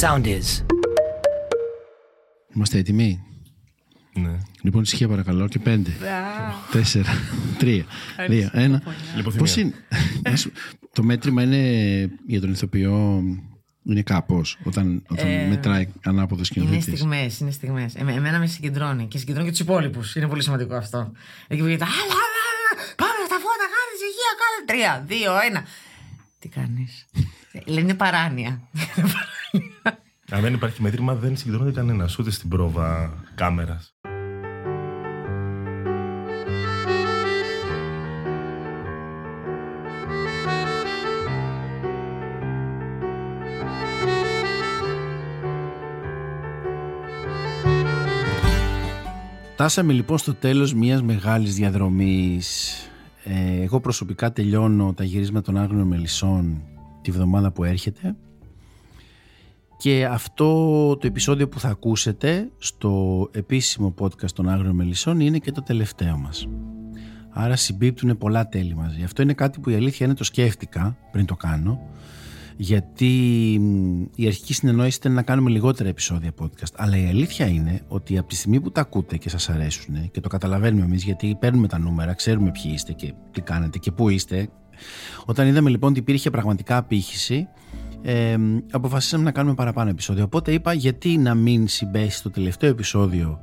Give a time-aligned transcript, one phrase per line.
[0.00, 0.64] Sound is.
[2.54, 3.24] Είμαστε έτοιμοι;
[4.14, 4.38] Ναι.
[4.62, 5.90] Λοιπόν, ησυχία παρακαλώ και πέντε,
[6.72, 7.10] τέσσερα,
[7.58, 7.84] τρία,
[8.28, 8.82] δύο, ένα.
[9.16, 9.38] Λιποθυμία.
[9.38, 9.72] Πώς είναι.
[10.22, 10.52] Να σου-
[10.92, 13.22] το μέτρημα είναι για τον ηθοποιό.
[13.84, 16.96] Είναι κάπως όταν, όταν Ε, μετράει ανάποδος Είναι σκηνοθέτη.
[16.96, 17.94] στιγμές, είναι στιγμές.
[17.94, 20.14] εμένα με συγκεντρώνει και συγκεντρώνει και τους υπόλοιπους.
[20.16, 21.12] Είναι πολύ σημαντικό αυτό.
[21.48, 21.84] Εκεί που γίνεται.
[21.84, 24.58] «Άλλα, άλλα, άλλα, Πάμε στα φώτα, κάνε ησυχία, κάνε.
[24.66, 25.64] Τρία, δύο, ένα.
[26.38, 27.06] Τι κάνεις;
[27.64, 28.60] Λένε είναι παράνοια.
[30.30, 33.94] Αν δεν υπάρχει μέτρημα, δεν συγκεντρώνεται κανένας ούτε στην πρόβα κάμερας.
[49.52, 52.76] Φτάσαμε λοιπόν στο τέλος μιας μεγάλης διαδρομής.
[53.24, 56.62] Ε, εγώ προσωπικά τελειώνω τα γυρίσματα των Άγριων Μελισσών
[57.02, 58.16] τη βδομάδα που έρχεται
[59.82, 60.46] και αυτό
[60.96, 66.16] το επεισόδιο που θα ακούσετε στο επίσημο podcast των Άγριων Μελισσών είναι και το τελευταίο
[66.16, 66.48] μας.
[67.30, 69.02] Άρα συμπίπτουν πολλά τέλη μαζί.
[69.02, 71.80] Αυτό είναι κάτι που η αλήθεια είναι το σκέφτηκα πριν το κάνω
[72.56, 73.08] γιατί
[73.60, 76.72] μ, η αρχική συνεννόηση ήταν να κάνουμε λιγότερα επεισόδια podcast.
[76.76, 80.20] Αλλά η αλήθεια είναι ότι από τη στιγμή που τα ακούτε και σας αρέσουν και
[80.20, 84.08] το καταλαβαίνουμε εμείς γιατί παίρνουμε τα νούμερα, ξέρουμε ποιοι είστε και τι κάνετε και πού
[84.08, 84.48] είστε.
[85.24, 87.48] Όταν είδαμε λοιπόν ότι υπήρχε πραγματικά απήχηση,
[88.02, 90.24] ε, μ, αποφασίσαμε να κάνουμε παραπάνω επεισόδια.
[90.24, 93.40] Οπότε είπα γιατί να μην συμπέσει το τελευταίο επεισόδιο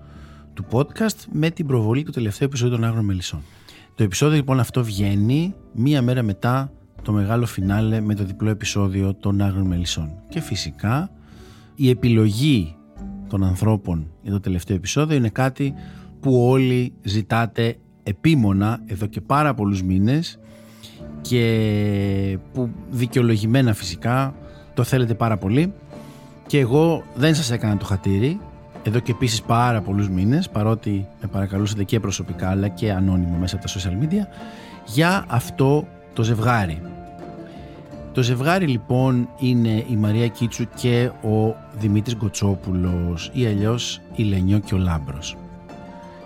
[0.54, 3.42] του podcast με την προβολή του τελευταίου επεισόδιου των Άγρων Μελισσών.
[3.96, 6.72] Το επεισόδιο λοιπόν αυτό βγαίνει μία μέρα μετά
[7.02, 10.12] το μεγάλο φινάλε με το διπλό επεισόδιο των Άγρων Μελισσών.
[10.30, 11.12] Και φυσικά
[11.76, 12.76] η επιλογή
[13.28, 15.74] των ανθρώπων για το τελευταίο επεισόδιο είναι κάτι
[16.20, 20.40] που όλοι ζητάτε επίμονα εδώ και πάρα πολλούς μήνες
[21.22, 24.36] και που δικαιολογημένα φυσικά
[24.80, 25.74] το θέλετε πάρα πολύ
[26.48, 28.40] και εγώ δεν σας έκανα το χατήρι
[28.84, 33.56] εδώ και επίσης πάρα πολλούς μήνες παρότι με παρακαλούσατε και προσωπικά αλλά και ανώνυμα μέσα
[33.56, 34.28] από τα social media
[34.86, 36.82] για αυτό το ζευγάρι.
[38.14, 44.60] Το ζευγάρι λοιπόν είναι η Μαρία Κίτσου και ο Δημήτρης Γκοτσόπουλος ή αλλιώς η Λενιό
[44.60, 45.38] και ο Λάμπρος.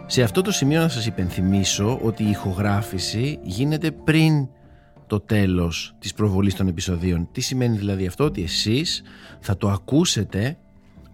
[0.06, 4.48] Σε αυτό το σημείο να σας υπενθυμίσω ότι η ηχογράφηση γίνεται πριν
[5.08, 7.28] το τέλος της προβολής των επεισοδίων.
[7.32, 9.04] Τι σημαίνει δηλαδή αυτό, ότι εσείς
[9.40, 10.58] θα το ακούσετε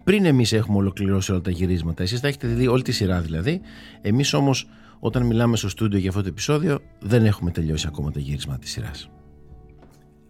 [0.04, 2.04] πριν εμείς έχουμε ολοκληρώσει όλα τα γυρίσματα.
[2.04, 3.62] Εσείς θα έχετε δει όλη τη σειρά δηλαδή.
[4.02, 4.68] Εμείς όμως
[5.00, 8.72] όταν μιλάμε στο στούντιο για αυτό το επεισόδιο δεν έχουμε τελειώσει ακόμα τα γυρίσματα της
[8.72, 9.10] σειράς.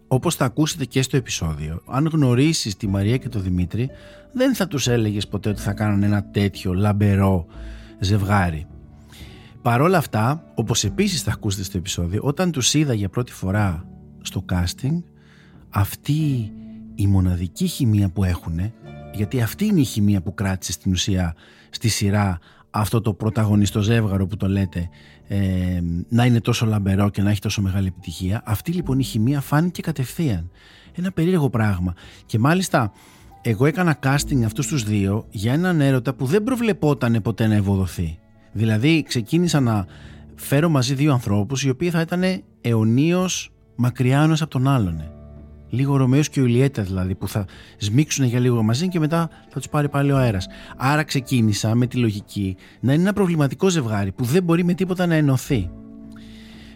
[0.08, 3.90] Όπως θα ακούσετε και στο επεισόδιο, αν γνωρίσεις τη Μαρία και τον Δημήτρη,
[4.32, 7.46] δεν θα τους έλεγες ποτέ ότι θα κάνουν ένα τέτοιο λαμπερό
[7.98, 8.66] ζευγάρι.
[9.62, 13.86] Παρόλα αυτά, όπως επίσης θα ακούσετε στο επεισόδιο, όταν τους είδα για πρώτη φορά
[14.22, 15.02] στο casting,
[15.70, 16.52] αυτή
[16.94, 18.72] η μοναδική χημεία που έχουν,
[19.12, 21.34] γιατί αυτή είναι η χημεία που κράτησε στην ουσία
[21.70, 22.38] στη σειρά
[22.70, 24.88] αυτό το πρωταγωνιστό ζεύγαρο που το λέτε
[25.28, 28.42] ε, να είναι τόσο λαμπερό και να έχει τόσο μεγάλη επιτυχία.
[28.44, 30.50] Αυτή λοιπόν η χημεία φάνηκε κατευθείαν.
[30.94, 31.94] Ένα περίεργο πράγμα.
[32.26, 32.92] Και μάλιστα
[33.42, 38.18] εγώ έκανα casting αυτούς τους δύο για έναν έρωτα που δεν προβλεπόταν ποτέ να ευοδοθεί.
[38.52, 39.86] Δηλαδή ξεκίνησα να
[40.34, 42.22] φέρω μαζί δύο ανθρώπους οι οποίοι θα ήταν
[42.60, 45.02] αιωνίως μακριά ένας από τον άλλον.
[45.68, 47.44] Λίγο Ρωμαίος και Ιουλιέτα δηλαδή που θα
[47.78, 50.46] σμίξουν για λίγο μαζί και μετά θα τους πάρει πάλι ο αέρας.
[50.76, 55.06] Άρα ξεκίνησα με τη λογική να είναι ένα προβληματικό ζευγάρι που δεν μπορεί με τίποτα
[55.06, 55.70] να ενωθεί.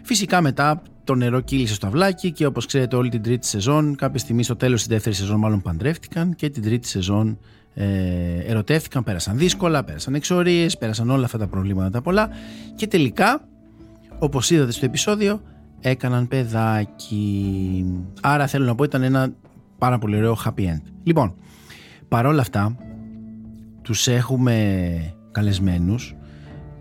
[0.03, 4.19] Φυσικά μετά το νερό κύλησε στο αυλάκι και όπως ξέρετε όλη την τρίτη σεζόν κάποια
[4.19, 7.37] στιγμή στο τέλος της δεύτερης σεζόν μάλλον παντρεύτηκαν και την τρίτη σεζόν
[7.77, 12.29] ε, ερωτεύτηκαν, πέρασαν δύσκολα, πέρασαν εξορίες, πέρασαν όλα αυτά τα προβλήματα τα πολλά
[12.75, 13.47] και τελικά
[14.19, 15.41] όπως είδατε στο επεισόδιο
[15.79, 17.85] έκαναν παιδάκι.
[18.21, 19.33] Άρα θέλω να πω ήταν ένα
[19.77, 20.81] πάρα πολύ ωραίο happy end.
[21.03, 21.35] Λοιπόν,
[22.07, 22.75] παρόλα αυτά
[23.81, 26.15] τους έχουμε καλεσμένους.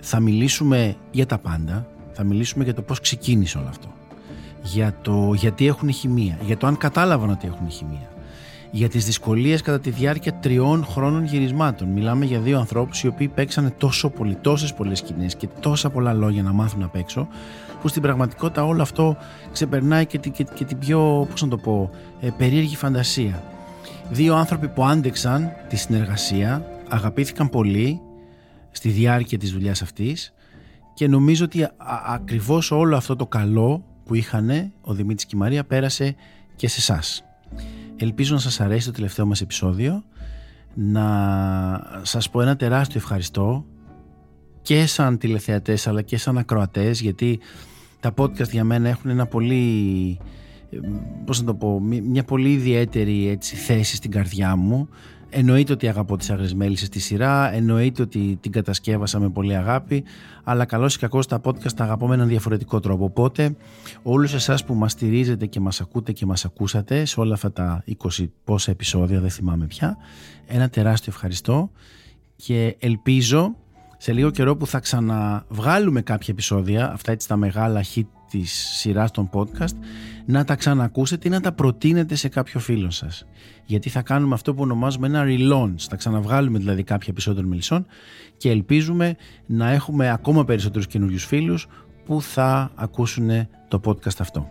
[0.00, 1.87] Θα μιλήσουμε για τα πάντα.
[2.12, 3.93] Θα μιλήσουμε για το πώς ξεκίνησε όλο αυτό.
[4.62, 6.38] Για το γιατί έχουν χημεία.
[6.43, 8.14] Για το αν κατάλαβαν ότι έχουν χημεία
[8.75, 13.29] για τις δυσκολίες κατά τη διάρκεια τριών χρόνων γυρισμάτων μιλάμε για δύο ανθρώπους οι οποίοι
[13.29, 17.29] παίξανε τόσο πολύ τόσες πολλές σκηνές και τόσα πολλά λόγια να μάθουν απ' έξω
[17.81, 19.17] που στην πραγματικότητα όλο αυτό
[19.53, 21.91] ξεπερνάει και, τη- και, και την πιο πώς να το πω
[22.21, 23.43] ε, περίεργη φαντασία
[24.11, 28.00] δύο άνθρωποι που άντεξαν τη συνεργασία αγαπήθηκαν πολύ
[28.71, 30.32] στη διάρκεια της δουλειάς αυτής
[30.94, 31.73] και νομίζω ότι α,
[32.06, 36.15] ακριβώς όλο αυτό το καλό που είχαν ο Δημήτρης και η Μαρία πέρασε
[36.56, 37.25] και σε εσάς.
[37.96, 40.05] Ελπίζω να σας αρέσει το τελευταίο μας επεισόδιο.
[40.75, 43.64] Να σας πω ένα τεράστιο ευχαριστώ
[44.62, 47.38] και σαν τηλεθεατές αλλά και σαν ακροατές γιατί
[48.00, 50.19] τα podcast για μένα έχουν ένα πολύ
[50.70, 50.79] ε,
[51.25, 54.88] πώς να το πω, μη- μια πολύ ιδιαίτερη έτσι, θέση στην καρδιά μου
[55.37, 60.05] εννοείται ότι αγαπώ τις Άγριες Μέλισσες στη σειρά, εννοείται ότι την κατασκεύασα με πολύ αγάπη,
[60.45, 63.05] αλλά καλώς ή κακώς τα podcast τα αγαπώ με έναν διαφορετικό τρόπο.
[63.05, 63.57] Οπότε
[64.03, 67.85] όλους εσάς που μας στηρίζετε και μας ακούτε και μας ακούσατε σε όλα αυτά τα
[68.19, 69.97] 20 πόσα επεισόδια, δεν θυμάμαι πια,
[70.47, 71.71] ένα τεράστιο ευχαριστώ
[72.37, 73.55] και ελπίζω
[73.99, 78.03] σε λίγο καιρό που θα ξαναβγάλουμε κάποια επεισόδια, αυτά έτσι τα μεγάλα hit
[78.39, 79.75] της σειράς των podcast,
[80.27, 83.27] να τα ξανακούσετε ή να τα προτείνετε σε κάποιο φίλο σας.
[83.65, 87.87] Γιατί θα κάνουμε αυτό που ονομάζουμε ένα relaunch, θα ξαναβγάλουμε δηλαδή κάποια επεισόδια των Μελισσών
[88.37, 89.17] και ελπίζουμε
[89.47, 91.67] να έχουμε ακόμα περισσότερους καινούριους φίλους
[92.05, 93.31] που θα ακούσουν
[93.69, 94.51] το podcast αυτό.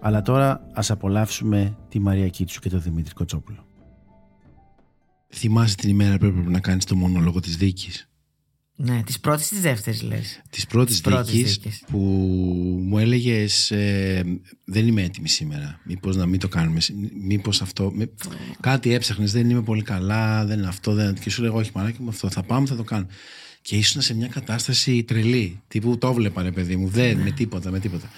[0.00, 3.66] Αλλά τώρα ας απολαύσουμε τη Μαρία Κίτσου και τον Δημήτρη Κοτσόπουλο.
[5.28, 8.08] Θυμάσαι την ημέρα που έπρεπε να κάνεις το μονόλογο της δίκης;
[8.76, 11.98] Ναι, της πρώτης ή της δεύτερης λες; Της πρώτης δίκης που
[12.82, 15.80] μου έλεγες ε, Δεν είμαι έτοιμη σήμερα.
[15.84, 16.80] Μήπως να μην το κάνουμε.
[17.26, 17.92] Μήπως αυτό.
[18.60, 20.44] Κάτι έψαχνες, δεν είμαι πολύ καλά.
[20.44, 20.92] Δεν είναι αυτό.
[20.92, 21.14] Δεν...
[21.14, 23.12] Και σου λέω Όχι, μαράκι μου, αυτό θα πάμε, θα το κάνουμε.
[23.62, 25.60] Και ήσουν σε μια κατάσταση τρελή.
[25.68, 26.88] Τύπου το βλέπα, ρε παιδί μου.
[26.88, 28.10] Δεν, με τίποτα, με τίποτα.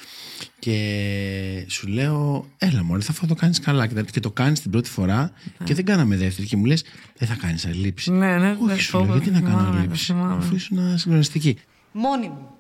[0.59, 3.87] Και σου λέω, έλα μόλι, θα το κάνεις καλά.
[3.87, 5.33] Και το κάνεις την πρώτη φορά
[5.65, 6.47] και δεν κάναμε δεύτερη.
[6.47, 6.85] Και μου λες,
[7.17, 8.11] δεν θα κάνεις αλήψη.
[8.11, 10.15] Ναι, ναι, Όχι, σου λέω, γιατί να κάνω αλήψη.
[10.17, 11.59] Αφού ήσουν συγκλονιστική.
[11.93, 12.51] Μόνη μου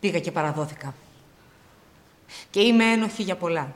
[0.00, 0.94] πήγα και παραδόθηκα.
[2.50, 3.74] Και είμαι ένοχη για πολλά.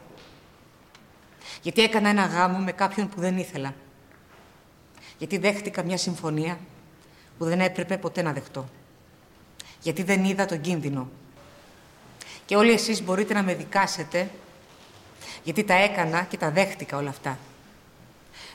[1.62, 3.74] Γιατί έκανα ένα γάμο με κάποιον που δεν ήθελα.
[5.18, 6.58] Γιατί δέχτηκα μια συμφωνία
[7.38, 8.68] που δεν έπρεπε ποτέ να δεχτώ.
[9.82, 11.10] Γιατί δεν είδα τον κίνδυνο
[12.52, 14.30] και όλοι εσείς μπορείτε να με δικάσετε,
[15.44, 17.38] γιατί τα έκανα και τα δέχτηκα όλα αυτά.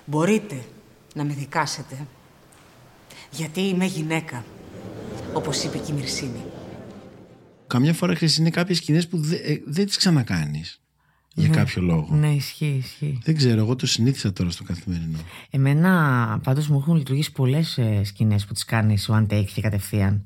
[0.06, 0.64] Μπορείτε
[1.14, 2.08] να με δικάσετε,
[3.32, 4.46] γιατί είμαι γυναίκα,
[5.34, 6.44] όπως είπε και η Μυρσίνη.
[7.68, 10.82] Καμιά φορά είναι κάποιες σκηνές που ε, δεν τις ξανακάνεις.
[11.34, 11.56] Για ναι.
[11.56, 12.16] κάποιο λόγο.
[12.16, 13.20] Ναι, ισχύει, ισχύει.
[13.24, 15.18] Δεν ξέρω, εγώ το συνήθισα τώρα στο καθημερινό.
[15.50, 20.26] Εμένα πάντως μου έχουν λειτουργήσει πολλές ε, σκηνές που τις κάνεις one take και κατευθείαν.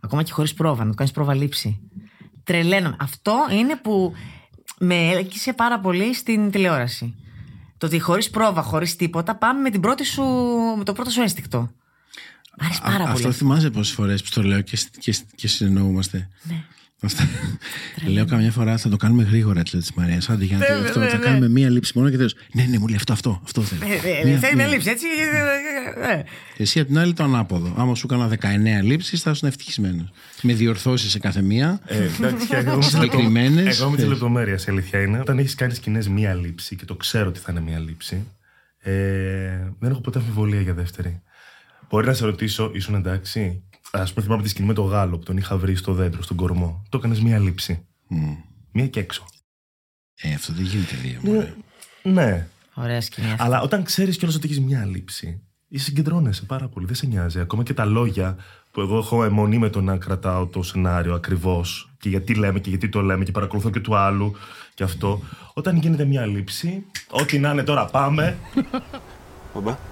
[0.00, 1.80] Ακόμα και χωρίς πρόβα, να το κάνεις πρόβα λήψη
[2.44, 2.96] τρελαίνομαι.
[3.00, 4.14] Αυτό είναι που
[4.78, 7.14] με έλκυσε πάρα πολύ στην τηλεόραση.
[7.78, 10.22] Το ότι χωρίς πρόβα, χωρίς τίποτα, πάμε με, την πρώτη σου,
[10.76, 11.70] με το πρώτο σου ένστικτο.
[12.58, 13.10] Μ' αρέσει πάρα πολύ.
[13.10, 16.28] Αυτό θυμάσαι πόσες φορές που το λέω και, και, και συνεννοούμαστε.
[16.42, 16.64] Ναι.
[18.06, 20.28] Λέω καμιά φορά θα το κάνουμε γρήγορα, της Μαρίας.
[20.28, 21.00] Άντε για να το αυτό.
[21.00, 22.30] Θα κάνουμε μία λήψη μόνο και θέλω.
[22.52, 23.40] Ναι, ναι, μου λέει αυτό, αυτό.
[23.44, 23.82] αυτό θέλω.
[24.38, 25.06] Θέλει μια λήψη, έτσι.
[26.56, 27.74] Εσύ απ' την άλλη το ανάποδο.
[27.76, 30.12] Άμα σου έκανα 19 λήψεις, θα ήσουν ευτυχισμένος.
[30.42, 31.80] Με διορθώσεις σε κάθε μία.
[32.90, 33.80] Συγκεκριμένες.
[33.80, 35.20] Εγώ με τι λεπτομέρειε, η αλήθεια είναι.
[35.20, 38.26] Όταν έχεις κάνει σκηνές μία λήψη και το ξέρω ότι θα είναι μία λήψη,
[38.78, 38.92] ε,
[39.78, 41.22] δεν έχω ποτέ αμφιβολία για δεύτερη.
[41.88, 43.62] Μπορεί να σε ρωτήσω, ήσουν εντάξει;
[43.94, 46.36] Α πούμε, θυμάμαι τη σκηνή με το Γάλλο που τον είχα βρει στο δέντρο, στον
[46.36, 46.82] κορμό.
[46.88, 47.86] Το έκανες μία λήψη.
[48.10, 48.36] Mm.
[48.72, 49.26] Μία και έξω.
[50.14, 51.20] Ε, αυτό δεν γίνεται δύο.
[51.22, 51.54] Ναι.
[52.12, 52.48] ναι.
[52.74, 53.34] Ωραία σκηνή.
[53.38, 56.86] Αλλά όταν ξέρεις κιόλας ότι έχεις μία λήψη, συγκεντρώνεσαι πάρα πολύ.
[56.86, 57.40] Δεν σε νοιάζει.
[57.40, 58.36] Ακόμα και τα λόγια
[58.70, 62.68] που εγώ έχω αιμονή με το να κρατάω το σενάριο ακριβώς και γιατί λέμε και
[62.68, 64.32] γιατί το λέμε και παρακολουθώ και του άλλου
[64.74, 65.20] και αυτό.
[65.54, 68.38] Όταν γίνεται μία λήψη, ό,τι να είναι τώρα πάμε.
[69.54, 69.91] Μπαμπά.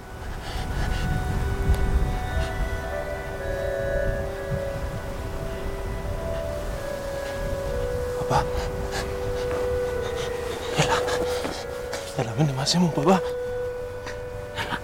[12.17, 13.21] Έλα, μείνε μαζί μου, παπά.
[14.55, 14.79] Έλα.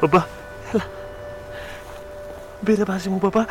[0.00, 0.28] Παπά,
[0.72, 0.84] έλα.
[2.60, 3.46] Μπείτε μαζί μου, παπά.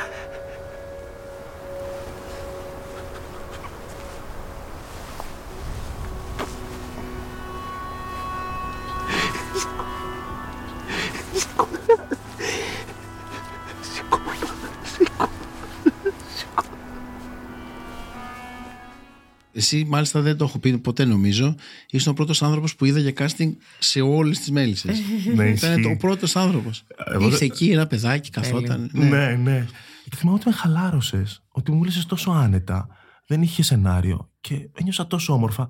[19.59, 21.55] Εσύ, μάλιστα, δεν το έχω πει ποτέ νομίζω.
[21.89, 24.99] Ήσουν ο πρώτος άνθρωπος που είδα για casting σε όλες τις μέλισσες.
[25.35, 26.83] ναι, Ήταν ο πρώτος άνθρωπος.
[27.21, 28.89] Ήρθε εκεί ένα παιδάκι, καθόταν.
[28.93, 29.35] Ναι, ναι.
[29.35, 29.65] ναι.
[30.09, 32.87] Και θυμάμαι ότι με χαλάρωσες, ότι μου μιλήσει τόσο άνετα.
[33.27, 35.67] Δεν είχε σενάριο και ένιωσα τόσο όμορφα.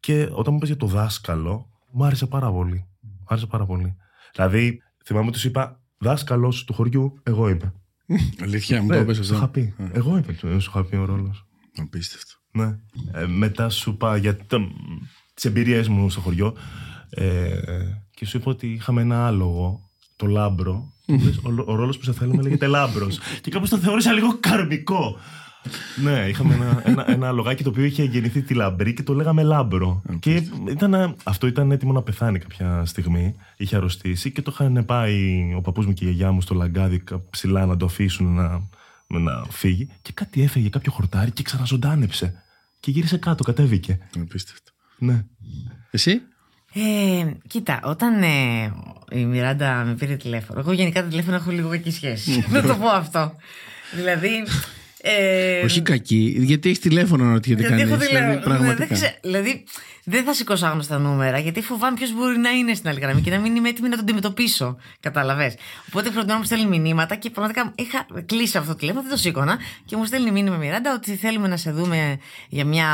[0.00, 2.86] Και όταν μου είπες για το δάσκαλο, μου άρεσε πάρα πολύ.
[3.00, 3.96] Μου άρεσε πάρα πολύ.
[4.34, 7.74] Δηλαδή, θυμάμαι ότι σου είπα δάσκαλος του χωριού, εγώ είμαι.
[8.42, 9.34] Αλήθεια, μου το είπες αυτό.
[9.34, 9.74] Σου πει.
[9.92, 11.46] Εγώ είμαι, σου είχα πει ο ρόλος.
[11.76, 12.34] Απίστευτο.
[12.56, 12.78] Ναι.
[13.12, 14.36] Ε, μετά σου είπα για
[15.34, 16.54] τις εμπειρίες μου στο χωριό
[17.10, 17.48] ε,
[18.10, 20.92] και σου είπα ότι είχαμε ένα άλογο, το λάμπρο.
[21.42, 23.18] ο, ο ρόλος που σε θέλουμε λέγεται λάμπρος.
[23.42, 25.16] και κάπως το θεώρησα λίγο καρμικό.
[26.02, 29.42] ναι, είχαμε ένα, ένα, ένα λογάκι το οποίο είχε γεννηθεί τη λαμπρή και το λέγαμε
[29.42, 30.02] λάμπρο.
[30.18, 33.34] και ήταν, αυτό ήταν έτοιμο να πεθάνει κάποια στιγμή.
[33.56, 37.04] Είχε αρρωστήσει και το είχαν πάει ο παππούς μου και η γιαγιά μου στο λαγκάδι
[37.30, 38.68] ψηλά να το αφήσουν να,
[39.06, 39.88] να φύγει.
[40.02, 42.43] Και κάτι έφεγε, κάποιο χορτάρι και ξαναζωντάνεψε
[42.84, 43.98] και γύρισε κάτω, κατέβηκε.
[44.20, 44.70] Απίστευτο.
[44.98, 45.24] Ναι.
[45.90, 46.20] Εσύ;
[46.74, 48.72] Ε, κοίτα, όταν ε,
[49.10, 52.44] η Μιράντα με πήρε τηλέφωνο, εγώ γενικά τα τηλέφωνα έχω λίγο κακή σχέση.
[52.52, 53.32] να το πω αυτό.
[53.94, 54.46] δηλαδή.
[55.06, 57.92] Ε, Όχι κακή, γιατί έχεις τηλέφωνο να ρωτιέται γιατί κανείς.
[57.92, 58.26] έχω τηλέφωνο.
[58.30, 58.86] Δηλαδή, πραγματικά.
[58.86, 59.64] Δεν ξέ- δηλαδή,
[60.04, 63.30] δεν θα σηκώσω άγνωστα νούμερα, γιατί φοβάμαι ποιος μπορεί να είναι στην άλλη γραμμή και
[63.30, 64.76] να μην είμαι έτοιμη να τον αντιμετωπίσω.
[65.00, 65.56] Καταλαβέ.
[65.88, 69.16] Οπότε φροντίζω να μου στέλνει μηνύματα και πραγματικά είχα κλείσει αυτό το τηλέφωνο, δεν το
[69.16, 72.18] σήκωνα και μου στέλνει μήνυμα Μιράντα ότι θέλουμε να σε δούμε
[72.48, 72.88] για μια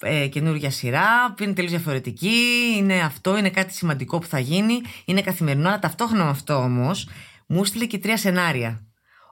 [0.00, 2.40] ε, καινούργια σειρά που είναι τελείως διαφορετική.
[2.76, 4.80] Είναι αυτό, είναι κάτι σημαντικό που θα γίνει.
[5.04, 7.08] Είναι καθημερινό, αλλά ταυτόχρονα με αυτό όμως
[7.46, 8.82] μου στείλε και τρία σενάρια.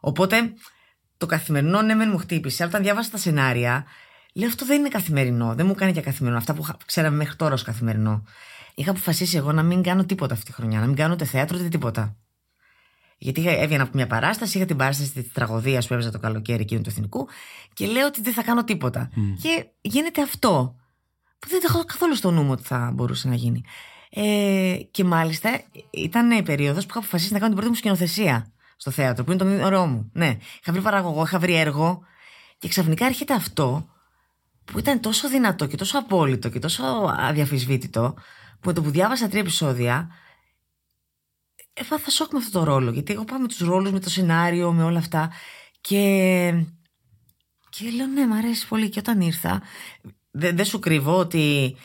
[0.00, 0.52] Οπότε
[1.16, 3.84] το καθημερινό ναι, μεν μου χτύπησε, αλλά όταν διάβασα τα σενάρια,
[4.32, 5.54] λέω αυτό δεν είναι καθημερινό.
[5.54, 6.38] Δεν μου κάνει για καθημερινό.
[6.40, 8.22] Αυτά που χα- ξέραμε μέχρι τώρα ως καθημερινό.
[8.74, 11.58] Είχα αποφασίσει εγώ να μην κάνω τίποτα αυτή τη χρονιά, να μην κάνω ούτε θέατρο
[11.58, 12.16] ούτε τίποτα.
[13.18, 16.62] Γιατί είχα- έβγαινα από μια παράσταση, είχα την παράσταση της τραγωδίας που έβαζα το καλοκαίρι
[16.62, 17.28] εκείνου του εθνικού
[17.72, 19.10] και λέω ότι δεν θα κάνω τίποτα.
[19.42, 20.76] Και γίνεται αυτό.
[21.38, 23.64] Που δεν το έχω καθόλου στο νου μου ότι θα μπορούσε να γίνει.
[24.10, 28.52] Ε, και μάλιστα ήταν η περίοδος που είχα αποφασίσει να κάνω την πρώτη μου σκηνοθεσία
[28.76, 30.10] στο θέατρο, που είναι το μήνυμα μου.
[30.12, 32.02] Ναι, είχα βρει παραγωγό, είχα βρει έργο
[32.58, 33.88] και ξαφνικά έρχεται αυτό
[34.64, 36.82] που ήταν τόσο δυνατό και τόσο απόλυτο και τόσο
[37.18, 38.14] αδιαφυσβήτητο
[38.60, 40.10] που με το που διάβασα τρία επεισόδια
[41.72, 44.72] έπαθα σοκ με αυτό το ρόλο γιατί εγώ πάω με τους ρόλους, με το σενάριο,
[44.72, 45.32] με όλα αυτά
[45.80, 46.64] και,
[47.68, 49.62] και λέω ναι μ' αρέσει πολύ και όταν ήρθα
[50.30, 51.76] δεν δεν σου κρύβω ότι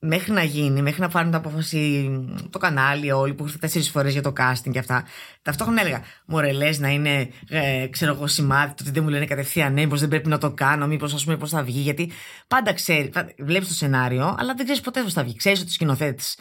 [0.00, 2.10] μέχρι να γίνει, μέχρι να πάρουν την απόφαση
[2.50, 5.04] το κανάλι όλοι που ήρθαν τέσσερις φορές για το casting και αυτά.
[5.42, 9.24] Ταυτόχρονα έλεγα: Μωρέ, λες να είναι, ε, ξέρω εγώ, σημάδι το ότι δεν μου λένε
[9.24, 11.80] κατευθείαν ναι, μήπως δεν πρέπει να το κάνω, μήπως ας πούμε πώς θα βγει.
[11.80, 12.10] Γιατί
[12.48, 15.36] πάντα ξέρει, βλέπεις το σενάριο, αλλά δεν ξέρεις ποτέ πώς θα βγει.
[15.36, 16.38] Ξέρεις ότι ο σκηνοθέτης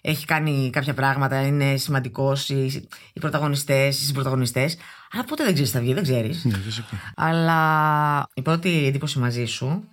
[0.00, 2.64] έχει κάνει κάποια πράγματα, είναι σημαντικός, οι,
[3.12, 4.76] οι πρωταγωνιστές, οι συμπροταγωνιστές.
[5.12, 6.44] Αλλά ποτέ δεν ξέρεις τι θα βγει, δεν ξέρεις.
[6.44, 7.12] Ναι, φυσικά.
[7.16, 9.88] Αλλά η πρώτη εντύπωση μαζί σου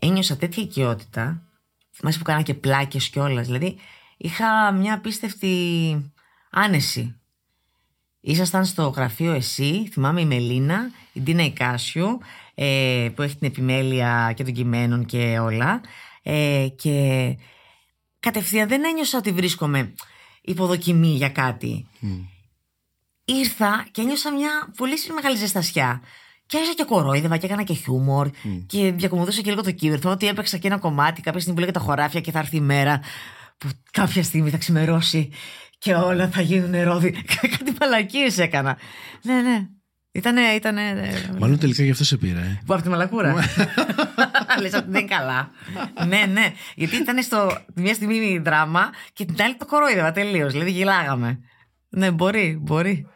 [0.00, 1.42] ένιωσα τέτοια οικειότητα.
[1.98, 3.46] Θυμάσαι που κάνα και πλάκες κιόλας.
[3.46, 3.76] Δηλαδή
[4.16, 6.12] είχα μια απίστευτη
[6.50, 7.20] άνεση.
[8.20, 12.18] Ήσασταν στο γραφείο εσύ, θυμάμαι η Μελίνα, η Ντίνα Ικάσιου,
[12.54, 15.80] ε, που έχει την επιμέλεια και των κειμένων και όλα.
[16.22, 17.36] Ε, και
[18.20, 19.94] κατευθείαν δεν ένιωσα ότι βρίσκομαι
[20.42, 21.86] υποδοκιμή για κάτι.
[23.24, 26.02] Ήρθα και ένιωσα μια πολύ μεγάλη ζεστασιά.
[26.48, 28.30] Και άρχισα και κορόιδευα και έκανα και χιούμορ
[28.66, 29.98] και διακομωδούσα και λίγο το κύβερ.
[29.98, 32.56] Θυμάμαι ότι έπαιξα και ένα κομμάτι κάποια στιγμή που λέγεται τα χωράφια και θα έρθει
[32.56, 33.00] η μέρα
[33.58, 35.30] που κάποια στιγμή θα ξημερώσει
[35.78, 37.10] και όλα θα γίνουν ρόδι.
[37.58, 38.78] Κάτι μαλακίες έκανα.
[39.22, 39.66] Ναι, ναι.
[40.12, 40.92] Ήτανε, ήτανε...
[40.92, 41.10] ναι.
[41.38, 42.60] Μάλλον τελικά γι' αυτό σε πήρα, ε.
[42.66, 43.34] Που από τη μαλακούρα.
[44.60, 45.50] Λες ότι δεν είναι καλά.
[46.06, 46.52] ναι, ναι.
[46.74, 50.52] Γιατί ήταν στο μια στιγμή δράμα και την άλλη το κορόιδευα τελείως.
[50.52, 51.40] Δηλαδή γελάγαμε.
[51.88, 53.06] Ναι, μπορεί, μπορεί.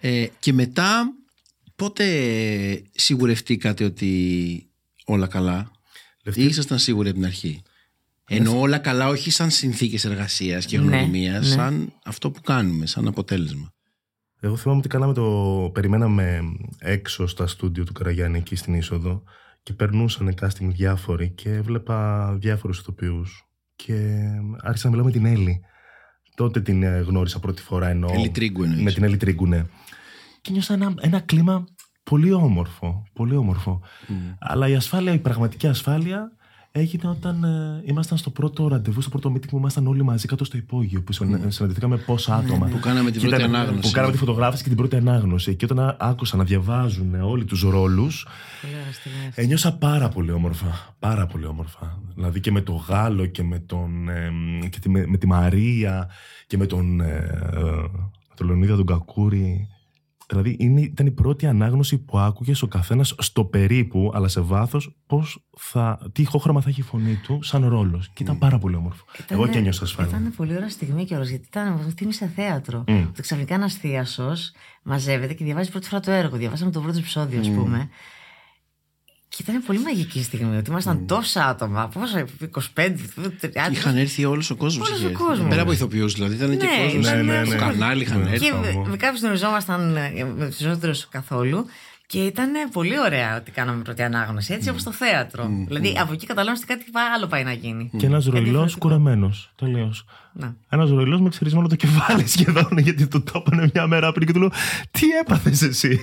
[0.00, 1.12] Ε, και μετά,
[1.78, 4.10] πότε σιγουρευτήκατε ότι
[5.04, 5.70] όλα καλά;
[6.24, 7.62] Λευτή- ή ήσασταν σίγουροι από την αρχή;
[8.28, 11.54] Ενώ όλα καλά όχι σαν συνθήκες εργασίας και Ναι, γνωριμίας, ναι.
[11.54, 13.72] σαν αυτό που κάνουμε, σαν αποτέλεσμα.
[14.40, 15.70] Εγώ θυμάμαι ότι κάναμε το.
[15.74, 16.40] Περιμέναμε
[16.78, 19.22] έξω στα στούντιο του Καραγιάννη εκεί στην είσοδο
[19.62, 23.48] και περνούσαν casting διάφοροι και έβλεπα διάφορους ηθοποιούς.
[23.76, 24.18] Και
[24.60, 25.60] άρχισα να μιλάω με την Έλλη.
[26.34, 28.08] Τότε την ε, γνώρισα πρώτη φορά ενώ.
[28.12, 28.82] Έλλη Τρίγκου εννοείς.
[28.82, 29.66] Με την Έλλη Τρίγκου, ναι.
[30.48, 31.64] Και νιώσα ένα, ένα κλίμα
[32.02, 33.02] πολύ όμορφο.
[33.12, 33.80] Πολύ όμορφο.
[34.38, 36.32] Αλλά η ασφάλεια, η πραγματική ασφάλεια
[36.72, 40.44] έγινε όταν ε, ήμασταν στο πρώτο ραντεβού, στο πρώτο meeting που ήμασταν όλοι μαζί κάτω
[40.44, 41.02] στο υπόγειο.
[41.02, 42.66] Που συνα- συναντηθήκαμε πόσα άτομα.
[42.66, 43.80] Που κάναμε την Και πρώτη ήταν- ανάγνωση.
[43.88, 45.54] Που κάναμε τη φωτογράφηση και την πρώτη ανάγνωση.
[45.54, 48.26] Και όταν άκουσα να διαβάζουν όλοι τους ρόλους,
[49.34, 50.94] ένιωσα πάρα πολύ όμορφα.
[50.98, 51.98] Πάρα πολύ όμορφα.
[52.14, 54.30] Δηλαδή και με τον Γάλλο και με, τον, ε,
[54.70, 56.08] και τη, με, με τη Μαρία
[56.46, 57.06] και με τον, ε,
[57.52, 57.60] ε,
[58.34, 59.68] τον Λεωνίδα τον Κακούρη.
[60.30, 64.96] Δηλαδή είναι, ήταν η πρώτη ανάγνωση που άκουγες ο καθένας στο περίπου, αλλά σε βάθος,
[66.12, 68.08] τι ηχόχρωμα θα έχει η φωνή του σαν ρόλος.
[68.08, 69.04] Και ήταν πάρα πολύ όμορφο.
[69.28, 70.18] Εγώ και ένιωσα ασφάλεια.
[70.18, 72.84] Ήταν πολύ ωραία στιγμή κιόλας, γιατί ήταν, μου θύμισε θέατρο.
[72.86, 73.06] Μμ.
[73.08, 74.32] Ότι ξαφνικά ένα θείασο
[74.82, 76.36] μαζεύεται και διαβάζει πρώτη φορά το έργο.
[76.36, 77.88] Διαβάσαμε το πρώτο επεισόδιο, ας πούμε.
[79.28, 81.88] Και ήταν πολύ μαγική στιγμή, ότι ήμασταν τόσα άτομα.
[81.88, 82.24] Πόσο,
[82.74, 82.94] 25,
[83.40, 83.70] 30.
[83.70, 84.88] Είχαν έρθει όλος ο κόσμος.
[84.90, 85.48] Όλος ο κόσμος.
[85.48, 86.34] Πέρα από ηθοποιούς δηλαδή.
[86.34, 87.06] Ήταν και Ναι, κόσμος.
[87.06, 87.44] ήταν, ναι, ναι.
[87.44, 88.30] Στο κανάλι είχαν Ναι.
[88.30, 88.44] έρθει.
[88.44, 88.84] Και Μπράβο.
[88.84, 91.66] με κάποιους γνωριζόμασταν ε, με τους περισσότερου καθόλου.
[92.10, 94.52] Και ήταν πολύ ωραία ότι κάναμε πρώτη ανάγνωση.
[94.52, 95.48] Έτσι όπως στο θέατρο.
[95.66, 96.84] Δηλαδή από εκεί καταλάβαμε ότι κάτι
[97.16, 97.90] άλλο πάει να γίνει.
[97.96, 98.78] Και ένας Κάτι ροηλό διαφορετικό.
[98.78, 99.50] κουρεμένος.
[99.56, 100.04] Τελείως.
[100.32, 100.56] Να.
[100.68, 104.32] Ένας ροηλό με ξερισμένο το κεφάλι σχεδόν, γιατί το το έπανε μια μέρα πριν και
[104.32, 104.50] του λέω
[104.90, 106.00] Τι έπαθες εσύ;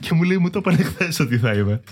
[0.00, 1.82] Και μου λέει: Μου το έπανε χθες ότι θα είμαι.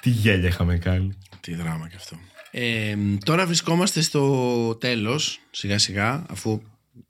[0.00, 1.16] Τι γέλια είχαμε κάνει.
[1.40, 2.16] Τι δράμα και αυτό.
[2.50, 2.94] Ε,
[3.24, 6.60] τώρα βρισκόμαστε στο τέλος σιγά σιγά αφού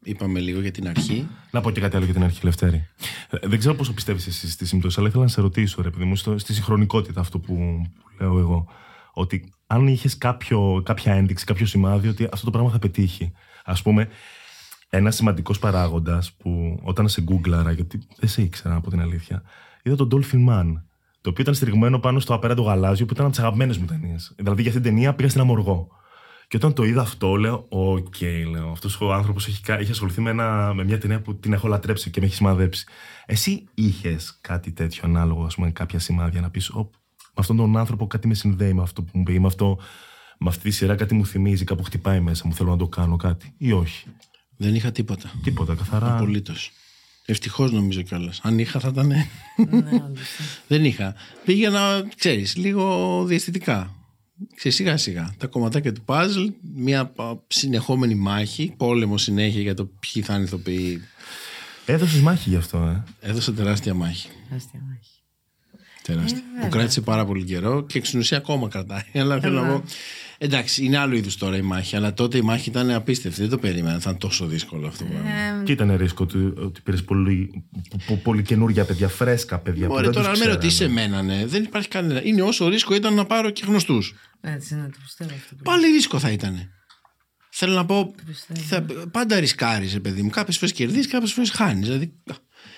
[0.02, 1.26] είπαμε λίγο για την αρχή.
[1.50, 2.86] Να πω και κάτι άλλο για την αρχή, Λευτέρη.
[3.30, 6.04] Ε, Δεν ξέρω πόσο πιστεύεις εσύ στη σύμπτωση, αλλά ήθελα να σε ρωτήσω, ρε παιδί
[6.04, 7.54] μου, στο- στη συγχρονικότητα αυτό που,
[7.94, 8.68] που λέω εγώ.
[9.12, 10.18] Ότι αν είχες
[10.82, 13.32] κάποια ένδειξη, κάποιο σημάδι ότι αυτό το πράγμα θα πετύχει.
[13.64, 14.08] Α πούμε,
[14.88, 19.42] ένας σημαντικός παράγοντας που όταν σε γκούγκλαρα, γιατί δεν σε ήξερα από την αλήθεια,
[19.82, 20.72] είδα τον Dolphin Man.
[21.20, 24.32] Το οποίο ήταν στηριγμένο πάνω στο απέραντο γαλάζιο που ήταν από τις αγαπημένες μου ταινίες.
[24.36, 25.88] Δηλαδή για αυτήν την ταινία πήγα στην Αμοργό.
[26.48, 28.70] Και όταν το είδα αυτό, λέω: Okay, λέω.
[28.70, 32.10] Αυτός ο άνθρωπος έχει, έχει ασχοληθεί με, ένα, με μια ταινία που την έχω λατρέψει
[32.10, 32.86] και με έχει σημαδέψει.
[33.26, 36.88] Εσύ είχες κάτι τέτοιο ανάλογο, ας πούμε, κάποια σημάδια να πεις: με
[37.34, 39.78] αυτόν τον άνθρωπο κάτι με συνδέει με αυτό που μου πει, με, αυτό,
[40.38, 43.16] με αυτή τη σειρά κάτι μου θυμίζει, κάπου χτυπάει μέσα μου, θέλω να το κάνω
[43.16, 44.06] κάτι, ή όχι;
[44.56, 45.30] Δεν είχα τίποτα.
[45.42, 46.14] Τίποτα, καθαρά.
[46.14, 46.72] Απολύτως.
[47.28, 48.40] Ευτυχώς νομίζω κιόλας.
[48.42, 49.06] Αν είχα θα ήταν.
[49.06, 49.28] Ναι,
[50.68, 51.14] Δεν είχα.
[51.44, 53.94] Πήγαινα, ξέρεις, λίγο διαισθητικά.
[54.54, 55.34] Ξέρεις, σιγά σιγά.
[55.38, 57.12] Τα κομματάκια του παζλ, μια
[57.46, 61.02] συνεχόμενη μάχη, πόλεμο συνέχεια για το ποιοι θα είναι ηθοποιοί.
[61.86, 63.28] Έδωσες μάχη γι' αυτό, ε.
[63.28, 64.28] Έδωσε τεράστια μάχη.
[64.48, 65.15] Τεράστια μάχη.
[66.06, 66.40] Τεράστια.
[66.60, 69.02] που κράτησε πάρα πολύ καιρό και εξ ουσίας ακόμα κρατάει.
[69.20, 69.84] Αλλά θέλω να πω.
[70.38, 73.40] Εντάξει, είναι άλλο είδους τώρα η μάχη, αλλά τότε η μάχη ήταν απίστευτη.
[73.40, 75.62] Δεν το περίμενα, θα ήταν τόσο δύσκολο αυτό το πράγμα.
[75.64, 77.64] Και ήταν ρίσκο ότι, ότι πήρες πολύ,
[78.06, 79.86] πο- πολύ καινούργια παιδιά, φρέσκα παιδιά.
[79.86, 80.60] που Ωραία, δεν τώρα τους αν με ξέραμε.
[80.62, 82.22] ρωτήσεις εμένα, ναι, δεν υπάρχει κανένα.
[82.24, 84.14] Είναι όσο ρίσκο ήταν να πάρω και γνωστούς.
[84.40, 85.54] Έτσι, ναι, το πιστεύω αυτό.
[85.62, 86.70] Πάλι ρίσκο θα ήταν.
[87.50, 88.14] Θέλω να πω,
[88.68, 90.30] θα, πάντα ρισκάρεις, ρε παιδί μου.
[90.30, 91.86] Κάποιες φορές κερδίζεις, κάποιες φορές χάνεις.
[91.86, 92.12] Δηλαδή,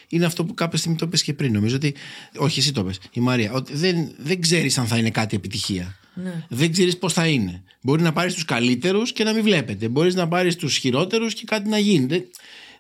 [0.09, 1.53] είναι αυτό που κάποια στιγμή το πες και πριν.
[1.53, 1.95] Νομίζω ότι.
[2.37, 3.53] Όχι, εσύ το πες, η Μαρία.
[3.53, 5.97] Ότι δεν, δεν ξέρεις αν θα είναι κάτι επιτυχία.
[6.49, 7.63] Δεν ξέρεις πώς θα είναι.
[7.83, 9.89] Μπορεί να πάρεις τους καλύτερους και να μην βλέπετε.
[9.89, 12.07] Μπορείς να πάρεις τους χειρότερους και κάτι να γίνει.
[12.07, 12.25] Δεν,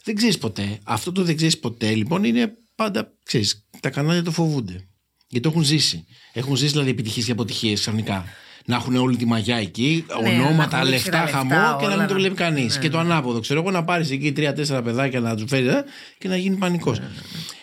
[0.05, 0.79] δεν ξέρεις ποτέ.
[0.85, 3.12] Αυτό το δεν ξέρεις ποτέ λοιπόν είναι πάντα.
[3.25, 4.88] Ξέρεις, τα κανάλια το φοβούνται.
[5.29, 6.05] Γιατί το έχουν ζήσει.
[6.33, 8.25] Έχουν ζήσει δηλαδή επιτυχίες και αποτυχίες ξαφνικά.
[8.69, 11.55] Να έχουν όλη τη μαγιά εκεί, Ναι, να ονόματα, έχουν λεφτά, λεφτά, χαμό και
[11.87, 12.75] να όλα μην το να- βλέπει κανείς.
[12.75, 13.41] Ναι, Και το ανάποδο.
[13.41, 15.85] Ξέρω εγώ να πάρεις εκεί τρία-τέσσερα παιδάκια να του φέρει ε,
[16.19, 16.99] και να γίνει πανικός.
[16.99, 17.07] Ναι,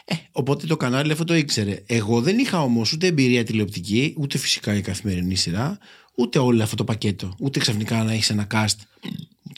[0.05, 1.83] Ε, οπότε το κανάλι αυτό το ήξερε.
[1.85, 5.77] Εγώ δεν είχα όμως ούτε εμπειρία τηλεοπτική, ούτε φυσικά η καθημερινή σειρά,
[6.15, 7.35] ούτε όλο αυτό το πακέτο.
[7.39, 8.77] Ούτε ξαφνικά να έχεις ένα cast.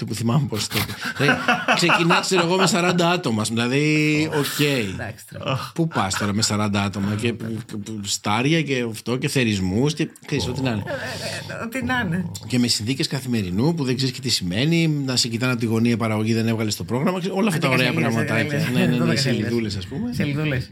[0.01, 0.63] Ούτε που θυμάμαι πώ το.
[1.17, 1.39] Δηλαδή,
[1.75, 3.43] Ξεκινάς, ξέρω εγώ, με 40 άτομα.
[3.43, 4.59] Δηλαδή, οκ.
[4.93, 5.71] Εντάξει, τώρα.
[5.73, 10.09] Πού πας τώρα με 40 άτομα και που- που- στάρια και αυτό και θερισμούς και
[10.25, 10.83] ξέρεις, ό,τι να είναι.
[11.49, 12.25] Ε, Ό,τι να είναι.
[12.47, 15.67] Και με συνθήκες καθημερινού που δεν ξέρεις και τι σημαίνει, να σε κοιτάνε από τη
[15.67, 17.19] γωνία παραγωγή, δεν έβγαλες το πρόγραμμα.
[17.19, 18.67] ξέρεις, Όλα αυτά τα ωραία Αντίκασες λίγες, πραγματάκια.
[18.67, 20.13] ε, Ναι, ναι, ναι, δώδεκα σελίδούλε ας πούμε.
[20.13, 20.71] Σελίδουλες.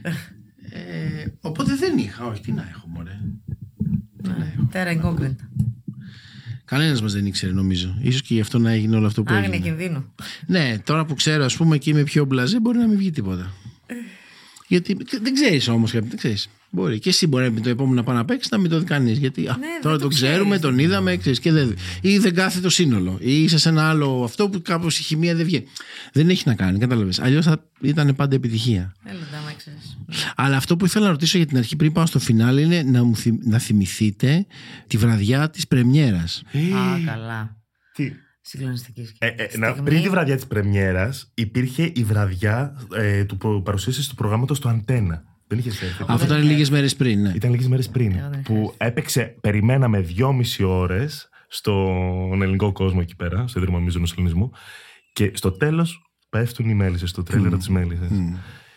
[0.70, 3.18] Ε, οπότε δεν είχα, όχι, τι να έχω, μωρέ.
[4.72, 5.55] Τέρα incognita.
[6.66, 7.96] Κανένας μας δεν ήξερε, νομίζω.
[8.12, 9.66] σω και γι' αυτό να έγινε όλο αυτό που Άγνοια έγινε.
[9.70, 10.06] κινδύνου.
[10.48, 13.52] Ναι, τώρα που ξέρω, ας πούμε, και είμαι πιο μπλαζέ, μπορεί να μην βγει τίποτα.
[14.68, 16.50] Γιατί δεν ξέρεις όμως, δεν ξέρεις.
[16.70, 17.00] Μπορεί.
[17.00, 19.18] Και εσύ μπορεί με το επόμενο να πάει να παίξει να μην το δει κανείς.
[19.18, 20.62] Γιατί α, Ναι, δεν τώρα το τον ξέρουμε, ξέρεις.
[20.62, 21.76] τον είδαμε, ξέρεις, και δεν.
[22.02, 23.18] ή δεν κάθε το σύνολο.
[23.22, 25.66] Ή είσαι σε ένα άλλο αυτό που κάπως η χημεία δεν βγαίνει.
[26.14, 27.20] Δεν έχει να κάνει, κατάλαβες.
[27.20, 28.94] Αλλιώς θα ήταν πάντα επιτυχία.
[29.06, 29.98] Έλα, τα άμα ξέρεις.
[30.36, 33.04] Αλλά αυτό που ήθελα να ρωτήσω για την αρχή πριν πάω στο φινάλε είναι να,
[33.04, 34.46] μου θυμ- να θυμηθείτε
[34.88, 36.44] τη βραδιά της Πρεμιέρας.
[36.54, 37.58] Α, καλά.
[37.94, 43.38] Τι; Συγκλονιστική Ε, ε, να, πριν τη βραδιά της πρεμιέρας υπήρχε η βραδιά ε, του
[43.38, 45.24] προ- παρουσίασης του προγράμματος του Αντένα.
[45.48, 46.04] Δεν είχες έρθει.
[46.08, 47.32] Αυτό ήταν λίγες μέρες πριν, ναι.
[47.36, 48.12] Ήταν λίγες μέρες πριν.
[48.12, 53.80] Εγώ δεν είχα Που έπαιξε, περιμέναμε δυόμιση ώρες στον ελληνικό κόσμο εκεί πέρα, στο Ίδρυμα
[53.80, 54.52] Μίζωνος Ελληνισμού.
[55.14, 56.00] Και στο τέλος
[56.30, 58.10] πέφτουν οι μέλισσες, το τρέλερο της μέλισσες.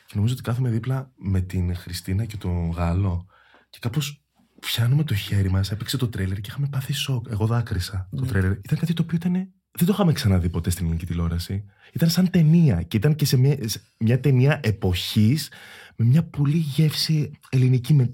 [0.09, 3.27] Και νομίζω ότι κάθομαι δίπλα με την Χριστίνα και τον Γάλλο.
[3.71, 4.25] Και κάπως
[4.61, 7.27] πιάνουμε το χέρι μας, έπαιξε το τρέλερ και είχαμε πάθει σοκ.
[7.31, 8.51] Εγώ δάκρυσα το τρέλερ.
[8.51, 9.33] Ήταν κάτι το οποίο ήταν.
[9.71, 11.64] Δεν το είχαμε ξαναδεί ποτέ στην ελληνική τηλεόραση.
[11.92, 12.83] Ήταν σαν ταινία.
[12.83, 15.51] Και ήταν και σε μια, σε μια ταινία εποχής
[15.97, 17.94] με μια πολύ γεύση ελληνική.
[17.94, 18.11] Με...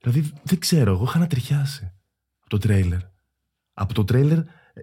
[0.00, 1.92] Δηλαδή δεν ξέρω, εγώ είχα ανατριχιάσει
[2.40, 3.00] από το τρέιλερ.
[3.72, 4.38] Από το τρέιλερ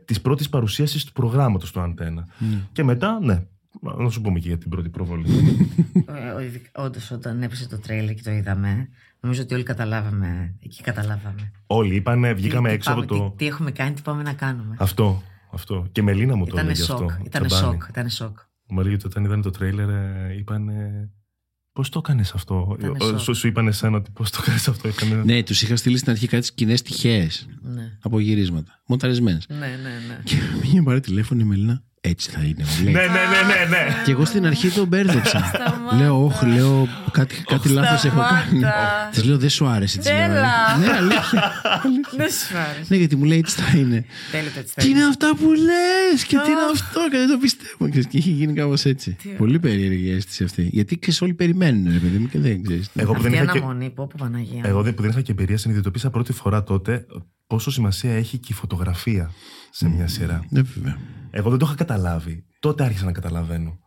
[0.05, 2.27] της πρώτης παρουσίασης του προγράμματος του Αντένα.
[2.71, 3.45] Και μετά, ναι,
[3.79, 5.25] να σου πούμε και για την πρώτη προβολή.
[6.73, 10.55] Όντως, όταν έπεσε το τρέιλερ και το είδαμε, νομίζω ότι όλοι καταλάβαμε.
[10.63, 11.51] Εκεί καταλάβαμε.
[11.67, 13.29] Όλοι είπανε, βγήκαμε Τι- τι έξω πάμε- από το...
[13.29, 14.75] Τι, τι έχουμε κάνει, τι πάμε να κάνουμε.
[14.79, 15.87] Αυτό, αυτό.
[15.91, 17.01] Και Μελίνα μου το Ήτανε έλεγε σοκ.
[17.01, 17.23] αυτό.
[17.25, 17.73] Ήτανε Τσαμπάνη.
[17.73, 17.89] σοκ.
[17.89, 18.37] Ήτανε σοκ.
[18.67, 20.69] Μου έλεγε ότι όταν είδαν το τρέιλερ, ε, είπαν.
[21.73, 23.19] Πώς το έκανες αυτό, Ήτανε Ο- σοκ.
[23.19, 24.87] σου, σου είπαν εσένα ότι πώς το έκανες αυτό.
[24.87, 25.21] Είχαν...
[25.25, 27.97] Ναι, τους είχα στείλει στην αρχή κάτι σκηνές τυχαίες Ναι.
[28.01, 28.81] από γυρίσματα.
[28.87, 29.45] Μονταρισμένες.
[29.49, 29.65] Ναι, ναι,
[30.07, 30.19] ναι.
[30.23, 31.83] Και με είχε πάρει τηλέφωνο η Μελίνα.
[32.03, 32.93] Έτσι θα είναι, μου λέει.
[32.93, 33.93] ναι, ναι, ναι, ναι, ναι.
[34.05, 35.39] Και εγώ στην αρχή τον μπέρδεψα.
[35.55, 35.95] Σταμάτα.
[35.97, 38.57] λέω, Όχι, λέω, κάτι, κάτι λάθος έχω κάνει.
[38.59, 39.09] Σταμάτα.
[39.11, 40.77] Της λέω, Δεν σου άρεσε τη Έλα.
[40.79, 41.51] Ναι, αλήθεια.
[42.17, 42.85] Δεν σου άρεσε.
[42.87, 44.05] Ναι, γιατί μου λέει έτσι θα είναι.
[44.31, 44.73] Τέλειο το έτσι.
[44.75, 47.89] Τι είναι αυτά που λες και τι είναι αυτό και δεν το πιστεύω.
[47.89, 49.15] Ξέρεις, Και είχε γίνει κάπως έτσι.
[49.37, 50.69] Πολύ περίεργη η αίσθηση αυτή.
[50.71, 52.89] Γιατί ξέρεις, όλοι περιμένουν, ρε παιδί μου, και δεν ξέρεις.
[52.95, 54.61] Εγώ που δεν, Αυτή η είχα και, αναμονή, πω πω Παναγία.
[54.65, 57.05] εγώ δεν- που δεν είχα και εμπειρία, συνειδητοποίησα πρώτη φορά τότε
[57.47, 59.31] πόσο σημασία έχει και η φωτογραφία
[59.71, 60.45] σε μια σειρά.
[60.49, 60.97] Ναι, βέβαια.
[61.31, 62.45] Εγώ δεν το είχα καταλάβει.
[62.59, 63.79] Τότε άρχισα να καταλαβαίνω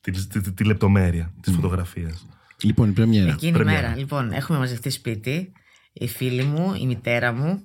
[0.00, 2.26] τη, τη, τη- τη λεπτομέρεια της φωτογραφίας.
[2.62, 3.30] Λοιπόν, η πρεμιέρα.
[3.32, 3.80] Εκείνη η Πρεμιέρα.
[3.82, 5.52] μέρα, λοιπόν, έχουμε μαζευτεί σπίτι,
[5.92, 7.62] η φίλη μου, η μητέρα μου,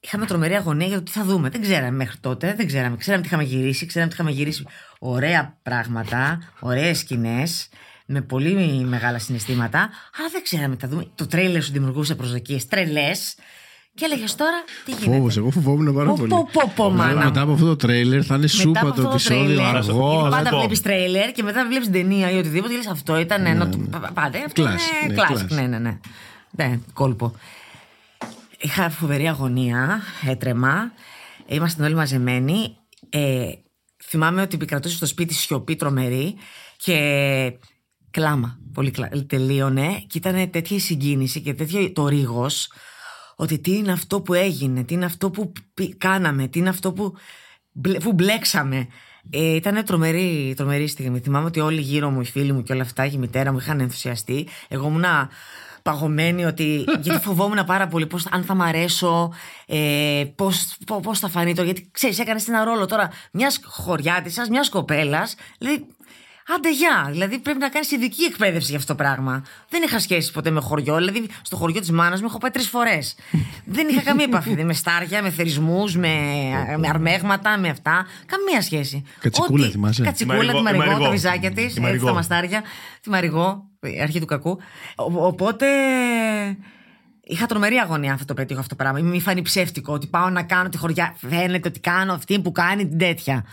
[0.00, 1.48] είχαμε τρομερή αγωνία για το τι θα δούμε.
[1.48, 2.96] Δεν ξέραμε μέχρι τότε, δεν ξέραμε.
[2.96, 4.64] Ξέραμε τι είχαμε γυρίσει, ξέραμε τι είχαμε γυρίσει.
[4.98, 7.68] Ωραία πράγματα, ωραίες σκηνές,
[8.06, 9.78] με πολύ μεγάλα συναισθήματα,
[10.18, 11.06] αλλά δεν ξέραμε τι θα δούμε.
[11.14, 13.34] Το τρέιλερ σου δημιουργούσε προσδοκίες τρελές.
[13.94, 16.28] Και έλεγες τώρα τι γίνεται; Φόβος, εγώ φοβόμουν πάρα Πω, πολύ.
[16.28, 17.24] πω, πω, πω, Λέω, μάνα.
[17.24, 19.86] Μετά από αυτό το τρέιλερ θα είναι Μετά σούπα από το αυτό επεισόδιο τρέιλερ, αργός.
[19.86, 20.58] γιατί αλλά- Πάντα πω.
[20.58, 23.68] βλέπεις τρέιλερ και μετά βλέπεις ταινία ή οτιδήποτε και λες αυτό ήταν ένα.
[23.68, 24.38] του- Πάντα.
[24.46, 25.46] Αυτό Κλάσ, είναι ναι, classic.
[25.48, 25.60] κλάσ.
[25.60, 25.98] Ναι, ναι, ναι.
[26.50, 27.32] Ναι, κόλπο.
[28.60, 30.92] Είχα φοβερή αγωνία, έτρεμα.
[31.46, 32.76] Ήμασταν όλοι μαζεμένοι.
[33.08, 33.44] Ε,
[34.04, 36.34] θυμάμαι ότι επικρατούσε στο σπίτι σιωπή τρομερή
[36.76, 36.96] και
[38.10, 38.58] κλάμα.
[38.74, 39.08] Πολύ κλα...
[39.26, 42.72] Τελείωνε και ήταν τέτοια η συγκίνηση και τέτοιο το ρίγος
[43.36, 46.92] ότι τι είναι αυτό που έγινε, τι είναι αυτό που πι- κάναμε, τι είναι αυτό
[46.92, 47.14] που,
[47.72, 48.86] μπλε- που μπλέξαμε.
[49.30, 51.18] Ε, ήταν τρομερή, τρομερή στιγμή.
[51.20, 53.58] Θυμάμαι ότι όλοι γύρω μου, οι φίλοι μου και όλα αυτά, και η μητέρα μου
[53.58, 54.48] είχαν ενθουσιαστεί.
[54.68, 55.04] Εγώ ήμουν
[55.82, 56.84] παγωμένη ότι.
[57.02, 59.32] γιατί φοβόμουν πάρα πολύ πώς, αν θα μ' αρέσω,
[59.66, 61.64] ε, πώς πώς θα φανεί τώρα.
[61.66, 65.34] Γιατί ξέρεις, έκανες ένα ρόλο τώρα μιας χωριάτισα, μιας κοπέλας.
[65.58, 65.86] Δηλαδή,
[66.56, 67.08] Άντε γεια.
[67.10, 69.42] Δηλαδή πρέπει να κάνεις ειδική εκπαίδευση για αυτό το πράγμα.
[69.68, 70.96] Δεν είχα σχέση ποτέ με χωριό.
[70.96, 73.14] Δηλαδή στο χωριό της μάνας μου έχω πάει τρεις φορές.
[73.76, 74.48] δεν είχα καμία επαφή.
[74.48, 76.08] δηλαδή, με στάρια, με θερισμούς, με,
[76.78, 78.06] με αρμέγματα, με αυτά.
[78.26, 79.02] Καμία σχέση.
[79.20, 81.10] Κατσικούλα, Ό,τι- θυμάσαι; Κατσικούλα, Τη τη Μαριγό, Μαριγό, η τα Μαριγό.
[81.10, 82.06] βυζάκια της, Η έτσι Μαριγό.
[82.06, 82.62] τα μαστάρια.
[83.00, 84.58] Τη Μαριγό, η αρχή του κακού.
[84.96, 85.66] Ο- οπότε.
[87.26, 89.00] Είχα τρομερή αγωνία αν θα το πετύχω αυτό το πράγμα.
[89.08, 91.16] Μην φανεί ψεύτικο ότι πάω να κάνω τη χωριά.
[91.28, 93.44] Φαίνεται ότι κάνω αυτή που κάνει την τέτοια.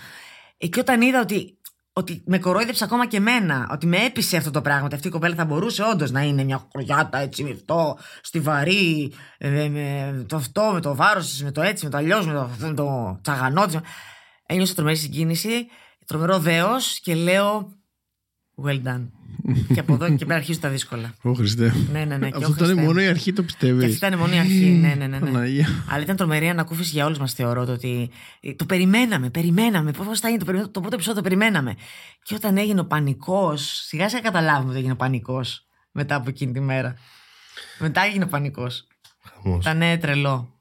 [0.57, 1.57] Ε, και όταν είδα ότι,
[1.93, 5.11] ότι με κορόιδεψε ακόμα και εμένα, ότι με έπεισε αυτό το πράγμα, ότι αυτή η
[5.11, 10.25] κοπέλα θα μπορούσε όντως να είναι μια χωριάτα έτσι με αυτό, στιβαρή, ε, με, με
[10.27, 12.73] το αυτό, με το βάρος της, με το έτσι, με το αλλιώς, με το, με
[12.73, 13.79] το τσαγανό της.
[14.45, 15.67] Ένιωσα τρομερή συγκίνηση,
[16.05, 17.80] τρομερό δέος και λέω.
[18.65, 19.07] Well done.
[19.73, 21.13] και από εδώ και πέρα αρχίζουν τα δύσκολα.
[21.21, 21.73] Ω Χριστέ.
[21.91, 22.81] Ναι, ναι, ναι, και ο Αυτό ήταν Χριστέ.
[22.85, 23.83] μόνο η αρχή, το Και πιστεύει.
[23.85, 24.65] αυτή ήταν μόνο η αρχή.
[24.65, 25.19] Ναι, ναι, ναι.
[25.19, 25.31] ναι.
[25.31, 25.67] Παναγία.
[25.89, 27.65] Αλλά ήταν τρομερή ανακούφιση για όλους μας, θεωρώ.
[27.65, 29.91] Το ότι ε, το περιμέναμε, περιμέναμε.
[29.91, 31.75] Πώς θα είναι το, περιμέ- το πρώτο επεισόδιο, το περιμέναμε.
[32.23, 36.51] Και όταν έγινε ο πανικός, σιγά σιγά καταλάβουμε ότι έγινε ο πανικός μετά από εκείνη
[36.51, 36.95] τη μέρα.
[37.79, 38.87] Μετά έγινε ο πανικός.
[39.43, 39.65] Χαμός.
[39.65, 40.59] Ήταν τρελό.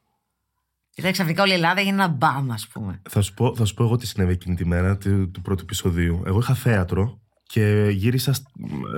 [0.96, 3.02] Ήταν ξαφνικά όλη η Ελλάδα έγινε ένα μπαμ, ας πούμε.
[3.10, 5.62] Θα σου, πω, θα σου πω εγώ τι συνέβη εκείνη τη μέρα του, του πρώτου
[5.62, 6.22] επεισοδίου.
[6.26, 7.19] Εγώ είχα θέατρο
[7.52, 8.46] και γύρισα σ-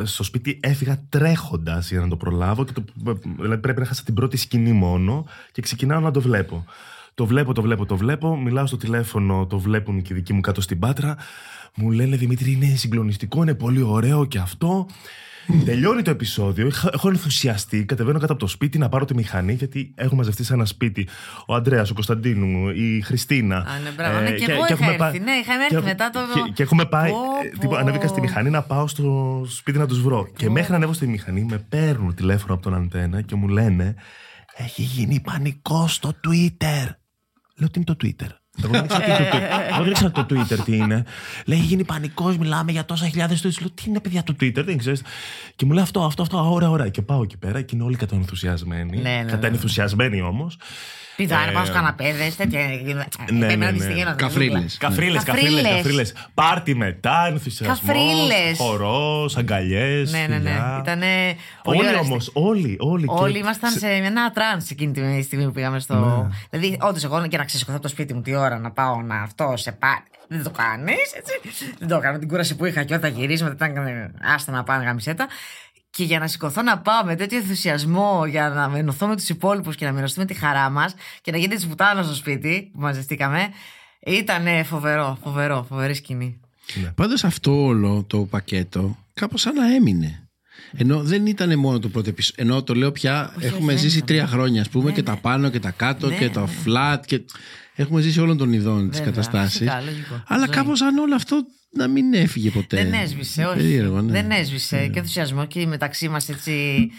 [0.03, 2.65] στο σπίτι, έφυγα τρέχοντας για να το προλάβω.
[2.65, 2.85] Και το,
[3.37, 6.65] δηλαδή πρέπει να χάσα την πρώτη σκηνή μόνο και ξεκινάω να το βλέπω.
[7.15, 8.37] Το βλέπω, το βλέπω, το βλέπω.
[8.37, 11.17] Μιλάω στο τηλέφωνο, το βλέπουν και οι δικοί μου κάτω στην πάτρα.
[11.75, 14.87] Μου λένε Δημήτρη, είναι συγκλονιστικό, είναι πολύ ωραίο και αυτό.
[15.65, 16.67] Τελειώνει το επεισόδιο.
[16.67, 17.85] είχα- Έχω ενθουσιαστεί.
[17.85, 21.09] Κατεβαίνω κάτω από το σπίτι να πάρω τη μηχανή, γιατί έχουν μαζευτεί σε ένα σπίτι
[21.47, 23.57] ο Αντρέας, ο Κωνσταντίνου, η Χριστίνα.
[23.57, 24.21] Α, ναι, μπράβο.
[24.21, 24.99] Ναι, και εγώ είχα έχουμε έρθει.
[24.99, 27.11] πάει- Ναι, είχαμε και έρθει έχω- μετά το- Και, και έχουμε πάει.
[27.11, 27.59] Πω, ε, πω.
[27.61, 30.29] τύπου, ανέβηκα στη μηχανή να πάω στο σπίτι να τους βρω.
[30.37, 33.95] Και μέχρι να ανέβω στη μηχανή, με παίρνουν τηλέφωνο από τον αντένα και μου λένε
[34.57, 36.87] Έχει γίνει πανικό στο Twitter.
[37.57, 38.07] Λέω τι είναι το Twitter.
[38.07, 41.05] Εγώ δεν ήξερα τι είναι το Twitter; Εγώ δεν ήξερα το Twitter τι είναι.
[41.45, 43.59] Λέει έχει γίνει πανικό, μιλάμε για τόσα χιλιάδε tweets.
[43.61, 45.01] Λέω τι είναι παιδιά το Twitter, δεν ξέρει.
[45.57, 46.89] Και μου λέει αυτό, αυτό, αυτό, ωραία, ωραία.
[46.89, 48.97] Και πάω εκεί πέρα και είναι όλοι καταενθουσιασμένοι.
[48.97, 49.31] Ναι, ναι, ναι.
[49.31, 50.51] Καταενθουσιασμένοι όμω.
[51.17, 52.61] Πηδάνε Ε, πάνω στους καναπέδες, τέτοια.
[52.61, 53.85] ναι, Πρέπει να ναι, τη ναι.
[53.85, 54.77] στιγμή να Καφρίλες.
[54.81, 55.25] Καφρίλες, Καφρίλες.
[55.25, 56.13] καφρίλες, καφρίλες.
[56.35, 57.81] Πάρτι μετά, ενθουσιασμός.
[57.81, 58.57] Καφρίλες.
[58.59, 60.13] Χορός, αγκαλιές.
[60.13, 60.61] Ναι, ναι, ναι.
[60.81, 63.05] Ήτανε πολύ Όλοι ωραία όμως, όλοι, όλοι.
[63.09, 65.95] Όλοι και- ήμασταν σε ένα trance εκείνη τη στιγμή που πήγαμε στο.
[65.95, 66.37] Ναι.
[66.51, 69.17] Δηλαδή, όντως, εγώ και να ξεσηκωθώ από το σπίτι μου τι ώρα να πάω να
[69.23, 70.03] αυτό σε πάρει.
[70.29, 71.33] Δεν το κάνεις, έτσι.
[71.79, 72.13] Δεν το έκανα.
[72.13, 75.27] Με την κούραση που είχα και όταν γυρίσματα ήταν ε, άστα να πάνε γαμησέ τα.
[75.95, 79.77] Και για να σηκωθώ να πάω με τέτοιο ενθουσιασμό για να ενωθώ με τους υπόλοιπους
[79.77, 83.49] και να μοιραστούμε τη χαρά μας και να γίνει τη πουτάνα στο σπίτι που μαζευτήκαμε.
[84.07, 86.41] Ήταν φοβερό, φοβερό, φοβερή σκηνή.
[86.95, 90.27] Πάντως αυτό όλο το πακέτο κάπως σαν να έμεινε.
[90.77, 92.45] Ενώ δεν ήταν μόνο το πρώτο επεισόδιο.
[92.45, 94.33] Ενώ το λέω πια, Όχι, έχουμε όχι, ζήσει δεν τρία ήταν.
[94.33, 95.07] χρόνια, ας πούμε, Ναι, και ναι.
[95.07, 96.53] τα πάνω και τα κάτω Ναι, και το ναι.
[96.67, 96.99] flat.
[97.07, 97.21] Και...
[97.75, 99.59] Έχουμε ζήσει όλων των ειδών τη Βέβαια, καταστάση.
[99.59, 100.23] φυσικά, λογικό.
[100.27, 100.55] Αλλά Ζωή.
[100.55, 102.77] κάπως σαν όλο αυτό να μην έφυγε ποτέ.
[102.77, 103.57] Δεν έσβησε, όχι.
[103.57, 104.13] Περίεργο, ναι.
[104.13, 104.87] Δεν έσβησε.
[104.89, 106.91] Και ενθουσιασμό και μεταξύ μας έτσι.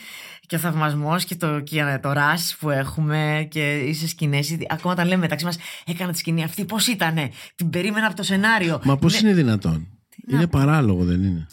[0.47, 4.57] Και ο θαυμασμός και το, και το ρας που έχουμε και είσαι σκηνές.
[4.69, 8.23] Ακόμα όταν λέμε μεταξύ μας, έκανα τη σκηνή αυτή, πώς ήτανε; Την περίμενα από το
[8.23, 8.81] σενάριο.
[8.83, 9.87] Μα πώς Ναι, είναι δυνατόν;
[10.31, 11.47] Είναι παράλογο, δεν είναι;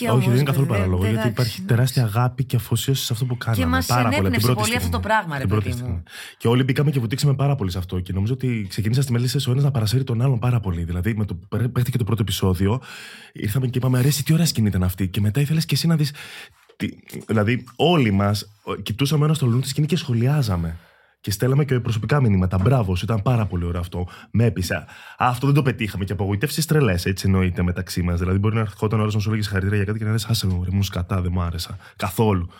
[0.00, 1.02] Και Όχι, όμως, δεν είναι καθόλου δεν- παράλογο.
[1.02, 3.66] δεν- Γιατί εντάξει, υπάρχει τεράστια αγάπη και αφοσίωση σε αυτό που κάναμε.
[3.66, 5.02] μας πάρα πολύ, από την ενέπνευσε πρώτη πολύ αυτό στιγμή.
[5.02, 5.86] το πράγμα, ρε Την πρώτη παιδί μου.
[5.86, 6.02] στιγμή.
[6.38, 8.00] Και όλοι μπήκαμε και βουτήξαμε πάρα πολύ σε αυτό.
[8.00, 10.84] Και νομίζω ότι ξεκίνησα στη μελίσσα ο ένα να παρασύρει τον άλλον πάρα πολύ.
[10.84, 12.80] Δηλαδή, με το που παίχτηκε το πρώτο επεισόδιο,
[13.32, 15.08] ήρθαμε και είπαμε: Αρέσει, τι ωραία σκηνή ήταν αυτή.
[15.08, 16.12] Και μετά ήθελες και εσύ να δεις.
[17.26, 20.76] Δηλαδή, όλοι μας κοιτούσαμε ένα στο λούνι τη σκηνή και σχολιάζαμε.
[21.20, 22.58] Και στέλναμε και προσωπικά μηνύματα.
[22.58, 24.06] Μπράβο, σου ήταν πάρα πολύ ωραίο αυτό.
[24.30, 24.84] Με έπεισε.
[25.18, 26.04] Αυτό δεν το πετύχαμε.
[26.04, 28.18] Και απογοητεύσεις τρελές, έτσι εννοείται μεταξύ μας.
[28.18, 30.24] Δηλαδή, μπορεί να ερχόταν ο άλλος να σου έλεγε συγχαρητήρια για κάτι και να λες:
[30.24, 31.76] Άσε με, ρε, μου σκατά, δεν μου άρεσα.
[31.96, 32.50] Καθόλου.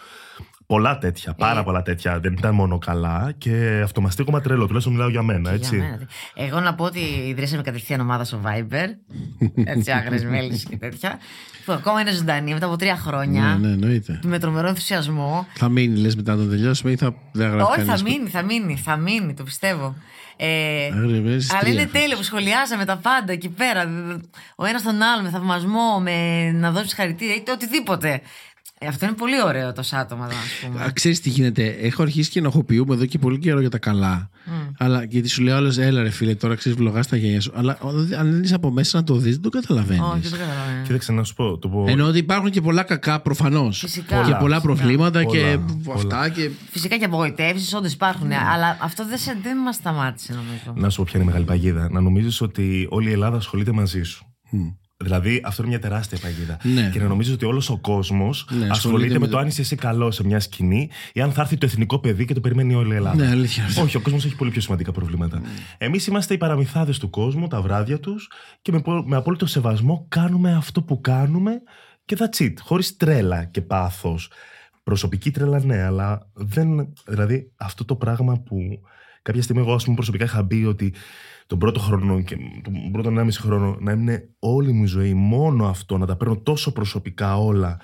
[0.71, 1.63] Πολλά τέτοια, πάρα Ε.
[1.63, 2.21] πολλά τέτοια.
[2.21, 4.65] Δεν ήταν μόνο καλά και αυτομαστίγωμα τρελό.
[4.67, 5.77] Τουλάχιστον μιλάω για μένα, έτσι.
[5.77, 6.09] Για μένα.
[6.35, 8.87] Εγώ να πω ότι ιδρύσαμε κατευθείαν ομάδα στο Viber.
[9.75, 11.19] Έτσι, άγρες μέλης και τέτοια.
[11.65, 13.43] Που ακόμα είναι ζωντανή μετά από τρία χρόνια.
[13.43, 14.21] Ναι, ναι, εννοείται.
[14.23, 15.47] Με τρομερό ενθουσιασμό.
[15.55, 18.29] Θα μείνει, λες μετά να το τελειώσουμε ή θα δεν γράφει Όχι, θα κανείς; μείνει,
[18.29, 19.97] θα μείνει, θα μείνει, το πιστεύω.
[20.43, 20.47] Ε,
[20.95, 22.01] Άγρια μέλη στις αλλά τρία είναι φέτος.
[22.01, 23.83] τέλειο που σχολιάζαμε τα πάντα εκεί πέρα.
[24.57, 28.21] Ο ένας τον άλλο, με θαυμασμό, με να δώσεις χαρητήρια είτε οτιδήποτε.
[28.83, 30.29] Ε, αυτό είναι πολύ ωραίο το άτομα, α
[30.67, 30.91] πούμε.
[30.93, 31.67] Ξέρεις τι γίνεται.
[31.81, 34.31] Έχω αρχίσει και ενοχοποιούμε εδώ και πολύ καιρό για τα καλά.
[34.79, 37.53] Αλλά γιατί σου λέει όλο, έλα ρε φίλε, τώρα ξέρεις βλογάς στα γένια σου.
[37.55, 37.89] Αλλά ο-
[38.19, 40.03] αν δεν είσαι από μέσα να το δεις, δεν το καταλαβαίνεις.
[40.03, 40.83] Όχι, δεν το καταλαβαίνω.
[40.87, 41.59] Κοίταξε να σου πω.
[41.59, 41.85] Το πω...
[41.89, 43.79] Ενώ ότι υπάρχουν και πολλά κακά προφανώς.
[43.79, 44.17] Φυσικά.
[44.17, 46.29] Και πολλά Πολλά, προβλήματα και πολλά, αυτά.
[46.29, 46.51] Και...
[46.71, 48.27] Φυσικά και απογοητεύσεις, όντως υπάρχουν.
[48.27, 48.37] Ναι.
[48.53, 50.73] Αλλά αυτό δεν, σε- δεν μας σταμάτησε, νομίζω.
[50.83, 51.89] Να σου πω ποια είναι η μεγάλη παγίδα.
[51.91, 54.25] Να νομίζεις ότι όλη η Ελλάδα ασχολείται μαζί σου.
[55.03, 56.57] Δηλαδή, αυτό είναι μια τεράστια παγίδα.
[56.63, 56.91] Ναι.
[56.93, 59.47] Και να νομίζεις ότι όλος ο κόσμος Ναι, ασχολείται ασχολείται με με το- το αν
[59.47, 62.41] είσαι εσύ καλό σε μια σκηνή ή αν θα έρθει το εθνικό παιδί και το
[62.41, 63.17] περιμένει όλη η Ελλάδα.
[63.25, 63.83] Ναι, αλήθεια αυτό.
[63.83, 65.41] Όχι, ο κόσμος έχει πολύ πιο σημαντικά προβλήματα.
[65.79, 68.31] Εμείς είμαστε οι παραμυθάδες του κόσμου, τα βράδια τους
[68.63, 71.53] και με, πο- με απόλυτο σεβασμό κάνουμε αυτό που κάνουμε
[72.05, 72.53] και that's it.
[72.61, 74.31] Χωρίς τρέλα και πάθος.
[74.83, 76.93] Προσωπική τρέλα, ναι, αλλά δεν.
[77.07, 78.57] Δηλαδή, αυτό το πράγμα που
[79.23, 80.95] κάποια στιγμή εγώ, ας πούμε, προσωπικά είχα μπει ότι
[81.51, 85.67] τον πρώτο χρόνο και τον πρώτο 1,5 χρόνο να είναι όλη μου η ζωή μόνο
[85.67, 87.81] αυτό, να τα παίρνω τόσο προσωπικά όλα.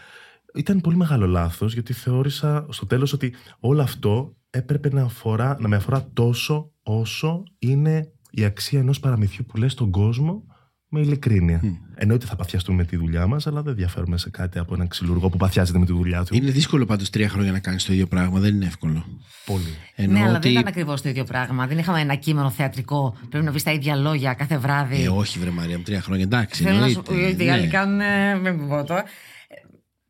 [0.55, 5.69] Ήταν πολύ μεγάλο λάθος γιατί θεώρησα στο τέλος ότι όλο αυτό έπρεπε να, αφορά, να
[5.69, 10.45] με αφορά τόσο όσο είναι η αξία ενός παραμυθιού που λες στον κόσμο
[10.89, 11.61] με ειλικρίνεια.
[11.95, 15.29] Εννοείται θα παθιαστούμε με τη δουλειά μας, αλλά δεν διαφέρουμε σε κάτι από έναν ξυλουργό
[15.29, 16.35] που παθιάζεται με τη δουλειά του.
[16.37, 18.41] Είναι δύσκολο πάντως τρία χρόνια να κάνεις το ίδιο πράγμα.
[18.41, 19.05] Δεν είναι εύκολο.
[19.47, 19.77] Πολύ.
[19.95, 20.49] Εννοώ ναι, αλλά ότι...
[20.49, 21.67] δεν ήταν ακριβώς το ίδιο πράγμα.
[21.67, 23.17] Δεν είχαμε ένα κείμενο θεατρικό.
[23.31, 25.03] Πρέπει να πει τα ίδια λόγια κάθε βράδυ.
[25.03, 26.25] Ε, όχι, βρε Μαρία μου, τρία χρόνια.
[26.25, 27.13] Εντάξει, Θέλω να σου πω.
[27.15, 27.45] εννοείται.
[27.45, 27.69] Οι άλλοι Ναι.
[27.69, 28.01] κάνουν.
[28.01, 29.05] ε, Μην πω τώρα.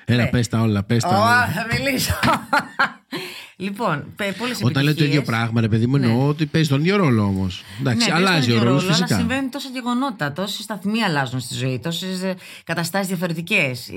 [0.09, 0.29] Έλα, Ναι.
[0.29, 1.47] πες τα όλα, πες τα Ω, όλα.
[1.47, 2.15] θα μιλήσω.
[3.57, 4.05] λοιπόν,
[4.39, 7.23] πολλέ Όταν λέω το ίδιο πράγμα, ρε παιδί μου, εννοώ ότι παίζει τον ίδιο ρόλο
[7.23, 7.65] όμως.
[7.81, 9.17] Εντάξει, αλλάζει ο ρόλος Αλλά φυσικά.
[9.17, 13.91] συμβαίνουν τόσα γεγονότα, τόσοι σταθμοί αλλάζουν στη ζωή, τόσες καταστάσεις διαφορετικές.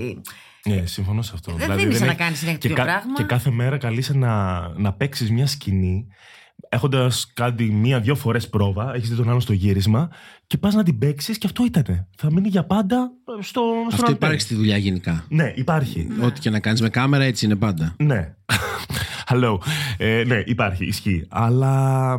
[0.66, 1.52] Ναι, συμφωνώ σε αυτό.
[1.54, 3.14] Δεν δίνεις δεν να έχει- κάνεις συνέχεια και, το ίδιο πράγμα.
[3.16, 6.08] και κάθε μέρα καλείσαι να, να παίξεις μια σκηνή
[6.70, 10.10] έχοντας κάνει μία-δύο φορές πρόβα, έχεις δει τον άλλο στο γύρισμα
[10.48, 12.08] και πας να την παίξεις και αυτό ήτανε.
[12.18, 14.12] Θα μείνει για πάντα στο, στον Αυτό αρτέ.
[14.12, 15.26] υπάρχει στη δουλειά γενικά.
[15.30, 16.08] Ναι, υπάρχει.
[16.22, 17.96] Ό,τι και να κάνεις με κάμερα, έτσι είναι πάντα.
[17.98, 18.36] Ναι.
[19.30, 19.58] Hello.
[19.98, 21.26] Ε, ναι, υπάρχει, ισχύει.
[21.30, 22.18] Αλλά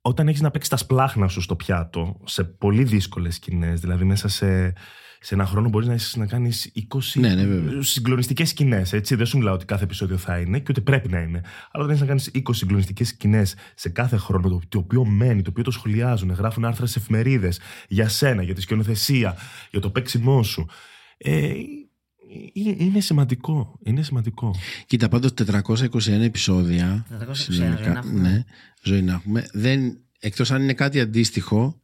[0.00, 4.28] όταν έχεις να παίξεις τα σπλάχνα σου στο πιάτο σε πολύ δύσκολες σκηνές, δηλαδή μέσα
[4.28, 4.72] σε,
[5.22, 7.82] σε ένα χρόνο μπορείς να, έχεις να κάνεις 20 Ναι, ναι, βέβαια.
[7.82, 8.90] συγκλονιστικές σκηνές.
[8.90, 11.40] Δεν σου μιλάω ότι κάθε επεισόδιο θα είναι και ούτε πρέπει να είναι.
[11.70, 15.42] Αλλά όταν έχει να κάνεις 20 συγκλονιστικές σκηνές σε κάθε χρόνο, το, το οποίο μένει,
[15.42, 19.36] το οποίο το σχολιάζουν, γράφουν άρθρα σε εφημερίδες για σένα, για τη σκηνοθεσία,
[19.70, 20.66] για το παίξιμό σου.
[21.18, 21.54] Ε, ε,
[22.84, 23.78] είναι σημαντικό.
[23.82, 24.54] Είναι σημαντικό.
[24.86, 27.06] Κοίτα, πάντως 421 επεισόδια.
[27.10, 28.28] 421 συνολικά, ζωή να έχουμε.
[28.28, 28.44] Ναι,
[28.82, 29.46] ζωή να έχουμε.
[29.52, 31.80] Δεν, εκτός αν είναι κάτι αντίστοιχο,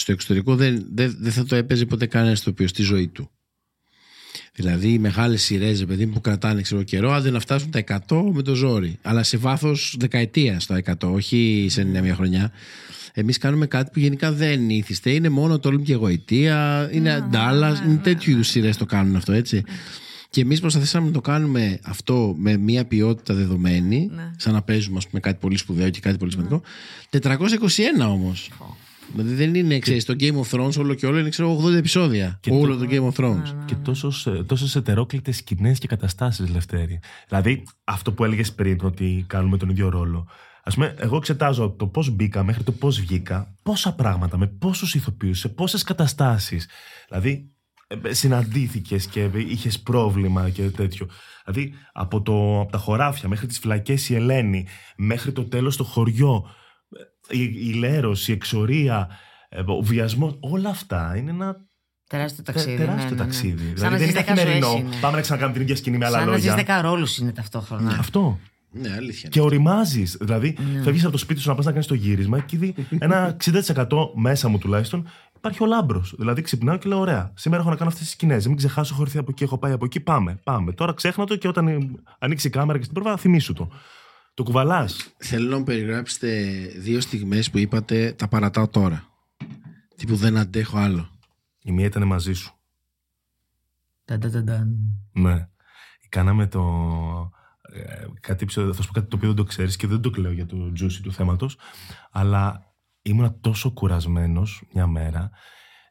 [0.00, 3.30] στο εξωτερικό δεν, δεν, δεν θα το έπαιζε ποτέ κανένας ηθοποιός στη ζωή του.
[4.54, 8.30] Δηλαδή οι μεγάλες σειρές, παιδί μου, που κρατάνε ξέρω, καιρό, άντε να φτάσουν τα 100
[8.32, 8.98] με το ζόρι.
[9.02, 12.52] Αλλά σε βάθος δεκαετία στα 100, όχι σε μια χρονιά.
[13.14, 15.10] Εμείς κάνουμε κάτι που γενικά δεν ήθιστε.
[15.10, 19.32] Είναι μόνο το Όλυμπ και Γοητεία, είναι Ντάλλα, είναι τέτοιου είδους σειρές το κάνουν αυτό,
[19.32, 19.62] έτσι.
[20.30, 25.06] Και εμείς προσπαθήσαμε να το κάνουμε αυτό με μια ποιότητα δεδομένη, σαν να παίζουμε ας
[25.06, 26.62] πούμε, κάτι πολύ σπουδαίο και κάτι πολύ σημαντικό.
[27.10, 28.50] 421 όμως.
[29.14, 32.40] Δηλαδή δεν είναι, ξέρεις, το Game of Thrones όλο και όλο είναι ξέρω, 80 επεισόδια.
[32.50, 33.54] όλο το Game of Thrones.
[33.64, 37.00] Και τόσος, τόσο ετερόκλητες σκηνές και καταστάσεις, Λευτέρη.
[37.28, 40.28] Δηλαδή, αυτό που έλεγες πριν, ότι κάνουμε τον ίδιο ρόλο.
[40.62, 44.94] Α πούμε, εγώ εξετάζω το πώς μπήκα μέχρι το πώς βγήκα, πόσα πράγματα, με πόσους
[44.94, 46.68] ηθοποιούς, σε πόσες καταστάσεις.
[47.08, 47.50] Δηλαδή,
[48.08, 51.08] συναντήθηκες και είχες πρόβλημα και τέτοιο.
[51.44, 55.84] Δηλαδή, από, το, από τα χωράφια μέχρι τις φυλακές η Ελένη, μέχρι το τέλος το
[55.84, 56.46] χωριό,
[57.30, 59.08] η, η λέρωση, η εξορία,
[59.48, 61.56] ε, ο βιασμό, όλα αυτά είναι ένα
[62.06, 62.76] Τεράστιο Τε- ταξίδι.
[62.76, 63.16] τεράστιο ναι, ναι, ναι.
[63.16, 63.64] ταξίδι.
[63.64, 64.88] Σαν Δηλαδή να δεν ζεις είναι δέκα ζωές καθημερινό.
[64.88, 64.96] είναι.
[65.00, 66.64] Πάμε να ξανακάνουμε την ίδια σκηνή με άλλα Σαν να ζεις λόγια.
[66.64, 67.96] δέκα ρόλους είναι ταυτόχρονα.
[67.98, 68.38] Αυτό.
[68.72, 69.28] Ναι, αλήθεια.
[69.28, 70.16] Και οριμάζεις.
[70.20, 70.82] Δηλαδή, Ναι.
[70.82, 74.10] φεύγεις από το σπίτι σου να πας να κάνεις το γύρισμα και ήδη ένα 60%
[74.14, 76.14] μέσα μου τουλάχιστον υπάρχει ο λάμπρος.
[76.18, 78.46] Δηλαδή, ξυπνάω και λέω: Ωραία, σήμερα έχω να κάνω αυτές τις σκηνές.
[78.46, 80.00] Μην ξεχάσω, έχω έρθει από εκεί, έχω πάει από εκεί.
[80.00, 80.72] Πάμε, πάμε.
[80.72, 81.78] Τώρα ξέχνα το και όταν ε,
[82.18, 83.68] ανοίξει η κάμερα και στην πρόβα, θυμίσου το.
[84.40, 85.14] Το κουβαλάς.
[85.16, 89.04] Θέλω να μου περιγράψετε δύο στιγμές που είπατε τα παρατάω τώρα.
[89.96, 91.10] Τι που δεν αντέχω άλλο.
[91.62, 92.54] Η μία ήταν μαζί σου.
[94.04, 94.76] Ταν-ταν-ταν-ταν.
[95.12, 95.48] Ναι.
[96.08, 96.62] Κάναμε το.
[97.62, 100.10] ε, κάτι επεισόδιο, θα σου πω κάτι το οποίο δεν το ξέρεις και δεν το
[100.10, 101.56] κλαίω για το juicy του θέματος.
[102.10, 105.30] Αλλά ήμουνα τόσο κουρασμένος μια μέρα.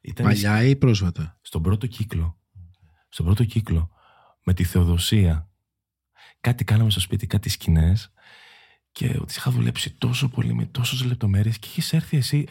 [0.01, 2.39] Ήταν Παλιά ή πρόσφατα; στον πρώτο κύκλο.
[3.09, 3.89] Στον πρώτο κύκλο.
[4.43, 5.49] Με τη Θεοδοσία.
[6.41, 8.13] κάτι κάναμε στο σπίτι, κάτι σκηνές.
[8.91, 12.45] Και ότι είχα δουλέψει τόσο πολύ με τόσες λεπτομέρειες και είχες έρθει εσύ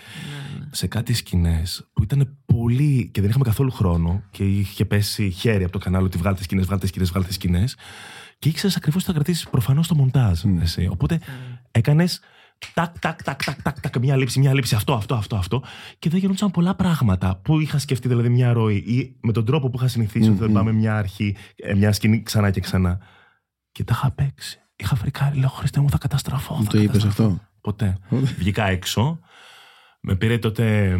[0.71, 3.11] σε κάτι σκηνές που ήταν πολύ.
[3.13, 6.67] και δεν είχαμε καθόλου χρόνο και είχε πέσει χέρι από το κανάλι ότι βγάλτε σκηνές,
[6.67, 7.77] βγάλτε σκηνές, βγάλτε σκηνές.
[8.39, 10.45] Και ήξερες ακριβώς τι θα κρατήσεις προφανώς το μοντάζ.
[10.61, 10.89] Εσύ.
[10.91, 11.21] Οπότε
[11.71, 12.21] έκανες
[12.75, 15.63] τάκ, τάκ, τάκ, τάκ, τάκ, τάκ, μια λήψη, μια λήψη, αυτό, αυτό, αυτό, αυτό.
[15.99, 19.71] Και δεν γινόντουσαν πολλά πράγματα που είχα σκεφτεί, δηλαδή μια ροή ή με τον τρόπο
[19.71, 22.99] που είχα συνηθίσει ότι δεν πάμε μια αρχή, ε, μια σκηνή ξανά και ξανά.
[23.73, 24.61] Και τα είχα παίξει.
[24.81, 26.55] Είχα φρικάρει, λέω Χριστέ μου, θα καταστραφώ.
[26.55, 27.25] Μου θα το είπες καταστραφώ».
[27.25, 27.47] αυτό.
[27.61, 27.99] Ποτέ.
[28.39, 29.19] Βγήκα έξω.
[30.01, 30.97] Με πήρε τότε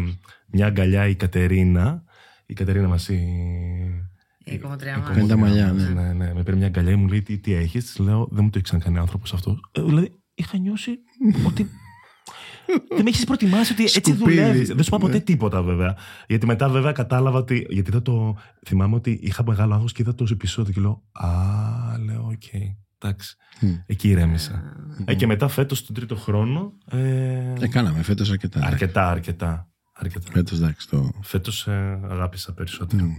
[0.47, 2.03] μια αγκαλιά η Κατερίνα.
[2.45, 3.09] Η Κατερίνα μας.
[3.09, 3.23] Η...
[4.43, 5.09] Η κομμωτριά η μας.
[5.09, 6.01] Κάνει τα μαλλιά, μας, ναι.
[6.01, 6.33] ναι, ναι.
[6.33, 8.57] Με πήρε μια αγκαλιά και μου λέει τι, τι έχεις; Της λέω δεν μου το
[8.57, 9.69] έχει ξανακάνει άνθρωπος αυτός.
[9.71, 10.91] Ε, δηλαδή είχα νιώσει
[11.47, 11.69] ότι.
[12.95, 14.23] δεν με έχεις προετοιμάσει ότι έτσι Σκουπίδι.
[14.39, 14.67] δουλεύεις.
[14.67, 15.19] Δεν σου είπα ποτέ Ναι.
[15.19, 15.95] τίποτα βέβαια.
[16.27, 17.65] Γιατί μετά βέβαια κατάλαβα ότι.
[17.69, 18.37] Γιατί είδα το.
[18.67, 21.29] Θυμάμαι ότι είχα μεγάλο άγχος και είδα το επεισόδιο και λέω Α,
[22.05, 22.61] λέω, οκ.
[23.01, 23.35] Εντάξει.
[23.61, 23.73] Μμ.
[23.85, 24.63] Εκεί ηρέμησα.
[25.05, 26.73] Ε, και μετά φέτος, τον τρίτο χρόνο.
[26.91, 28.59] Ε, Ε, κάναμε φέτος αρκετά.
[28.65, 29.67] αρκετά, αρκετά.
[29.93, 30.31] αρκετά.
[30.31, 30.89] Φέτος εντάξει.
[30.89, 31.11] Το...
[31.21, 33.03] Φέτος ε, αγάπησα περισσότερο.
[33.05, 33.11] Μμ.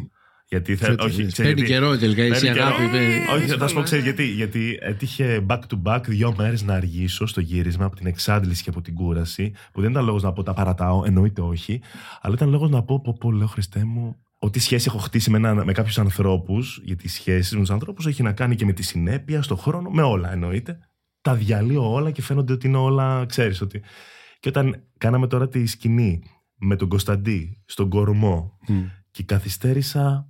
[0.49, 1.29] Γιατί θα, Φέτος, όχι, ναι.
[1.31, 2.23] ξέρεις Παίρνει γιατί- καιρό τελικά.
[2.23, 2.67] Εσύ Παίρνει καιρό.
[2.75, 2.85] αγάπη.
[2.85, 4.05] είπε- όχι, θα σου πω, δύσκολο, ξέρει ε.
[4.05, 4.25] γιατί.
[4.25, 8.71] Γιατί έτυχε back to back δύο μέρες να αργήσω στο γύρισμα από την εξάντληση και
[8.71, 11.81] από την κούραση, που δεν ήταν λόγος να πω τα παρατάω, εννοείται όχι,
[12.21, 15.37] αλλά ήταν λόγος να πω, πω, πω, λέω Χριστέ μου, ό,τι σχέση έχω χτίσει με,
[15.37, 18.73] ένα- με κάποιους ανθρώπους, γιατί οι σχέσει με τους ανθρώπους έχει να κάνει και με
[18.73, 20.79] τη συνέπεια, στο χρόνο, με όλα εννοείται.
[21.21, 23.81] Τα διαλύω όλα και φαίνονται ότι είναι όλα, ξέρεις ότι.
[24.41, 26.23] Και όταν κάναμε τώρα τη σκηνή
[26.55, 28.83] με τον Κωνσταντί στον κορμό Μμ.
[29.11, 30.29] και καθυστέρησα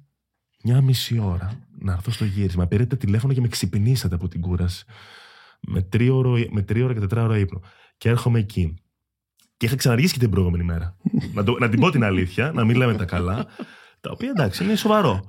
[0.64, 2.66] μια μισή ώρα να έρθω στο γύρισμα.
[2.66, 4.84] Πήρατε τηλέφωνο και με ξυπνήσατε από την κούραση.
[5.60, 7.60] Με τρίωρο, με τρίωρο και τετράωρο ύπνο.
[7.98, 8.74] Και έρχομαι εκεί.
[9.56, 10.96] Και είχα ξαναργήσει και την προηγούμενη μέρα.
[11.34, 13.46] να, το, να την πω την αλήθεια, να μην λέμε τα καλά.
[14.00, 15.20] Τα οποία εντάξει, είναι σοβαρό.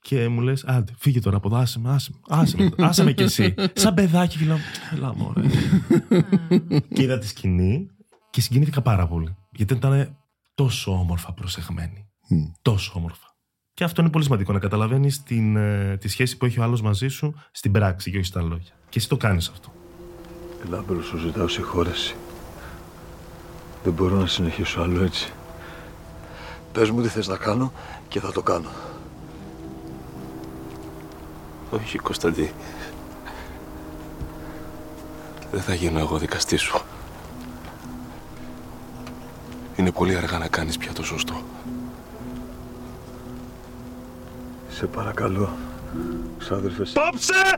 [0.00, 3.04] Και μου λες, άντε, φύγε τώρα από εδώ, άσε με, άσε με, άσε με, άσε
[3.04, 3.54] με κι εσύ.
[3.72, 4.58] Σαν παιδάκι, και λέω,
[4.92, 5.42] έλα μωρέ.
[6.94, 7.86] και είδα τη σκηνή
[8.30, 9.36] και συγκινήθηκα πάρα πολύ.
[9.50, 10.16] Γιατί ήταν
[10.54, 12.08] τόσο όμορφα προσεγμένη.
[12.28, 12.42] Μμ.
[12.62, 13.36] Τόσο όμορφα.
[13.74, 15.22] Και αυτό είναι πολύ σημαντικό, να καταλαβαίνεις
[15.98, 18.72] τη σχέση που έχει ο άλλος μαζί σου στην πράξη και όχι στα λόγια.
[18.88, 19.72] Και εσύ το κάνεις αυτό.
[20.68, 22.14] Λάμπρο σου ζητάω συγχώρεση.
[23.84, 25.32] Δεν μπορώ να συνεχίσω άλλο έτσι.
[26.72, 27.72] Πες μου τι θες να κάνω
[28.08, 28.68] και θα το κάνω.
[31.70, 32.52] Όχι, Κωνσταντί.
[35.50, 36.80] Δεν θα γίνω εγώ δικαστής σου.
[39.76, 41.42] Είναι πολύ αργά να κάνεις πια το σωστό.
[44.68, 45.48] Σε παρακαλώ,
[46.38, 46.82] ξάδερφε.
[46.92, 47.56] Πάψε!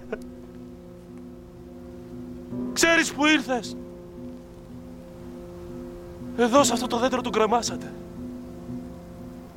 [2.72, 3.76] Ξέρεις που ήρθες;
[6.36, 7.92] Εδώ σε αυτό το δέντρο του γκρεμάσατε.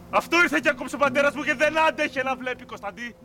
[0.10, 3.15] Αυτό ήρθε και ακόμη ο πατέρας μου και δεν άντεχε να βλέπει Κωνσταντί.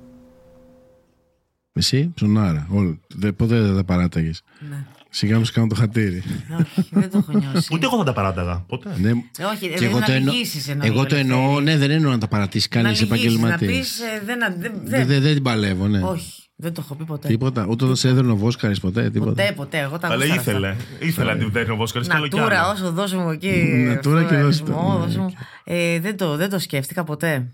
[1.73, 2.66] Εσύ, ψωνάρα.
[2.71, 2.99] Όλο.
[3.14, 4.42] Δε- Ποτέ δεν τα παράταγες.
[4.71, 4.85] Ναι.
[5.14, 6.22] Σιγά μου σου κάνω το χατήρι.
[6.61, 7.68] Όχι, δεν το έχω νιώσει.
[7.75, 8.64] Ούτε εγώ θα τα παράταγα.
[8.68, 8.88] Ποτέ.
[9.01, 9.09] Ναι.
[9.11, 10.33] Ε, Όχι, Και δεν εγώ να το, εννο...
[10.33, 11.64] λυγίσεις εννοώ, εγώ το εννοώ, Ελευθέρη.
[11.64, 13.66] ναι, δεν εννοώ να τα παρατήσει Να κανείς λυγίσεις, επαγγελματία.
[13.68, 16.01] Να πεις, ε, δεν, δεν, Δεν δεν, δεν- δεν την παλεύω, ναι.
[16.03, 17.29] Όχι, δεν το έχω πει ποτέ.
[17.29, 17.66] Τίποτα.
[17.68, 19.11] Ούτε όταν σε έδρε ο Βόσκαρης ποτέ.
[19.11, 19.31] Τίποτα.
[19.31, 19.79] Ποτέ, ποτέ.
[19.79, 20.68] Εγώ τα Αλλά γούσταρα ήθελε.
[20.68, 20.85] αυτά.
[21.07, 22.72] Ήθελε να την δέρνει ο Βόσκαρης και άλλο κι Νατούρα, άλλο.
[22.72, 23.85] όσο δώσω μου εκεί.
[23.87, 25.33] Νατούρα αυτό, και δώσε το, αριθμό, ναι, δώσε μου.
[25.64, 27.46] Ε, δεν, το, δεν το σκέφτηκα ποτέ.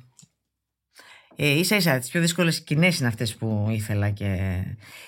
[1.40, 4.58] Ε, ίσα ίσα, τις πιο δύσκολες σκηνές είναι αυτές που ήθελα και...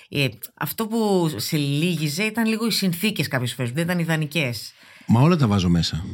[0.09, 4.73] Ε, αυτό που σε λύγιζε ήταν λίγο οι συνθήκες κάποιες φορές, δεν ήταν ιδανικές.
[5.07, 6.05] Μα όλα τα βάζω μέσα.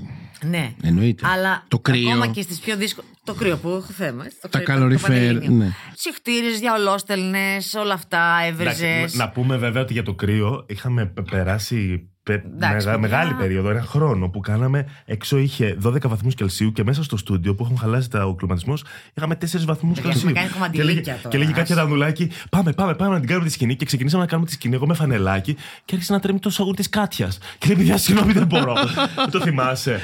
[0.43, 0.73] Ναι.
[0.83, 1.27] Εννοείται.
[1.27, 2.09] Αλλά Το κρύο.
[2.09, 3.09] ακόμα και στις πιο δύσκολες...
[3.23, 4.25] Το κρύο που έχω θέμα.
[4.25, 5.57] έτσι, Το Τα κρύο, καλοριφέρ, το πανελλήνιο.
[5.65, 5.71] ναι.
[5.95, 9.13] Συχτήρες, διαολόστελνες, όλα αυτά, Εντάξει, έβριζες.
[9.15, 12.97] να πούμε βέβαια ότι για το κρύο είχαμε πε- περάσει πε- Εντάξει, μεγα- παιδιά.
[12.97, 17.55] μεγάλη περίοδο, ένα χρόνο που κάναμε έξω είχε 12 βαθμούς Κελσίου και μέσα στο στούντιο
[17.55, 20.29] που έχουν χαλάσει τα, ο κλιματισμός είχαμε 4 βαθμούς Παιδιά, Κελσίου.
[20.29, 21.59] έχουμε κάνει Και κομμαντιλίκια λέγε, τώρα, και λέγε άσε.
[21.59, 23.75] κάποια ρανδουλάκι, πάμε, πάμε, πάμε να την κάνουμε τη σκηνή.
[23.75, 24.75] Και ξεκινήσαμε να κάνουμε τη σκηνή.
[24.75, 25.53] Εγώ με φανελάκι
[25.85, 27.37] και άρχισε να τρέμει το σαγούρι της Κάτιας.
[27.57, 28.73] Και λέει, παιδιά, συγγνώμη, δεν μπορώ.
[29.15, 29.99] Δεν το θυμάσαι.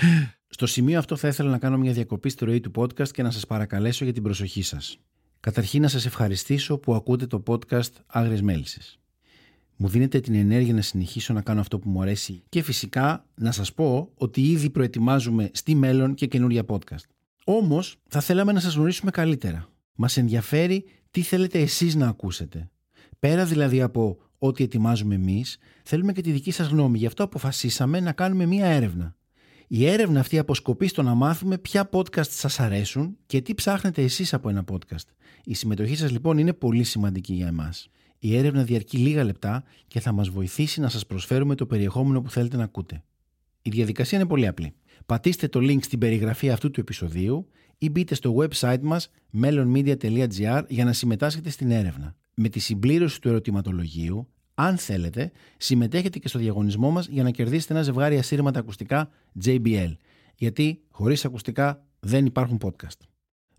[0.48, 3.32] Στο σημείο αυτό θα ήθελα να κάνω μια διακοπή στη ροή του podcast και να
[3.32, 4.98] σας παρακαλέσω για την προσοχή σας.
[5.40, 8.98] Καταρχήν να σας ευχαριστήσω που ακούτε το podcast Άγριες Μέλισσες.
[9.84, 13.52] Μου δίνετε την ενέργεια να συνεχίσω να κάνω αυτό που μου αρέσει και φυσικά να
[13.52, 17.04] σας πω ότι ήδη προετοιμάζουμε στη μέλλον και καινούρια podcast.
[17.46, 19.70] Όμως θα θέλαμε να σας γνωρίσουμε καλύτερα.
[19.96, 22.70] Μας ενδιαφέρει τι θέλετε εσείς να ακούσετε.
[23.20, 26.98] Πέρα δηλαδή από ό,τι ετοιμάζουμε εμείς, θέλουμε και τη δική σας γνώμη.
[26.98, 29.16] Γι' αυτό αποφασίσαμε να κάνουμε μία έρευνα.
[29.68, 34.34] Η έρευνα αυτή αποσκοπεί στο να μάθουμε ποια podcast σας αρέσουν και τι ψάχνετε εσείς
[34.34, 35.08] από ένα podcast.
[35.44, 37.90] Η συμμετοχή σας λοιπόν είναι πολύ σημαντική για εμάς.
[38.26, 42.30] Η έρευνα διαρκεί λίγα λεπτά και θα μας βοηθήσει να σας προσφέρουμε το περιεχόμενο που
[42.30, 43.04] θέλετε να ακούτε.
[43.62, 44.74] Η διαδικασία είναι πολύ απλή.
[45.06, 47.48] Πατήστε το link στην περιγραφή αυτού του επεισοδίου
[47.78, 49.10] ή μπείτε στο website μας
[49.42, 52.16] melonmedia.gr για να συμμετάσχετε στην έρευνα.
[52.34, 57.74] Με τη συμπλήρωση του ερωτηματολογίου, αν θέλετε, συμμετέχετε και στο διαγωνισμό μας για να κερδίσετε
[57.74, 59.10] ένα ζευγάρι ασύρματα ακουστικά
[59.46, 59.96] JBL.
[60.36, 63.13] Γιατί χωρίς ακουστικά δεν υπάρχουν podcast.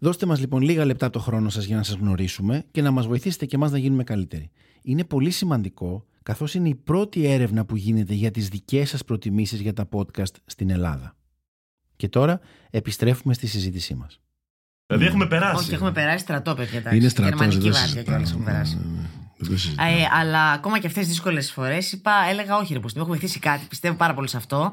[0.05, 3.07] Δώστε μας λοιπόν λίγα λεπτά το χρόνο σας για να σας γνωρίσουμε και να μας
[3.07, 4.50] βοηθήσετε και εμάς να γίνουμε καλύτεροι.
[4.82, 9.61] Είναι πολύ σημαντικό καθώς είναι η πρώτη έρευνα που γίνεται για τις δικές σας προτιμήσεις
[9.61, 11.16] για τα podcast στην Ελλάδα.
[11.96, 12.40] Και τώρα
[12.70, 14.20] επιστρέφουμε στη συζήτησή μας.
[14.86, 15.64] Δηλαδή έχουμε περάσει.
[15.64, 16.78] Όχι, έχουμε περάσει στρατό, παιδιά.
[16.78, 16.98] εντάξει.
[16.98, 18.16] Είναι στρατός, Γερμανική δεν το βάρδια συζητάμε.
[18.16, 18.76] κιόλας έχουμε περάσει.
[18.76, 19.90] Ναι, ναι, δεν το συζητάμε.
[19.90, 23.14] Ε, αλλά ακόμα και αυτές τις δύσκολες φορές είπα, έλεγα όχι, ρε Πουστή, μου έχω
[23.14, 23.66] βοηθήσει κάτι.
[23.68, 24.72] Πιστεύω πάρα πολύ σε αυτό.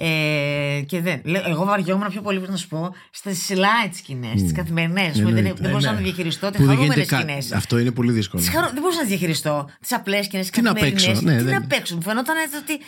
[0.00, 1.20] Ε, και δεν.
[1.24, 5.16] λέω, Εγώ βαριόμουν πιο πολύ, πώς να σου πω, στις light σκηνές, τι καθημερινές.
[5.18, 5.52] Δεν, Εννοείται.
[5.56, 6.02] δεν μπορούσα Ε, να ναι.
[6.04, 7.52] διαχειριστώ τις Που δεν χαρούμενε γίνεται κα- σκηνές.
[7.52, 8.42] Αυτό είναι πολύ δύσκολο.
[8.42, 8.66] Τις χαρο...
[8.66, 9.68] Δεν μπορούσα να τις διαχειριστώ.
[9.80, 11.04] Τις απλές σκηνές, τι Τι να καθημερινές.
[11.06, 11.94] παίξω, ναι, τι δεν- να παίξω.
[11.94, 12.78] Μου φαινόταν ότι.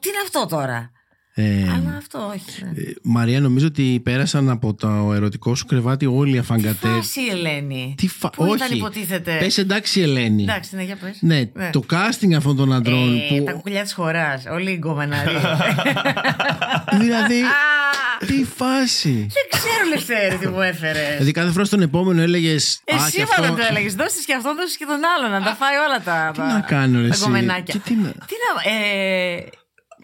[0.00, 0.90] Τι είναι αυτό τώρα;
[1.36, 2.64] Ε, Αλλά αυτό όχι.
[2.64, 2.68] ναι.
[2.82, 6.88] ε, Μαρία, νομίζω ότι πέρασαν από το ερωτικό σου κρεβάτι όλοι οι αφαγκατέ.
[6.88, 8.30] Φάση η Ελένη; Τι φα...
[8.30, 8.54] Που Όχι.
[8.54, 10.42] ήταν υποτίθεται; Πες εντάξει, Ελένη.
[10.42, 11.16] Εντάξει, ναι, για πες.
[11.20, 13.44] Ναι, το casting αυτών των αντρών Ε, που.
[13.44, 14.42] Τα κουκουλιά της χώρα.
[14.52, 15.34] Όλοι οι γκομεναροί.
[17.00, 17.40] δηλαδή.
[17.40, 19.12] Α, τι φάση.
[19.12, 21.10] Δεν ξέρω, Λευτέρη, τι μου έφερες.
[21.12, 22.80] Δηλαδή κάθε φορά στον επόμενο έλεγες.
[22.84, 23.94] Εσύ μάλλον το έλεγες.
[23.94, 25.30] Δώσε και αυτόν, δώσε και τον άλλον.
[25.30, 26.30] Να τα φάει όλα τα.
[26.32, 27.74] Τι τα- να κάνω, ρε, Τα εσύ; γκομενάκια.
[27.74, 28.70] Και τι να- Τι να.
[28.72, 29.44] Ε,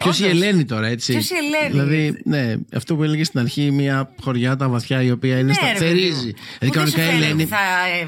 [0.04, 0.36] Ποιος η όντως.
[0.42, 4.56] Ελένη τώρα, έτσι; Ποιος η Ελένη; Δηλαδή, ναι, αυτό που έλεγε στην αρχή, μια χωριά
[4.56, 5.88] τα βαθιά η οποία είναι Ναι, στα ρε, παιδί μου.
[5.98, 6.32] θερίζει.
[6.32, 7.42] Που Δηλαδή, δεν σου κανονικά η φαίνεται Ελένη.
[7.42, 7.58] ότι Θα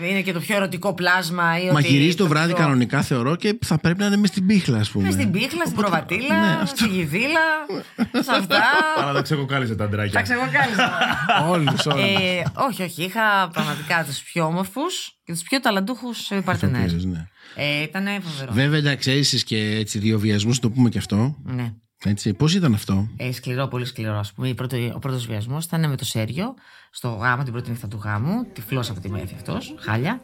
[0.04, 1.58] ε, είναι και το πιο ερωτικό πλάσμα.
[1.60, 4.28] Ή Μα ότι γυρίζει το βράδυ πιο- κανονικά, θεωρώ, και θα πρέπει να είναι μες
[4.28, 5.04] στην πίχλα, ας πούμε.
[5.04, 6.76] Μες στην πίχλα, στην προβατήλα, ναι, αυτό.
[6.76, 7.40] στη γιδίλα,
[8.26, 8.60] σε αυτά.
[8.98, 10.20] Αλλά τα ξεκοκάλισε τα Τα αντράκια.
[10.22, 10.92] ξεγοκάλισα.
[11.52, 12.04] Όλους, όλους.
[12.04, 13.02] Ε, όχι, όχι.
[13.04, 16.92] Είχα πραγματικά τους πιο όμορφους και τους πιο ταλαντούχους παρτενέρ.
[16.92, 17.26] ναι.
[17.56, 18.52] Ε, ήταν φοβερό.
[18.52, 21.36] Βέβαια, εντάξει, έζησες και έτσι δύο βιασμούς, το πούμε και αυτό.
[21.44, 21.72] Ναι.
[22.04, 22.34] Έτσι.
[22.34, 24.18] Πώς ήταν αυτό; Ε, σκληρό, πολύ σκληρό.
[24.18, 24.48] Ας πούμε.
[24.48, 26.54] Η πρώτη- ο πρώτος βιασμός ήταν με το Σέριο,
[26.90, 28.46] στο γάμο, την πρώτη νύχτα του γάμου.
[28.52, 30.20] Τυφλό από τη μέθη αυτός, χάλια.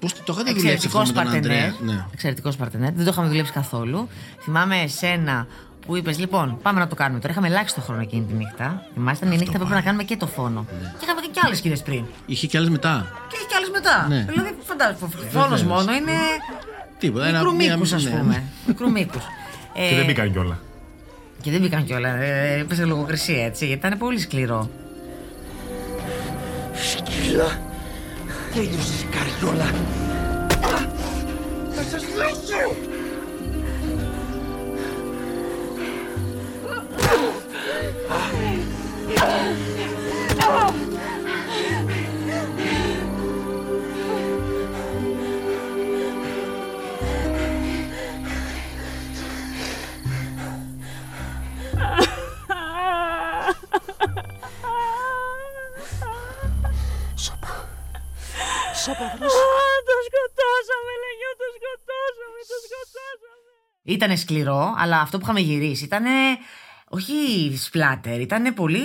[0.00, 1.64] Πώς το είχατε δουλέψει αυτό Εξαιρετικό με τον παρτενέρ.
[1.68, 2.06] Αντρέα; Ναι.
[2.12, 2.92] Εξαιρετικός παρτενέρ.
[2.92, 4.08] Δεν το είχαμε δουλέψει καθόλου.
[4.42, 5.46] Θυμάμαι εσένα
[5.86, 7.32] που είπες: Λοιπόν, πάμε να το κάνουμε τώρα.
[7.32, 8.82] Είχαμε ελάχιστο χρόνο εκείνη τη νύχτα.
[8.94, 10.66] Θυμάστε, η νύχτα πρέπει να κάνουμε και το φόνο.
[10.98, 12.04] Και είχαμε και άλλες σκηνές πριν.
[12.26, 13.06] Είχε κι άλλες μετά.
[13.28, 14.06] Και έχει και άλλες μετά.
[14.08, 14.26] Ναι.
[14.32, 15.08] Δηλαδή, φαντάζομαι.
[15.30, 16.12] Φόνος μόνο είναι.
[16.98, 17.26] Τίποτα.
[17.30, 18.10] Μικρού μία- μήκου, ας ναι.
[18.10, 18.42] πούμε.
[18.66, 19.18] Μικρού μήκου.
[19.90, 20.58] Και δεν μπήκαν κιόλα.
[21.40, 22.08] Και δεν μπήκαν κιόλα.
[22.08, 24.70] Ε, έπεσε λογοκρισία έτσι, γιατί ήταν πολύ σκληρό.
[26.74, 27.60] Σκύλα.
[28.54, 29.64] Τέλειωσε η καριόλα.
[31.74, 32.85] Θα σας λύσω.
[63.96, 66.04] Ήταν σκληρό, αλλά αυτό που είχαμε γυρίσει ήταν.
[66.88, 67.12] Όχι
[67.56, 68.80] σπλάτερ, ήταν πολύ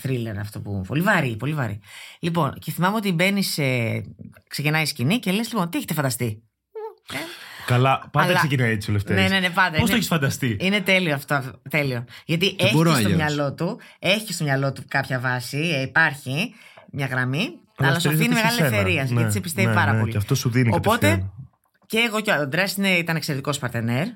[0.00, 0.82] θρίλερ αυτό που.
[0.86, 1.80] Πολύ βαρύ, πολύ βαρύ.
[2.20, 3.62] Λοιπόν, και θυμάμαι ότι μπαίνει σε.
[4.48, 6.42] ξεκινάει η σκηνή και λες: Λοιπόν, τι έχετε φανταστεί;
[7.12, 7.16] Ε,
[7.66, 9.22] Καλά, πάντα Αλλά- ξεκινάει έτσι ο Λευτέρης.
[9.22, 9.70] Ναι, ναι, ναι, πάντα.
[9.70, 11.60] Πώς το Είναι- έχεις φανταστεί; Είναι τέλειο αυτό.
[11.70, 12.04] Τέλειο.
[12.24, 13.12] Γιατί έχει μπορώ στο αλλιώς.
[13.14, 16.54] μυαλό του, έχει στο μυαλό του κάποια βάση, ε, υπάρχει
[16.92, 18.76] μια γραμμή, Αλλά αλλά σου αφήνει στηρίζεται μεγάλη σε σένα.
[18.76, 19.04] ελευθερία.
[19.04, 20.10] Ναι, γιατί σε πιστεύει ναι, πάρα ναι, πολύ.
[20.12, 21.32] και αυτό σου δίνει Οπότε κατευθείαν.
[21.86, 22.66] και εγώ και ο Αντρέα
[22.98, 24.06] ήταν εξαιρετικός παρτενέρ.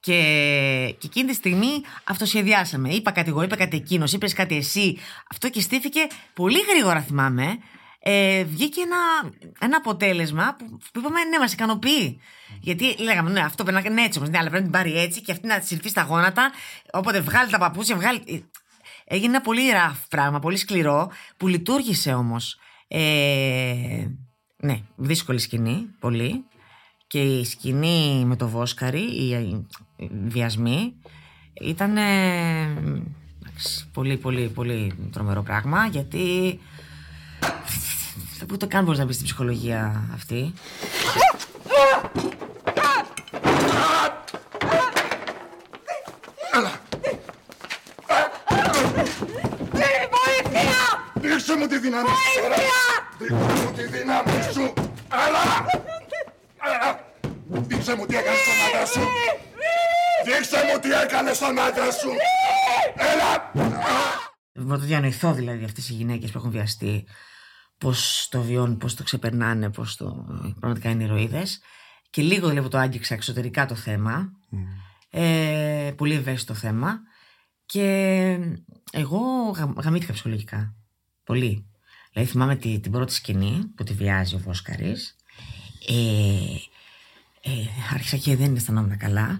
[0.00, 2.88] Και, και εκείνη τη στιγμή αυτοσχεδιάσαμε.
[2.88, 4.98] Είπα κάτι εγώ, είπα κάτι εκείνος, είπες κάτι εσύ.
[5.30, 6.00] Αυτό και στήθηκε
[6.34, 7.58] πολύ γρήγορα, θυμάμαι.
[8.00, 12.20] Ε, βγήκε ένα, ένα αποτέλεσμα που, που είπαμε ναι, μας ικανοποιεί.
[12.60, 14.30] Γιατί λέγαμε, ναι, αυτό πρέπει να είναι έτσι όμως.
[14.30, 16.50] Ναι, αλλά πρέπει να την πάρει έτσι και αυτή να της συρθεί στα γόνατα.
[16.92, 18.50] Οπότε βγάλει τα παπούτσια, βγάλει.
[19.04, 22.58] Έγινε ένα πολύ ραφ πράγμα, πολύ σκληρό, που λειτουργήσε όμως.
[22.88, 24.06] Ε,
[24.56, 26.44] ναι, δύσκολη σκηνή, πολύ.
[27.06, 29.66] Και η σκηνή με το Βόσκαρη, οι, οι
[30.26, 30.94] βιασμοί,
[31.60, 31.96] ήταν
[33.92, 36.58] πολύ, πολύ, πολύ τρομερό πράγμα, γιατί
[38.52, 40.52] ούτε καν μπορείς να μπει στην ψυχολογία αυτή.
[51.20, 52.56] Δείξε μου τη δύναμη σου τώρα.
[53.18, 54.72] Δείξε μου τη δύναμη σου.
[55.26, 55.66] Έλα.
[56.74, 57.00] Έλα.
[57.48, 59.00] Δείξε μου τι έκανες στον άντρα σου.
[60.28, 62.10] Δείξε μου τι έκανες στον άντρα σου.
[62.96, 63.50] Έλα.
[64.54, 67.06] Μπορώ να το διανοηθώ δηλαδή αυτές οι γυναίκες που έχουν βιαστεί
[67.78, 70.26] πώς το βιώνουν, πώς το ξεπερνάνε, πώς το...
[70.60, 71.60] πραγματικά είναι ηρωίδες.
[72.10, 74.32] Και λίγο δηλαδή που το άγγιξα εξωτερικά το θέμα,
[75.10, 77.00] ε, πολύ ευαίσθητο θέμα
[77.66, 77.82] και
[78.92, 79.20] εγώ
[79.56, 80.74] γα, γαμήθηκα ψυχολογικά,
[81.24, 81.66] πολύ.
[82.12, 85.16] Δηλαδή θυμάμαι τη, την πρώτη σκηνή που τη βιάζει ο Βόσκαρης
[85.88, 85.94] Ε,
[87.48, 89.38] ε, άρχισα και δεν αισθανόμουν καλά.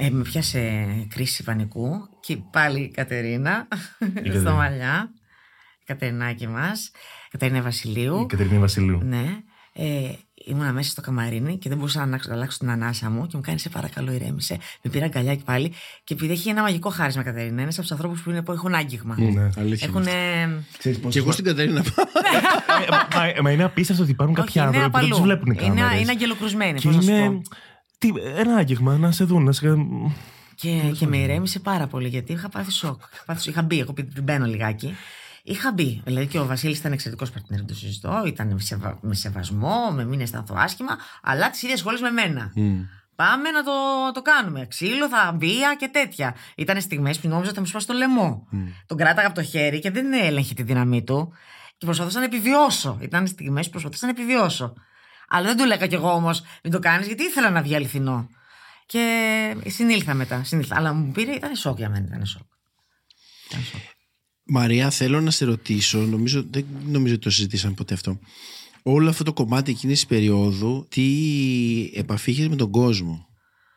[0.00, 4.52] Ε, με πιάσε κρίση πανικού και πάλι η Κατερίνα στο Κατερίνα.
[4.52, 5.10] μαλλιά.
[5.80, 6.90] Η Κατερινάκη μας.
[7.30, 8.20] Κατερίνα Βασιλείου.
[8.20, 9.00] Η Κατερίνα Βασιλείου.
[9.02, 9.26] Ναι.
[9.72, 10.12] Ε,
[10.46, 13.36] ήμουνα μέσα στο καμαρίνι και δεν μπορούσα να αλλάξω, να αλλάξω την ανάσα μου και
[13.36, 14.58] μου κάνει σε παρακαλώ ηρέμησε.
[14.82, 15.72] Με πήρα αγκαλιά και πάλι.
[16.04, 18.52] Και επειδή έχει ένα μαγικό χάρισμα η Κατερίνα, είναι από τους ανθρώπους που, είναι, που
[18.52, 19.16] έχουν άγγιγμα.
[19.18, 19.48] Ναι.
[19.58, 19.88] Αλήθεια.
[19.88, 20.04] Έχουν.
[20.78, 22.04] Ξέρεις πώς- Και εγώ στην Κατερίνα πάω.
[23.24, 25.14] Ε, μα- Μα είναι απίστευτο ότι υπάρχουν κάποιοι είναι άνθρωποι που δεν απαλού.
[25.16, 26.00] τους βλέπουν οι Είναι- κάμερες.
[26.00, 27.26] είναι αγγελοκρουσμένοι, Και πώς να σου είναι.
[27.30, 27.42] πω.
[27.98, 29.44] Τι, ένα άγγιγμα να σε δουν.
[29.44, 29.66] Να σε...
[30.54, 33.00] Και, και με ηρέμησε πάρα πολύ γιατί είχα πάθει σοκ.
[33.12, 34.94] Είχα, πάθει, είχα μπει, εγώ πριν μπαίνω λιγάκι.
[35.42, 36.00] Είχα μπει.
[36.04, 38.22] Δηλαδή και ο Βασίλης ήταν εξαιρετικός παρτινέρ, δεν το συζητώ.
[38.26, 42.52] Ήταν με, σεβα, με σεβασμό, με μην αισθανθώ άσχημα, αλλά τις ίδιες σχόλες με μένα.
[43.16, 43.72] Πάμε να το,
[44.14, 44.66] το κάνουμε.
[44.66, 46.34] Ξύλο, θα βία και τέτοια.
[46.56, 48.48] Ήταν στιγμές που νόμιζα ότι θα μου σπάσει το λαιμό.
[48.86, 51.32] Τον κράταγα από το χέρι και δεν έλεγχε τη δύναμή του.
[51.76, 52.98] Και προσπαθούσα να επιβιώσω.
[53.00, 54.72] Ήταν στιγμές που προσπαθούσα να επιβιώσω.
[55.28, 58.28] Αλλά δεν του έλεγα κι εγώ όμως, μην το κάνεις, γιατί ήθελα να βγει αληθινό.
[58.86, 60.44] Και συνήλθα μετά.
[60.44, 60.76] Συνήλθα.
[60.76, 62.06] Αλλά μου πήρε, ήταν σοκ για μένα.
[62.06, 62.42] Ήταν σοκ.
[63.48, 63.80] Ήταν σοκ.
[64.44, 68.18] Μαρία, θέλω να σε ρωτήσω, νομίζω, δεν νομίζω ότι το συζητήσαμε ποτέ αυτό.
[68.82, 71.04] Όλο αυτό το κομμάτι εκείνης της περίοδου, τι
[71.94, 73.26] επαφή είχες με τον κόσμο;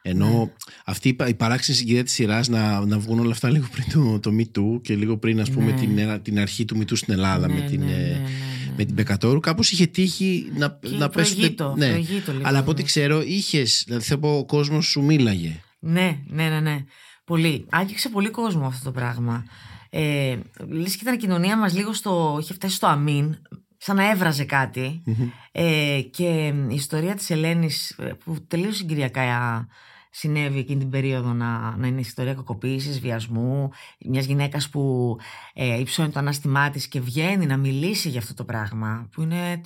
[0.07, 0.51] Ενώ Ναι.
[0.85, 3.85] αυτή η πα- η παράξενη συγκυρία της σειράς να, να βγουν όλα αυτά λίγο πριν
[3.93, 5.79] το, το Me Too και λίγο πριν, ας πούμε, Ναι.
[5.79, 8.03] την, ένα- την αρχή του Me Too στην Ελλάδα Ναι, με, την, ναι, ε, ναι,
[8.03, 8.73] ναι, ναι.
[8.77, 11.35] με την Πεκατόρου, κάπως είχε τύχει να, Και να πέσουν.
[11.35, 12.87] προηγείτο, προηγείτο λίγο, Αλλά από ό,τι ναι.
[12.87, 15.59] ξέρω, είχες, δηλαδή θέλω να πω, ο κόσμος σου μίλαγε.
[15.79, 16.77] Ναι, ναι, ναι, ναι.
[17.25, 17.65] Πολύ.
[17.69, 19.45] Άγγιξε πολύ κόσμο αυτό το πράγμα.
[19.89, 22.37] Ε, λες και ήταν η κοινωνία μας λίγο στο...
[22.41, 23.35] είχε φτάσει στο αμήν,
[23.77, 25.03] σαν να έβραζε κάτι.
[25.51, 29.67] Ε, και η ιστορία της Ελένης ε, που τελείως συγκυριακά
[30.09, 33.69] συνέβη εκείνη την περίοδο να, να είναι ιστορία κακοποίησης, βιασμού,
[34.05, 35.15] μιας γυναίκας που
[35.53, 39.61] ε, υψώνει το ανάστημά της και βγαίνει να μιλήσει για αυτό το πράγμα, που είναι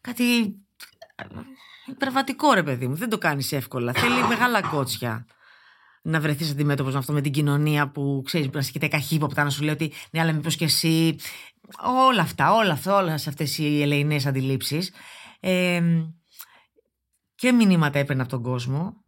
[0.00, 0.42] κάτι
[1.14, 1.24] ε,
[1.86, 5.26] υπερβατικό ρε παιδί μου, δεν το κάνεις εύκολα, θέλει μεγάλα κότσια
[6.02, 9.50] να βρεθείς αντιμέτωπος με αυτό, με την κοινωνία που ξέρεις, να σε κοιτάει καχύποπτα, να
[9.50, 11.16] σου λέει ότι ναι, αλλά μήπως και εσύ.
[12.08, 14.92] Όλα αυτά, όλα αυτά, όλες αυτές οι ελεηνές αντιλήψεις.
[15.40, 15.82] Ε,
[17.34, 19.04] και μηνύματα έπαιρνε από τον κόσμο.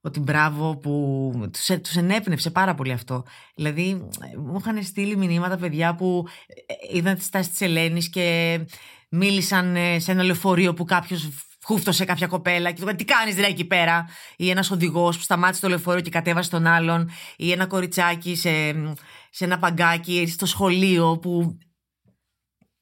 [0.00, 3.24] Ότι μπράβο που τους, ε- τους ενέπνευσε πάρα πολύ αυτό.
[3.54, 8.58] Δηλαδή ε, μου είχαν στείλει μηνύματα παιδιά που ε, είδαν τη στάση της Ελένης και
[9.10, 11.28] μίλησαν ε, σε ένα λεωφορείο που κάποιος
[11.66, 15.22] χούφτωσε κάποια κοπέλα και του είπαν τι κάνεις ρε εκεί πέρα; Ή ένας οδηγός που
[15.22, 17.10] σταμάτησε το λεωφορείο και κατέβασε τον άλλον.
[17.36, 18.72] Ή ένα κοριτσάκι σε,
[19.30, 21.58] σε ένα παγκάκι στο σχολείο που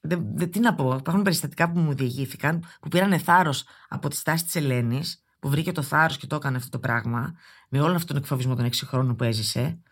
[0.01, 4.17] δεν, δεν, τι να πω, υπάρχουν περιστατικά που μου διηγήθηκαν που πήραν θάρρος από τη
[4.17, 7.35] στάση της Ελένης, που βρήκε το θάρρος και το έκανε αυτό το πράγμα,
[7.69, 9.83] με όλο αυτόν τον εκφοβισμό των 6 χρόνων που έζησε,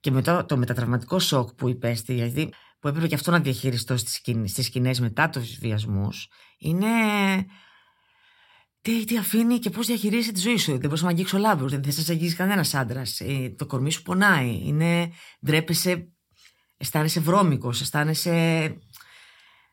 [0.00, 3.96] και με το, το μετατραυματικό σοκ που υπέστη, γιατί που έπρεπε και αυτό να διαχειριστώ
[3.96, 6.86] στις, σκηνές, στις σκηνές μετά τους βιασμούς, είναι...
[8.86, 11.68] Τι, τι αφήνει και πώς διαχειρίζεσαι τη ζωή σου; Δεν μπορείς να αγγίξει ο λάμπρο,
[11.68, 13.20] δεν θα σε αγγίσει κανένας άντρας.
[13.56, 14.60] το κορμί σου πονάει.
[14.64, 15.12] Είναι,
[15.46, 16.08] ντρέπεσαι,
[16.76, 18.32] αισθάνεσαι βρώμικος, αισθάνεσαι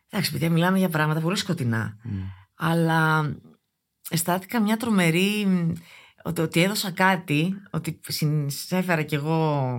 [0.09, 1.97] Εντάξει, παιδιά, μιλάμε για πράγματα πολύ σκοτεινά.
[2.55, 3.32] Αλλά
[4.09, 5.47] αισθάνθηκα μια τρομερή.
[6.24, 7.99] Ότι, ότι έδωσα κάτι, ότι
[8.47, 9.74] συνέφερα κι εγώ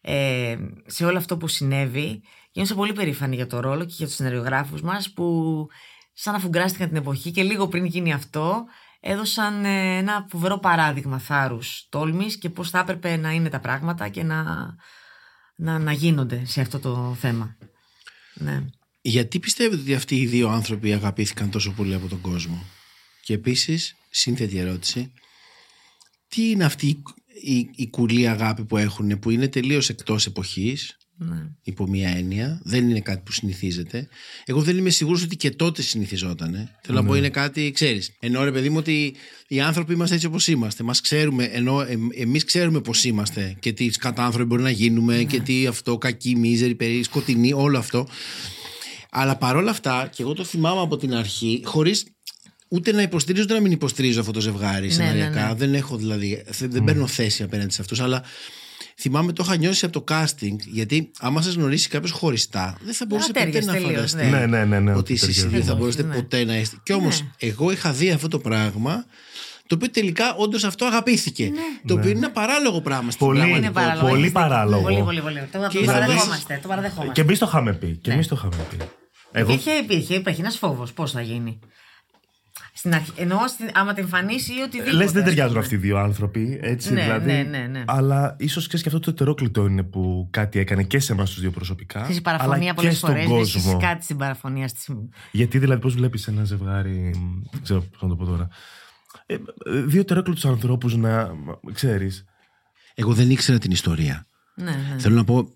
[0.00, 0.56] ε,
[0.86, 2.22] σε όλο αυτό που συνέβη.
[2.50, 5.66] Και είμαι πολύ περήφανη για το ρόλο και για τους συνεργογράφους μας που
[6.12, 8.64] σαν να φουγκράστηκαν την εποχή και λίγο πριν γίνει αυτό
[9.00, 14.08] έδωσαν ε, ένα φοβερό παράδειγμα θάρρους, τόλμης και πώς θα έπρεπε να είναι τα πράγματα
[14.08, 14.44] και να,
[15.56, 17.56] να, να γίνονται σε αυτό το θέμα.
[18.34, 18.64] Ναι.
[19.02, 22.64] Γιατί πιστεύετε ότι αυτοί οι δύο άνθρωποι αγαπήθηκαν τόσο πολύ από τον κόσμο;
[23.22, 25.12] Και επίσης, σύνθετη ερώτηση,
[26.28, 27.02] τι είναι αυτή η,
[27.54, 30.96] η, η κουλή αγάπη που έχουν που είναι τελείως εκτός εποχής;
[31.28, 31.46] Ναι.
[31.62, 34.08] υπό μία έννοια, δεν είναι κάτι που συνηθίζεται.
[34.44, 36.70] Εγώ δεν είμαι σίγουρος ότι και τότε συνηθιζότανε.
[36.82, 38.10] Θέλω να πω είναι κάτι, ξέρεις.
[38.20, 39.14] Ενώ ρε παιδί μου ότι
[39.48, 40.82] οι άνθρωποι είμαστε έτσι όπως είμαστε.
[40.82, 45.24] Μας ξέρουμε, ενώ εμ, εμείς ξέρουμε πώς είμαστε και τι κατά άνθρωποι μπορεί να γίνουμε
[45.28, 48.08] και τι αυτό, κακή, μίζερη, περί, σκοτεινή, όλο αυτό.
[49.10, 52.06] Αλλά παρόλα αυτά, και εγώ το θυμάμαι από την αρχή, χωρίς
[52.68, 55.48] ούτε να υποστηρίζω ούτε να μην υποστηρίζω αυτό το ζευγάρι ναι, σεναριακά.
[55.48, 55.54] ναι.
[55.54, 58.22] Δεν έχω δηλαδή, θε- δεν παίρνω θέση απέναντι σε αυτούς, αλλά
[58.98, 63.04] θυμάμαι το είχα νιώσει από το casting, γιατί άμα σας γνωρίσει κάποιος χωριστά, δεν θα
[63.06, 64.80] μπορούσε ποτέ τέριαζε να τελείως, φανταστεί Ναι, ναι, ναι.
[64.80, 65.54] ναι ότι εσείς οι ταιριάζει.
[65.56, 66.14] δύο θα Όχι, μπορούσατε ναι.
[66.14, 66.76] ποτέ να είστε.
[66.82, 69.04] Κι όμως εγώ είχα δει αυτό το πράγμα,
[69.66, 71.50] το οποίο τελικά όντως αυτό αγαπήθηκε.
[71.86, 73.38] Το οποίο είναι ένα παράλογο πράγμα στην Πολύ.
[73.38, 73.80] πραγματικότητα.
[73.80, 74.08] Είναι παράλογο.
[74.08, 74.48] πολύ έχεις δίκιο.
[74.48, 74.82] παράλογο.
[74.82, 75.48] Πολύ, πολύ, πολύ.
[75.52, 76.58] Το, Και το θα παραδεχόμαστε.
[76.62, 77.12] Το παραδεχόμαστε.
[77.12, 77.86] Και εμείς το είχαμε πει.
[78.02, 78.14] Και Ναι.
[78.14, 78.76] εμεί το είχαμε πει.
[79.32, 80.92] Εγώ Υπήρχε, υπήρχε, υπάρχει ένας φόβος.
[80.92, 81.58] Πώς θα γίνει;
[82.74, 84.96] Στην αρχή, εννοώ στην, άμα την εμφανίσει ή οτιδήποτε.
[84.96, 85.64] Λες, δεν ας ταιριάζουν πούμε.
[85.64, 86.58] αυτοί οι δύο άνθρωποι.
[86.62, 87.32] Έτσι, Ναι, δηλαδή.
[87.32, 87.84] ναι, ναι, ναι.
[87.86, 91.40] Αλλά ίσως ξέρεις και αυτό το ετερόκλητο είναι που κάτι έκανε και σε εμάς τους
[91.40, 92.00] δύο προσωπικά.
[92.00, 93.78] Ξέρεις, η αλλά παραφωνία και πολλές στον φορές βρίσκει κόσμο.
[93.80, 94.68] κάτι στην παραφωνία.
[94.68, 94.94] Στη...
[95.30, 97.10] Γιατί δηλαδή, πώς βλέπεις ένα ζευγάρι.
[97.52, 98.48] Δεν ξέρω πώς να το πω τώρα.
[99.26, 99.36] Ε,
[99.86, 101.30] δύο ετερόκλητους ανθρώπους να.
[101.72, 102.24] ξέρεις.
[102.94, 104.26] Εγώ δεν ήξερα την ιστορία.
[104.54, 104.98] Ναι, ναι.
[104.98, 105.48] Θέλω να πω,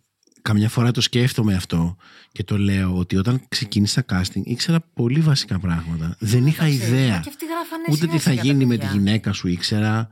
[0.43, 1.97] καμιά φορά το σκέφτομαι αυτό
[2.37, 6.17] και το λέω ότι όταν ξεκίνησα casting ήξερα πολύ βασικά πράγματα.
[6.19, 7.19] Δεν είχα ιδέα.
[7.23, 8.97] Και αυτοί γράφανε Ούτε τι θα συνέχεια τα γίνει με τη παιδιά.
[8.99, 10.09] γυναίκα σου ήξερα,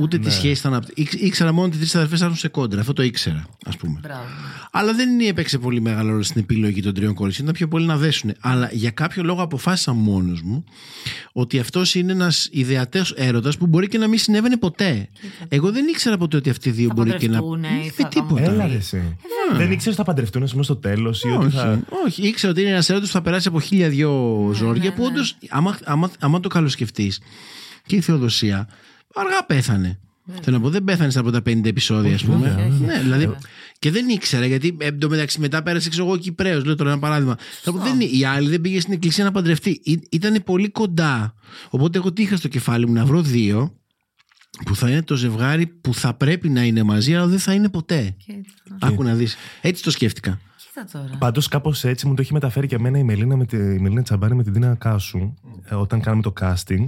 [0.00, 0.24] ούτε Ναι.
[0.24, 1.02] τι σχέση θα αναπτύξει.
[1.02, 2.80] Ήξ- Ήξερα μόνο ότι οι τρεις αδερφές θα έρθουν σε κόντρα.
[2.80, 3.98] Αυτό το ήξερα, ας πούμε.
[4.02, 4.22] Μπράβο.
[4.70, 7.46] Αλλά δεν έπαιξε πολύ μεγάλο ρόλο στην επιλογή των τριών κοριτσιών.
[7.46, 8.32] Ήταν πιο πολύ να δέσουν.
[8.40, 10.64] Αλλά για κάποιο λόγο αποφάσισα μόνος μου
[11.32, 15.08] ότι αυτός είναι ένας ιδεατέο έρωτας που μπορεί και να μην συνέβαινε ποτέ.
[15.48, 17.40] Εγώ δεν ήξερα ποτέ ότι αυτοί οι δύο Θα μπορεί και να.
[17.42, 18.40] παντρευτούνε ή Με θα τίποτα.
[18.40, 19.16] κάνουν- Έλα, ρε, εσύ.
[19.52, 21.82] Δεν ήξερες ότι θα παντρευτούν, ας πούμε, στο τέλος ή ότι Όχι, θα.
[22.06, 22.26] όχι.
[22.26, 25.36] Ήξερα ότι είναι ένας έρωτας που θα περάσει από χίλια δυο Ναι, ζόρια που όντως,
[25.48, 27.20] άμα, άμα, άμα το καλοσκεφτείς,
[27.86, 28.68] και η Θεοδοσία
[29.14, 29.98] αργά πέθανε.
[30.24, 30.34] Ναι.
[30.42, 32.72] Θέλω να πω, δεν πέθανε από τα 50 επεισόδια, ας πούμε.
[32.80, 33.34] Ναι, δηλαδή,
[33.78, 36.64] και δεν ήξερα, γιατί ε, εν τω μεταξύ μετά πέρασε, ξέρω εγώ, Κυπρέος.
[36.64, 37.36] Λέω τώρα ένα παράδειγμα.
[37.62, 39.80] Θέλω να πω, δεν, η άλλη δεν πήγε στην εκκλησία να παντρευτεί.
[40.10, 41.34] Ήταν πολύ κοντά.
[41.68, 43.78] Οπότε εγώ τι είχα στο κεφάλι μου να βρω δύο
[44.64, 47.68] που θα είναι το ζευγάρι που θα πρέπει να είναι μαζί, αλλά δεν θα είναι
[47.68, 48.16] ποτέ.
[48.78, 49.36] Άκου να δεις.
[49.60, 50.40] Έτσι το σκέφτηκα.
[50.86, 51.18] Κοίτα τώρα.
[51.18, 54.02] Πάντως κάπως έτσι μου το έχει μεταφέρει και εμένα η Μελίνα, με τη, η Μελίνα
[54.02, 56.84] Τσαμπάνη με την Τίνα Κάσου, ε, όταν κάναμε το casting.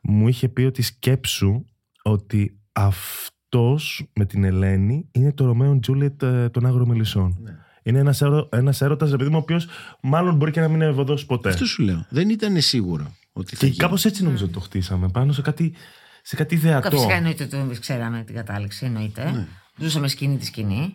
[0.00, 1.64] Μου είχε πει ότι σκέψου
[2.02, 7.36] ότι αυτός με την Ελένη είναι το Romeo Juliet ε, των Άγρων Μελισσών.
[7.82, 9.66] Είναι ένας έρωτα, ένας έρωτας, ρε παιδί μου, ο οποίος
[10.02, 11.48] μάλλον μπορεί και να μην είναι εύοδος ποτέ.
[11.48, 12.06] Αυτό σου λέω.
[12.08, 13.78] Δεν ήταν σίγουρο ότι θα Και γίνει.
[13.78, 15.08] κάπως έτσι νομίζω ότι το χτίσαμε.
[15.08, 15.74] Πάνω σε κάτι,
[16.22, 16.90] σε κάτι ιδεατό.
[16.90, 19.30] Φυσικά εννοείται ότι εμείς ξέραμε την κατάληξη, εννοείται.
[19.30, 19.46] Ναι.
[19.76, 20.94] Ζούσαμε σκηνή τη σκηνή.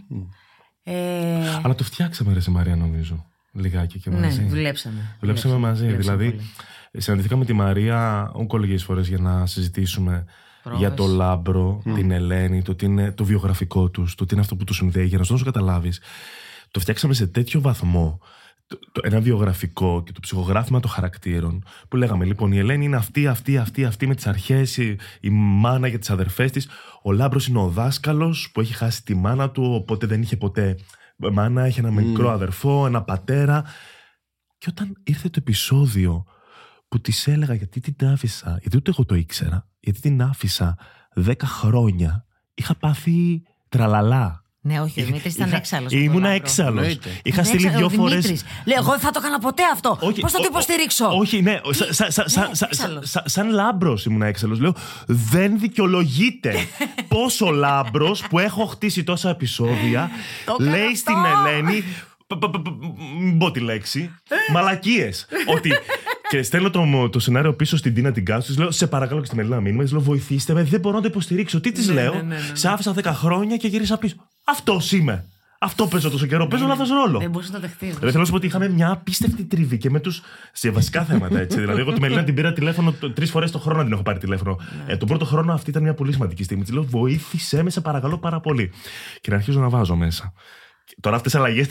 [0.83, 3.25] Ε, Αλλά το φτιάξαμε, ρε σε Μαρία, νομίζω.
[3.51, 4.43] Λιγάκι και ναι, μαζί.
[4.43, 5.15] δουλέψαμε.
[5.19, 5.85] Δουλέψαμε μαζί.
[5.85, 7.01] δουλέψαμε δηλαδή, πολύ.
[7.03, 10.25] συναντηθήκαμε με τη Μαρία ουκ ολίγες φορές για να συζητήσουμε
[10.63, 10.79] Πρόβες.
[10.79, 14.55] για το Λάμπρο, την Ελένη, το τι είναι το βιογραφικό τους, το τι είναι αυτό
[14.55, 15.05] που τους συνδέει.
[15.05, 16.01] Για να σου δώσω καταλάβεις,
[16.71, 18.19] το φτιάξαμε σε τέτοιο βαθμό.
[18.67, 22.95] Το, το, ένα βιογραφικό και το ψυχογράφημα των χαρακτήρων που λέγαμε λοιπόν η Ελένη είναι
[22.95, 26.69] αυτή, αυτή, αυτή, αυτή με τις αρχές η, η μάνα για τις αδερφές της.
[27.01, 30.77] Ο Λάμπρος είναι ο δάσκαλος που έχει χάσει τη μάνα του οπότε δεν είχε ποτέ
[31.15, 33.63] μάνα, έχει ένα μικρό αδερφό, ένα πατέρα.
[34.57, 36.25] Και όταν ήρθε το επεισόδιο
[36.87, 40.77] που της έλεγα γιατί την άφησα, γιατί ούτε εγώ το ήξερα, γιατί την άφησα
[41.15, 44.42] 10 χρόνια, είχα πάθει τραλαλά.
[44.65, 45.91] Ναι, όχι, ο Δημήτρη ήταν Είχα- έξαλλος.
[45.91, 46.79] Ήμουνα έξαλλος.
[46.81, 47.09] Εννοείται.
[47.23, 48.15] Είχα στείλει δύο φορέ.
[48.15, 49.97] Λέει, εγώ δεν θα το έκανα ποτέ αυτό.
[50.21, 51.59] Πώς θα το υποστηρίξω; Όχι, ναι.
[51.69, 53.09] σα- σα- σα- σα- σα- έξαλλος.
[53.09, 54.59] σα- Σαν λάμπρος ήμουν έξαλλος.
[54.59, 54.75] Λέω,
[55.07, 56.53] δεν δικαιολογείται
[57.07, 60.09] πόσο λάμπρος που έχω χτίσει τόσα επεισόδια
[60.45, 60.95] Το έκανα λέει αυτό.
[60.97, 61.83] στην Ελένη.
[62.27, 62.67] π- π- π-
[63.19, 64.11] Μην πω τη λέξη.
[64.51, 65.27] Μαλακίες.
[65.55, 65.71] Ότι.
[66.29, 68.47] Και στέλνω το, το σενάριο πίσω στην Τίνα την Κάσου.
[68.47, 69.83] Της λέω: Σε παρακαλώ και στη Μελίνα μήνυμα.
[69.83, 71.59] Της λέω: Βοηθήστε με, δεν μπορώ να το υποστηρίξω.
[71.59, 72.13] Τι της λέω.
[72.13, 72.41] ναι, ναι, ναι.
[72.53, 74.15] Σε άφησα 10 χρόνια και γύρισα πίσω.
[74.43, 75.25] Αυτός είμαι.
[75.59, 76.47] Αυτό παίζω τόσο καιρό.
[76.47, 77.19] Παίζω λάθος ρόλο.
[77.19, 77.87] Δεν μπορούσε να το δεχτείς.
[77.87, 80.21] Δηλαδή θέλω να σου πω ότι είχαμε μια απίστευτη τριβή και με τους.
[80.51, 81.59] σε βασικά θέματα έτσι.
[81.59, 84.19] δηλαδή, εγώ τη Μελίνα την πήρα τηλέφωνο τρεις φορές το χρόνο να την έχω πάρει
[84.19, 84.59] τηλέφωνο.
[84.87, 86.63] ε, τον πρώτο χρόνο αυτή ήταν μια πολύ σημαντική στιγμή.
[86.63, 88.71] Της λέω: Βοήθησέ με, σε παρακαλώ πάρα πολύ.
[89.21, 90.33] Και να αρχίζω να βάζω μέσα.
[90.85, 91.67] Και Τώρα αυτές τι αλλαγές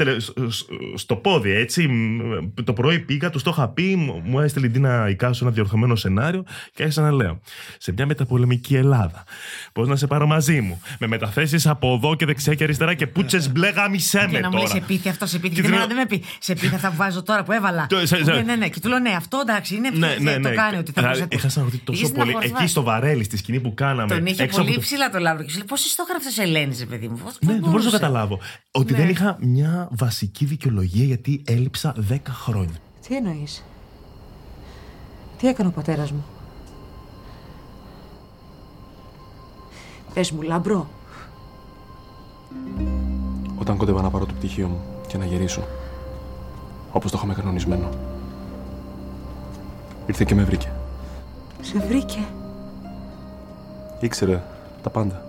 [0.95, 1.89] στο πόδι, έτσι.
[1.89, 2.21] Μ,
[2.65, 5.97] Το πρωί πήγα, τους το είχα πει, μου- μου έστειλε η Ντίνα Ικάσου ένα διορθωμένο
[5.97, 6.45] σενάριο
[6.75, 7.41] και άρχισα να λέω.
[7.79, 9.25] Σε μια μεταπολεμική Ελλάδα,
[9.73, 13.07] πώς να σε πάρω μαζί μου, με μεταθέσεις από εδώ και δεξιά και αριστερά και
[13.07, 14.75] πούτσες μπλε γάμισέ Και με να μου λέει τώρα.
[14.81, 15.55] σε πίθη αυτό, σε πίθη.
[15.55, 16.25] Και Και την δεν λέω- με πει.
[16.39, 17.87] Σε πίθη αυτά που βάζω τώρα που έβαλα.
[17.89, 18.69] Το- σε- σε- Ναι, ναι, ναι.
[18.69, 20.49] Και του λέω ναι, αυτό εντάξει είναι Ναι, ναι, ναι.
[20.51, 21.37] Το κάνει ότι θα Δηλαδή, προσθέτω.
[21.37, 22.09] Είχα στεναχωρηθεί Είχε τόσο πολύ.
[22.31, 22.55] στεναχωρηθεί.
[22.63, 24.15] Εκεί στο βαρέλι, στη σκηνή που κάναμε.
[24.15, 25.45] Τον είχε έξω πολύ από το- ψηλά το λάβρο.
[25.45, 27.17] Και σου λέει πώς εσύ το έγραψες Ελένη, ρε παιδί μου.
[27.25, 28.41] Πώς- Ναι, πώς δεν μπορούσα να μπορούσε; καταλάβω.
[28.71, 28.99] Ότι Ναι.
[29.03, 32.79] Δεν είχα μια βασική δικαιολογία γιατί έλειψα 10 χρόνια.
[33.09, 33.65] Τι εννοείς;
[35.39, 36.25] Τι έκανε ο πατέρας μου;
[40.15, 40.89] Πες μου, λαμπρό.
[43.59, 45.63] Όταν κόντευα να πάρω το πτυχίο μου και να γυρίσω.
[46.93, 47.89] Όπως το είχαμε κανονισμένο.
[50.07, 50.73] Ήρθε και με βρήκε.
[51.61, 52.27] Σε βρήκε;
[54.01, 54.43] Ήξερε
[54.83, 55.25] τα πάντα.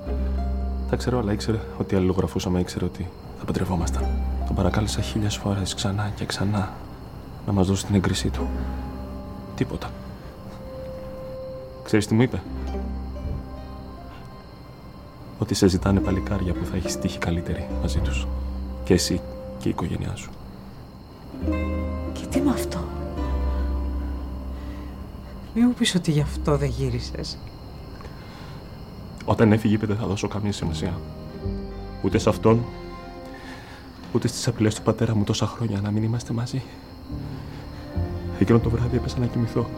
[0.89, 3.09] Τα ξέρω, αλλά ήξερε ότι αλληλογραφούσαμε, ήξερε ότι
[3.45, 4.05] θα παντρευόμασταν.
[4.45, 6.73] Τον παρακάλεσα χίλιες φορές ξανά και ξανά
[7.45, 8.47] να μας δώσει την έγκρισή του.
[9.55, 9.91] Τίποτα.
[11.83, 12.41] Ξέρεις τι μου είπε;
[15.39, 18.27] Ότι σε ζητάνε παλικάρια που θα έχεις τύχη καλύτερη μαζί τους.
[18.83, 19.21] Και εσύ
[19.59, 20.31] και η οικογένειά σου.
[22.13, 22.79] Και τι με αυτό;
[25.55, 27.37] Μη μου πεις ότι γι' αυτό δεν γύρισες.
[29.25, 30.99] Όταν έφυγε είπε δεν θα δώσω καμία σημασία.
[32.03, 32.65] Ούτε σε αυτόν,
[34.14, 36.64] ούτε στις απειλές του πατέρα μου τόσα χρόνια να μην είμαστε μαζί.
[38.39, 39.70] Εκείνο το βράδυ έπεσα να κοιμηθώ.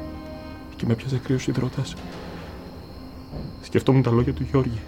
[0.76, 1.94] και με πιάσε κρύος υδρότας.
[3.62, 4.80] Σκεφτόμουν τα λόγια του Γιώργη.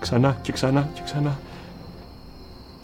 [0.00, 1.38] Ξανά και ξανά και ξανά.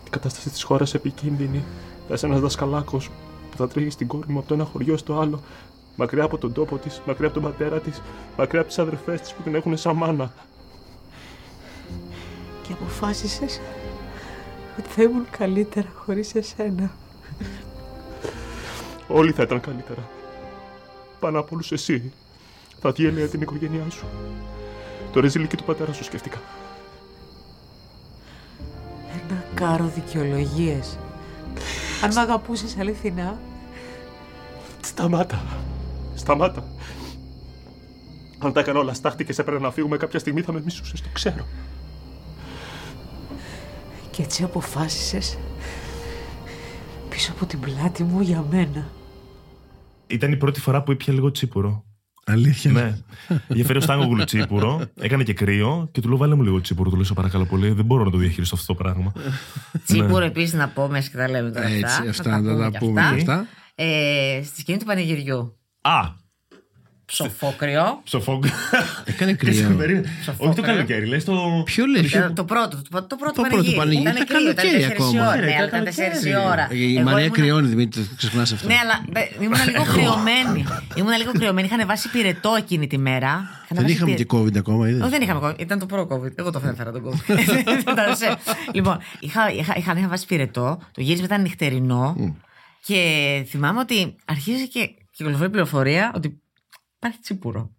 [0.07, 1.65] Η κατάσταση της χώρας επικίνδυνη.
[2.09, 3.11] Θα είσαι ένας δασκαλάκος
[3.51, 5.41] που θα τρέχεις στην κόρη μου από το ένα χωριό στο άλλο.
[5.97, 8.03] Μακριά από τον τόπο της, μακριά από τον πατέρα της,
[8.37, 10.33] μακριά από τις αδερφές της που την έχουν σαν μάνα.
[12.63, 13.61] Και αποφάσισες
[14.79, 16.91] ότι θα ήμουν καλύτερα χωρίς εσένα.
[19.09, 20.09] Όλοι θα ήταν καλύτερα.
[21.20, 22.12] Πάνω απ' όλους εσύ.
[22.81, 24.07] Θα διέλυε την οικογένειά σου.
[25.12, 26.41] Το ρεζιλίκι του πατέρα σου σκέφτηκα.
[29.12, 30.99] Ένα κάρο δικαιολογίες.
[32.03, 33.39] Αν με αγαπούσες αληθινά,
[34.83, 35.43] Σταμάτα.
[36.14, 36.64] Σταμάτα.
[38.39, 41.01] Αν τα έκανα όλα στάχτη και σε έπαιρνα να φύγουμε κάποια στιγμή θα με μίσουσες,
[41.01, 41.47] το ξέρω.
[44.13, 45.39] Και έτσι αποφάσισες
[47.09, 48.89] πίσω από την πλάτη μου για μένα.
[50.07, 51.85] Ήταν η πρώτη φορά που ήπια λίγο τσίπουρο.
[52.27, 52.71] Αλήθεια.
[52.71, 52.99] ναι.
[53.49, 56.91] Είχε φέρει ο Στάνγογλου τσίπουρο, έκανε και κρύο και του λέω βάλε μου λίγο τσίπουρο.
[56.91, 59.13] Του λέω σε παρακαλώ πολύ, δεν μπορώ να το διαχειριστώ αυτό το πράγμα.
[59.87, 61.67] Τσίπουρο επίσης να πω μέσα και τα λέμε τώρα.
[61.67, 63.47] Έτσι, αυτά, αυτά να τα και πούμε και αυτά.
[63.75, 65.59] Ε, στη σκηνή του πανηγυριού.
[65.81, 66.21] Α!
[67.05, 68.01] Ψοφόκριο.
[68.05, 68.45] Ψοφόγκ.
[69.05, 69.77] Έκανε κρύο.
[70.37, 71.63] Όχι το καλοκαίρι, λες το.
[71.65, 72.33] Ποιο λέει, Ε, ποιο.
[72.33, 74.01] Το πρώτο, το, το πρώτο Το πρώτο πανηγύρι.
[74.03, 75.27] Ήταν Ήταν κρύο, ήταν καλοκαίρι 4 ακόμα.
[75.27, 75.37] ώρα.
[75.41, 76.31] Ρε, Ναι, αλλά ήταν ήταν 4 καλοκαίρι.
[76.31, 76.69] η ώρα.
[76.71, 78.67] Η Εγώ Μαρία ήμουνα- κρυώνει, Δημήτρη, το ξεχνάς αυτό.
[78.69, 80.65] Ναι, αλλά ε, ήμουν λίγο κρυωμένη.
[80.95, 81.67] Ήμουν λίγο κρυωμένη.
[81.73, 83.29] Είχαν βάσει πυρετό εκείνη τη μέρα.
[83.29, 85.61] Είχαν Δεν βάσει είχαμε πυρε- και COVID ακόμα, είδες; Όχι, δεν είχαμε COVID.
[85.61, 86.33] Ήταν το πρώτο COVID.
[86.39, 87.39] Εγώ το έφερα τον COVID.
[87.93, 88.37] Ήταν σε-
[88.73, 90.79] λοιπόν, είχα, είχα, είχα, είχα βάσει πυρετό.
[90.93, 92.17] Το γύρισμα ήταν νυχτερινό.
[92.85, 92.99] Και
[93.49, 96.41] θυμάμαι ότι αρχίζει και κυκλοφορεί πληροφορία ότι
[97.03, 97.71] υπάρχει τσίπουρο.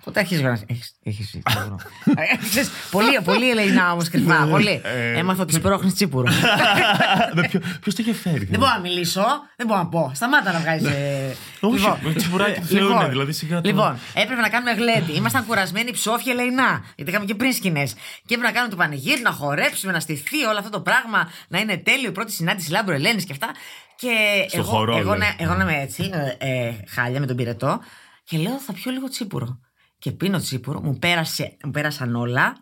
[0.00, 0.58] Οπότε αρχίζει να.
[0.66, 1.78] Έχεις, έχεις τσίπουρο.
[2.32, 4.46] Ε, ξέρεις, πολύ, πολύ ελεηνά όμως κρυφά.
[4.50, 4.80] Πολύ.
[5.14, 6.28] Έμαθα ότι σπρώχνεις τσίπουρο.
[7.80, 8.44] Ποιο το είχε φέρει.
[8.44, 9.24] Δεν μπορώ να μιλήσω,
[9.56, 10.10] δεν μπορώ να πω.
[10.14, 10.86] Σταμάτα να βγάζει.
[11.60, 15.12] Όχι, με τσιμπουράκι πλέον, δηλαδή, σιγά το- Λοιπόν, έπρεπε να κάνουμε γλέντι.
[15.12, 16.84] Ήμασταν κουρασμένοι ψόφια ελεηνά.
[16.96, 17.84] Γιατί είχαμε και πριν σκηνέ.
[18.26, 21.58] Και έπρεπε να κάνουμε το πανηγύρι, να χορέψουμε, να στηθεί όλο αυτό το πράγμα, να
[21.58, 23.48] είναι τέλειο η πρώτη συνάντηση Λάμπρο Ελένης και αυτά.
[23.96, 24.08] Και
[24.48, 25.18] Στο εγώ, χορό, εγώ, λες.
[25.38, 27.80] να, εγώ να είμαι έτσι, ε, ε, χάλια με τον πυρετό.
[28.24, 29.58] Και λέω θα πιω λίγο τσίπουρο.
[29.98, 32.52] Και πίνω τσίπουρο, μου, πέρασε, μου πέρασαν όλα.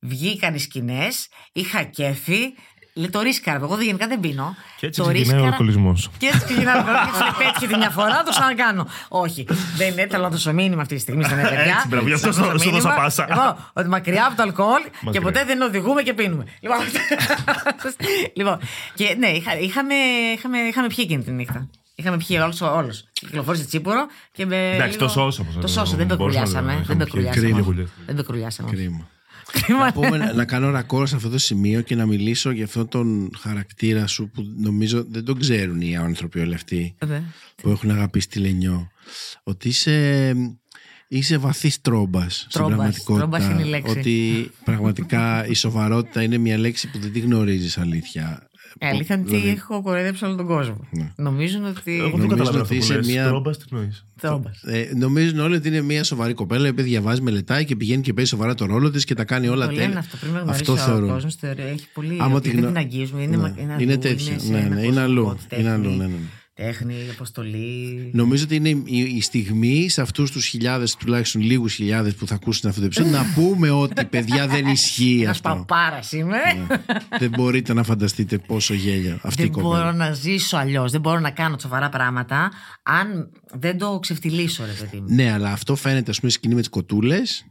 [0.00, 2.54] Βγήκαν οι σκηνές, είχα κέφι.
[2.96, 3.58] Λέει το ρίσκαρα.
[3.62, 4.56] Εγώ δεν- γενικά δεν πίνω.
[4.78, 6.10] Και έτσι το ξεκινάει ο ρίσκαρα- αλκοολισμός.
[6.18, 7.34] Και έτσι ξεκινάει ο αλκοολισμός.
[7.38, 8.88] Πέτυχε τη μια φορά, το ξανακάνω.
[9.08, 9.46] Όχι.
[9.76, 11.58] Δεν είναι θέλω να δώσω μήνυμα αυτή τη στιγμή στα παιδιά.
[11.60, 13.26] Έτσι, μπράβο, γι' αυτό Να δώσω σου- σου δώσα μήνυμα, πάσα.
[13.28, 15.20] λοιπόν, ότι μακριά από το αλκοόλ και Μακριά.
[15.20, 16.44] ποτέ δεν οδηγούμε και πίνουμε.
[16.60, 16.78] Λοιπόν,
[18.38, 18.58] λοιπόν
[18.94, 19.94] και ναι, είχα- είχαμε,
[20.36, 21.68] είχαμε, είχαμε πιει εκείνη τη νύχτα.
[21.94, 22.72] Είχαμε πιει όλο.
[22.76, 23.04] όλος.
[23.12, 24.56] Κυκλοφόρησε τσίπουρο και με.
[24.74, 25.48] Εντάξει, λίγο- το σώσαμε.
[25.60, 26.72] Το σώσαμε, δεν Μπορούσαμε να πεκρουλιάσαμε.
[26.72, 27.22] είχαμε Δεν πιει.
[27.22, 27.62] πεκρουλιάσαμε.
[27.62, 27.80] Κρίμα.
[27.82, 27.90] όχι.
[28.06, 28.68] Δεν πεκρουλιάσαμε.
[28.68, 28.76] όχι.
[28.78, 29.08] Κρίμα.
[29.52, 30.16] Κρίμα, να, πούμε, ναι.
[30.24, 34.06] να- να κάνω ρακόρ σε αυτό το σημείο και να μιλήσω για αυτόν τον χαρακτήρα
[34.06, 37.22] σου που νομίζω δεν τον ξέρουν οι άνθρωποι όλοι αυτοί Ναι.
[37.56, 38.90] που έχουν αγαπήσει τη Λενιό.
[39.42, 40.32] Ότι είσαι,
[41.08, 42.74] είσαι βαθύς τρόμπας στην Τρόμπας.
[42.74, 43.16] πραγματικότητα.
[43.28, 43.98] Τρόμπας είναι η λέξη.
[43.98, 48.48] Ότι πραγματικά η σοβαρότητα είναι μια λέξη που δεν τη γνωρίζεις αλήθεια.
[48.80, 50.76] Η αλήθεια είναι ότι Δηλαδή, έχω κοροϊδέψει όλο τον κόσμο.
[51.16, 51.92] Νομίζουν ότι.
[51.92, 53.06] Εγώ δεν Νομίζω καταλαβαίνω ότι αυτό που είσαι λες.
[53.06, 54.04] μια- Τρόμπας, τι νοείς.
[54.20, 54.62] Τρόμπας.
[54.62, 58.12] ε, νομίζουν όλοι ότι είναι μια σοβαρή κοπέλα η οποία διαβάζει, μελετάει και πηγαίνει και
[58.12, 59.98] παίζει σοβαρά το ρόλο της και τα κάνει όλα Το λένε τέλεια.
[59.98, 61.06] αυτό πριν με γνωρίσει Αυτό ο θεωρώ.
[61.06, 61.36] κόσμος.
[61.42, 62.16] Έχει πολύ.
[62.20, 63.22] Άμα ότι τη δεν γνω- την αγγίζουμε.
[63.22, 63.42] Είναι, Ναι.
[63.42, 64.38] μα- είναι, Είναι αλλού, τέτοιο.
[64.38, 65.38] σε Ναι, ένα ναι, είναι κόσμο, αλλού.
[65.48, 66.12] τέχνη, Είναι αλλού, ναι, ναι.
[66.56, 68.10] Τέχνη, αποστολή.
[68.12, 72.34] Νομίζω ότι είναι η, η στιγμή σε αυτούς τους χιλιάδες, τουλάχιστον λίγους χιλιάδες που θα
[72.34, 75.48] ακούσουν αυτό το επεισόδιο, να πούμε ότι παιδιά δεν ισχύει Ένας αυτό.
[75.48, 76.38] παπάρας είμαι.
[77.18, 79.92] δεν μπορείτε να φανταστείτε πόσο γέλιο αυτή η Δεν μπορώ κοπέλα.
[79.92, 80.92] να ζήσω αλλιώς.
[80.92, 82.50] Δεν μπορώ να κάνω σοβαρά πράγματα
[82.82, 85.06] αν δεν το ξεφτυλίσω, ρε παιδί μου.
[85.14, 87.44] Ναι, αλλά αυτό φαίνεται, ας πούμε, στη σκηνή με τις κοτούλες.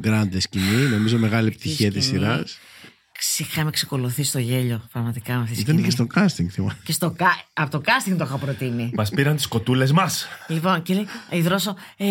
[0.00, 2.20] Γκράντε σκηνή, νομίζω μεγάλη επιτυχία της σκηνή.
[2.20, 2.58] σειράς.
[3.18, 5.88] Ξ- Είχαμε ξεκολουθεί στο γέλιο, πραγματικά με αυτή τη Ήταν σκηνή.
[5.88, 6.76] και στο casting, θυμάμαι.
[6.84, 7.26] Και στο κα...
[7.52, 8.90] από το casting το είχα προτείνει.
[8.94, 10.26] Μας πήραν τις κοτούλες μας.
[10.48, 12.06] Λοιπόν, και λέει η Δρόσο, ε,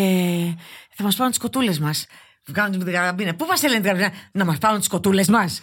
[0.94, 2.06] θα μας πάρουν τις κοτούλες μας.
[2.48, 3.34] Βγάλουν την καραμπίνα.
[3.36, 5.62] Πού μας λένε την καραμπίνα, να μας πάρουν τις κοτούλες μας.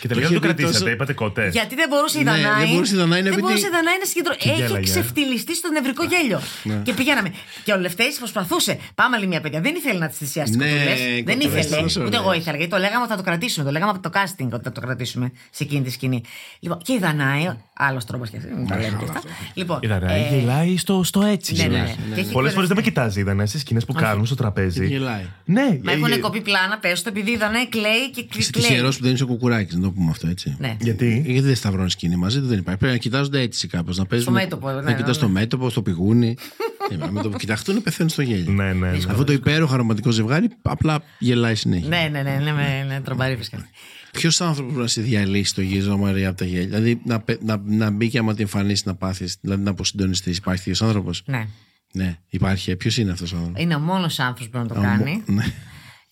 [0.00, 1.48] Και τελικά είχε δεν το δει κρατήσατε, τόσο- είπατε κότε.
[1.48, 2.64] Γιατί δεν μπορούσε η Ναι, Δανάη.
[2.64, 4.38] δεν μπορούσε η Δανάη να δεν πει μπορούσε τι- η Δανάη να συγκεντρώσει.
[4.38, 4.84] Και Έχει γέλαγε.
[4.90, 6.40] ξεφτυλιστεί στο νευρικό γέλιο.
[6.82, 7.32] Και πηγαίναμε.
[7.64, 8.78] Και ο Λευτέρης προσπαθούσε.
[8.94, 9.60] Πάμε άλλη μια παιδιά.
[9.60, 10.98] Δεν ήθελε να τις θυσιάσει τις Ναι, κοτούλες.
[11.00, 11.82] οι Δεν κοτούλες ήθελε.
[11.82, 12.40] τόσο Ούτε εγώ ωραίες.
[12.42, 12.56] ήθελα.
[12.56, 13.64] Γιατί το λέγαμε ότι θα το κρατήσουμε.
[13.64, 16.20] Το λέγαμε από το casting ότι θα το κρατήσουμε σε εκείνη τη σκηνή.
[16.60, 18.50] Λοιπόν, και η Δανάη, άλλος τρόπος και αυτή.
[18.56, 19.20] μην τα λέμε και αυτά.
[19.54, 21.52] Λοιπόν, Η Δανάη ε, γελάει στο, στο έτσι.
[21.54, 22.14] ναι, ναι, ναι.
[22.14, 22.82] Και έχει Πολλές φορές δεν με κοροϊδευτεί.
[22.82, 24.86] κοιτάζει η Δανάη στι σκηνές που κάνουν στο τραπέζι.
[24.86, 25.24] Γελάει.
[25.44, 28.50] Ναι, Μα ε, έχουν ε, κοπεί πλάνα, πες το, επειδή η Δανάη κλαίει και κλαίει.
[28.50, 30.56] Τυχερό που δεν είσαι ο κουκουράκι, να το πούμε αυτό έτσι.
[30.58, 30.76] Ναι.
[30.80, 32.80] Γιατί; Γιατί δεν σταυρώνεις σκηνή μαζί του, δεν υπάρχει.
[32.80, 33.96] Πρέπει να κοιτάζονται έτσι κάπως.
[33.98, 34.32] Να παίζουν.
[34.32, 35.12] μέτωπο, ναι, Να ναι, κοιτάς ναι.
[35.12, 36.36] στο μέτωπο, στο πηγούνι.
[36.90, 38.52] Ε, με το που κοιταχτούν, πεθαίνουν στο γέλιο.
[38.52, 38.90] Ναι, ναι.
[38.90, 38.96] ναι.
[39.08, 41.88] Αυτό το υπέροχο αρωματικό ζευγάρι απλά γελάει συνέχεια.
[41.88, 43.68] Ναι, ναι, ναι, ναι, ναι, ναι, τρομπαρή φυσικά.
[44.12, 47.42] Ποιος άνθρωπος μπορεί να σε διαλύσει το γύρισμα Μαρία από τα γέλια; Δηλαδή να, πε-
[47.42, 50.36] να, να μπει και άμα την εμφανίσεις να πάθεις, δηλαδή να αποσυντονιστείς.
[50.36, 51.46] Υπάρχει τέτοιο άνθρωπος; Ναι.
[51.92, 52.76] Ναι, υπάρχει.
[52.76, 55.22] Ποιος είναι αυτός ο άνθρωπος; Είναι ο μόνος άνθρωπος που μπορεί να το κάνει.
[55.26, 55.44] Ναι.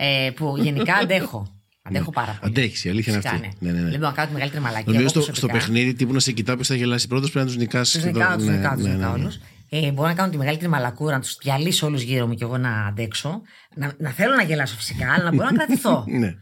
[0.03, 1.55] Ε, που γενικά αντέχω.
[1.83, 2.53] Αντέχω πάρα πολύ.
[2.53, 3.55] Αντέχεις, η αλήθεια είναι Φυσικά, αυτή.
[3.61, 3.71] ναι.
[3.71, 3.91] Ναι, ναι, ναι.
[3.91, 4.85] Λοιπόν, να κάνω τη μεγαλύτερη μαλακία.
[4.93, 5.59] Νομίζω εγώ στο, στο προσωπικά.
[5.59, 7.97] παιχνίδι τύπου να σε κοιτάω ποιο θα γελάσει πρώτος πρέπει να τους νικάσει.
[8.01, 9.39] Τους νικάω, τους νικάω, τους νικάω όλους.
[9.69, 12.59] Ε, μπορώ να κάνω τη μεγαλύτερη μαλακούρα, να τους διαλύσω όλους γύρω μου και εγώ
[12.59, 13.41] να αντέξω.
[13.75, 16.05] Να, να θέλω να γελάσω φυσικά, αλλά να μπορώ να κρατηθώ.
[16.21, 16.35] Ναι.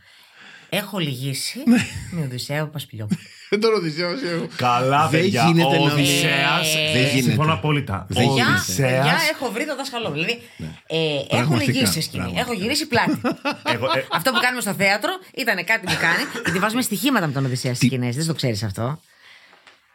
[0.70, 1.58] Έχω λυγίσει
[2.10, 3.20] με Οδυσσέα Πασπιλιόπουλο.
[3.50, 4.46] Δεν τον ρωτήσω, εγώ.
[4.56, 5.44] Καλά, Δεν παιδιά.
[5.46, 7.20] γίνεται ο να- Οδυσσέας, Ε, Δεν γίνεται.
[7.22, 8.06] Συμφωνώ απόλυτα.
[8.08, 8.60] Δεν Ο Παιδιά, γίνεται.
[8.60, 8.90] Οδυσσέας.
[8.90, 10.14] παιδιά, έχω βρει το δάσκαλό μου.
[10.14, 10.42] Δηλαδή,
[10.86, 12.22] ε, έχω Πραγματικά, λυγίσει σε σκηνή.
[12.22, 12.40] πραγματικά.
[12.50, 13.20] Έχω γυρίσει πλάτη.
[13.74, 16.22] Εγώ, ε, αυτό που κάνουμε στο θέατρο ήταν κάτι που κάνει.
[16.44, 18.16] Γιατί βάζουμε στοιχήματα με τον Οδυσσέας στις σκηνές.
[18.16, 19.00] Δεν το ξέρεις αυτό.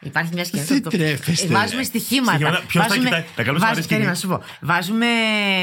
[0.03, 0.63] Υπάρχει μια σκηνή.
[0.63, 1.45] Δεν το- το- τρέπεστε.
[1.45, 2.31] Ε, Βάζουμε στοιχήματα.
[2.33, 2.63] Στοιχήματα.
[2.67, 4.31] Ποιος τα Βάζουμε- κοιτάει; Τα καλώς βάζ- αρέσει περίμενα σκηνή.
[4.33, 4.67] να σου πω.
[4.67, 5.05] Βάζουμε.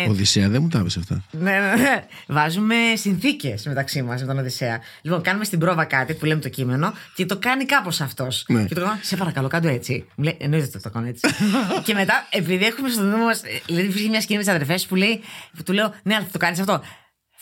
[0.09, 1.25] Οδυσσέα, δεν μου τα έπεσε αυτά.
[1.31, 2.05] Ναι, ναι, ναι.
[2.27, 4.81] Βάζουμε συνθήκες μεταξύ μας με τον Οδυσσέα.
[5.03, 8.45] Λοιπόν, κάνουμε στην πρόβα κάτι που λέμε το κείμενο και το κάνει κάπως αυτός.
[8.49, 8.65] Ναι.
[8.65, 10.05] Και το κάνω, σε παρακαλώ, κάτω έτσι.
[10.15, 11.27] Μου λέει, εννοείται ότι το κάνω έτσι.
[11.85, 13.41] και μετά, επειδή έχουμε στο νου μας.
[13.67, 15.21] Δηλαδή, υπήρχε μια σκηνή με τις αδερφές που λέει,
[15.57, 16.83] που του λέω, Ναι, αλλά θα το κάνεις αυτό.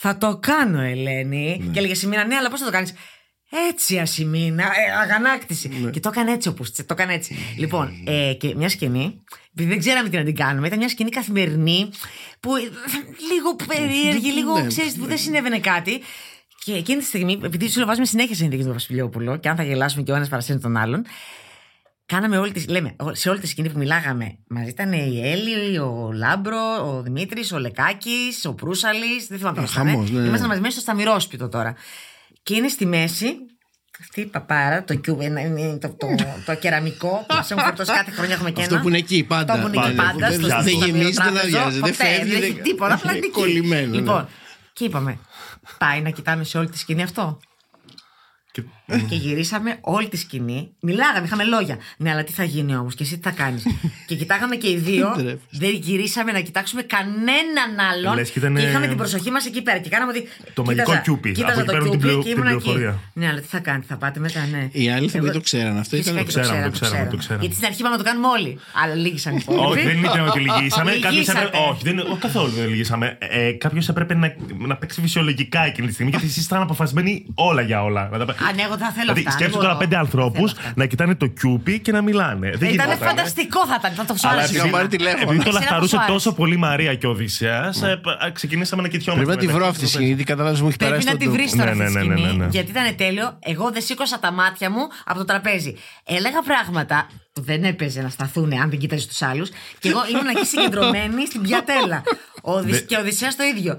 [0.00, 1.70] Θα το κάνω, Ελένη.
[1.72, 2.92] Και έλεγε Σιμίνα, Ναι, αλλά πώς θα το κάνεις.
[3.70, 5.68] Έτσι, Ασημίνα, ε, αγανάκτηση.
[5.92, 6.70] Και το έκανε έτσι όπως.
[6.72, 7.36] Το έκανε έτσι.
[7.56, 11.10] λοιπόν, ε, και μια σκηνή, επειδή δεν ξέραμε τι να την κάνουμε, ήταν μια σκηνή
[11.10, 11.90] καθημερινή
[12.40, 12.60] που ε,
[13.32, 14.66] λίγο περίεργη, λίγο Ναι.
[14.66, 16.00] ξέρεις που δεν συνέβαινε κάτι.
[16.64, 19.62] Και εκείνη τη στιγμή, επειδή σου λέω, βάζουμε συνέχεια συνθήκε με Βασιλιόπουλο, και αν θα
[19.62, 21.04] γελάσουμε και ο ένας παρασύρει τον άλλον,
[22.06, 26.10] κάναμε όλη τη, λέμε, σε όλη τη σκηνή που μιλάγαμε μαζί ήταν η Έλλη, ο
[26.12, 29.26] Λάμπρο, ο Δημήτρης, ο Λεκάκης, ο Προύσαλης.
[29.26, 29.86] Δεν θυμάμαι ποιος ήταν.
[29.86, 30.26] χαμός, ναι, ναι.
[30.26, 31.74] Ήμασταν μαζί μέσα στο σταμυρόσπιτο τώρα.
[32.42, 33.36] Και είναι στη μέση
[34.00, 36.06] αυτή η παπάρα, το, κιου, ένα- είναι το, το,
[36.46, 38.82] το, κεραμικό που μα έχουν φορτώσει κάθε χρονιά έχουμε και Αυτό ένα.
[38.82, 39.52] που είναι εκεί πάντα.
[39.52, 40.10] Αυτό που είναι εκεί Πάντα.
[40.12, 40.28] πάντα.
[40.28, 42.94] Δεν- στο- δεν στο γεμίζει, δεν σταμυροτράπεζο, αδειάζει, δεν ποτέ, φεύγει, Δεν δεν- έχει τίποτα,
[42.94, 43.34] απλά είναι είναι εκεί.
[43.40, 43.96] κολλημένο, ναι.
[43.96, 44.28] Λοιπόν,
[44.72, 45.18] και είπαμε,
[45.78, 47.38] πάει να κοιτάμε σε όλη τη σκηνή αυτό.
[48.52, 48.62] και-
[49.08, 50.68] Και γυρίσαμε όλη τη σκηνή.
[50.80, 51.76] Μιλάγαμε, είχαμε λόγια.
[51.96, 53.62] Ναι, αλλά τι θα γίνει όμως και εσύ τι θα κάνεις;
[54.08, 55.12] και κοιτάγαμε και οι δύο.
[55.18, 55.40] Τρέφεις.
[55.50, 58.14] δεν γυρίσαμε να κοιτάξουμε κανέναν άλλον.
[58.14, 59.78] Λες και ήτανε- είχαμε την προσοχή μας εκεί πέρα.
[59.78, 60.28] Και κάναμε ότι.
[60.54, 62.52] Το μαγικό κοίταζα- κιούπι, Κοίταζα από εκεί το παίρνουν την κιούπι πληρο- και την ήμουν
[62.54, 62.62] εκεί.
[62.62, 62.98] πληροφορία.
[63.12, 64.68] Ναι, αλλά τι θα κάνεις, θα πάτε μετά, ναι.
[64.72, 65.78] Οι άλλοι θα Εγώ- δεν το ξέραν.
[65.78, 66.26] Αυτό Φυσικά ήταν.
[66.26, 67.40] και το ξέραμε, το ξέραμε, ξέραμε, το ξέραμε.
[67.40, 68.58] Γιατί στην αρχή είπαμε να το κάνουμε όλοι.
[68.82, 69.64] Αλλά λύγησαν οι υπόλοιποι.
[69.78, 70.90] Όχι, δεν ήταν ότι λυγίσαμε.
[70.90, 71.38] Κάποιος Λυγίσατε.
[71.38, 73.18] έπρεπε- Όχι, δεν, όχι, καθόλου δεν λυγίσαμε.
[73.20, 74.34] Ε, Κάποιος έπρεπε να,
[74.66, 78.08] να παίξει φυσιολογικά εκείνη τη στιγμή γιατί εσείς ήσασταν αποφασισμένοι όλα για όλα.
[78.12, 78.18] Να
[78.78, 79.30] τα- Α, ναι, εγώ θα θέλω Δηλαδή, αυτά.
[79.30, 79.78] σκέψτε δεν τώρα μπορώ.
[79.78, 80.72] πέντε Θα ανθρώπου θέλω αυτά.
[80.80, 82.50] να κοιτάνε το κιούπι και να μιλάνε.
[82.50, 83.08] Δεν Ήταν γινόταν.
[83.08, 83.90] φανταστικό θα ήταν.
[83.92, 84.54] Θα το Αλλά ψάξω.
[84.54, 85.22] Είχα πάρει τηλέφωνο.
[85.22, 87.82] επειδή το Εσένα λαχταρούσε πώς σου τόσο πολύ η Μαρία και ο Οδυσσέας,
[88.32, 89.24] ξεκινήσαμε να κοιτιόμαστε.
[89.26, 89.92] Πρέπει να τη βρω μεταξύ αυτή τη μας.
[89.92, 91.36] σκηνή, γιατί καταλάβει μου έχει Πρέπει περάσει να τον τη τόπο.
[91.36, 92.36] βρεις τώρα Ναι, αυτή τη ναι, ναι, σκηνή.
[92.36, 92.50] ναι, ναι.
[92.50, 93.38] Γιατί ήταν τέλειο.
[93.52, 95.72] Εγώ δεν σήκωσα τα μάτια μου από το τραπέζι.
[96.16, 99.50] Έλεγα πράγματα που δεν έπαιζε να σταθούν αν δεν κοίταζε του άλλους.
[99.78, 102.02] Και εγώ ήμουν εκεί συγκεντρωμένη στην πιατέλα.
[102.42, 102.84] Ο Οδυσ...
[102.84, 103.78] Και ο Οδυσσέας το ίδιο.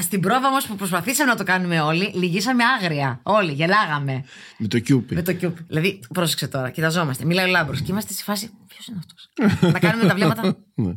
[0.00, 3.20] Στην πρόβα όμως που προσπαθήσαμε να το κάνουμε όλοι, λυγίσαμε άγρια.
[3.22, 4.24] Όλοι, γελάγαμε.
[4.58, 5.14] Με το κιούπι.
[5.14, 5.56] Με το κιούπ.
[5.66, 7.24] Δηλαδή, πρόσεξε τώρα, κοιταζόμαστε.
[7.24, 8.50] Μιλάει ο Λάμπρος και είμαστε στη φάση.
[8.68, 9.30] Ποιος είναι αυτός;
[9.72, 10.56] να κάνουμε τα βλέμματα.
[10.74, 10.92] Ναι.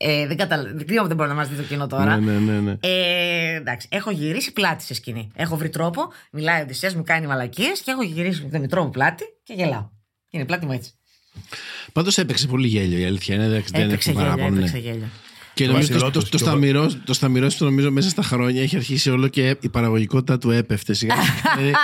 [0.00, 0.76] Ε, δεν καταλαβαίνω.
[0.76, 2.16] Δεν ξέρω, δεν μπορεί να μας δει το κοινό τώρα.
[2.16, 2.76] Ναι, ναι, ναι, ναι.
[2.80, 5.30] Ε, εντάξει, έχω γυρίσει πλάτη σε σκηνή.
[5.34, 8.84] Έχω βρει τρόπο, μιλάει ο Οδυσσέας, μου κάνει μαλακίες και έχω γυρίσει με το μητρό
[8.84, 9.90] μου πλάτη και γελάω.
[10.30, 10.97] Είναι η πλάτη μου έτσι.
[11.92, 13.44] Πάντως έπαιξε πολύ γέλιο η αλήθεια είναι.
[13.44, 14.56] εντάξει, Δεν Έπαιξε έχω γέλιο, παράπονο.
[14.60, 14.66] ναι.
[14.66, 15.08] έπαιξε γέλιο.
[15.54, 17.90] Και Το νομίζω το, βασιλό το, τους το, και ο- σταμυρός, το σταμυρός του νομίζω
[17.90, 20.92] μέσα στα χρόνια έχει αρχίσει όλο και η παραγωγικότητα του έπεφτε.
[20.94, 21.14] Σιγά
[21.56, 21.74] δηλαδή,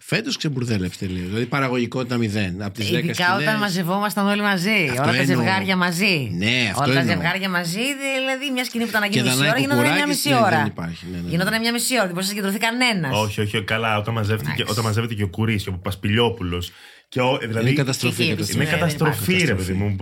[0.00, 1.24] Φέτος ξεμπουρδέλεψε τελείω.
[1.26, 2.62] Δηλαδή παραγωγικότητα μηδέν.
[2.62, 4.70] Από τις 10 Ειδικά όταν μαζευόμασταν όλοι μαζί.
[4.90, 5.36] Αυτό όλα τα εννοώ.
[5.36, 6.30] ζευγάρια μαζί.
[6.36, 7.14] Ναι, αυτό Όλα τα εννοώ.
[7.14, 7.78] ζευγάρια μαζί,
[8.18, 10.28] δηλαδή μια σκηνή που ήταν να γίνει Και μισή Δανάη ώρα, γινόταν μια Κουκουράκης, μισή
[10.28, 10.56] ναι, ώρα.
[10.56, 11.30] δεν υπάρχει, ναι, ναι, ναι.
[11.30, 13.12] Γινόταν μια μισή ώρα, δεν μπορούσε να συγκεντρωθεί κανένας.
[13.24, 13.98] Όχι, όχι, καλά.
[13.98, 16.62] Όταν μαζεύεται, όταν μαζεύεται και ο Κουρίσιο, ο Πασπιλιόπουλο.
[17.08, 18.22] Και ο, δηλαδή, Είναι καταστροφή.
[18.22, 18.54] Εκεί, καταστροφή.
[18.62, 19.54] Είναι Ναι, δεν καταστροφή, ρε υπάρχει.
[19.54, 19.96] παιδί μου.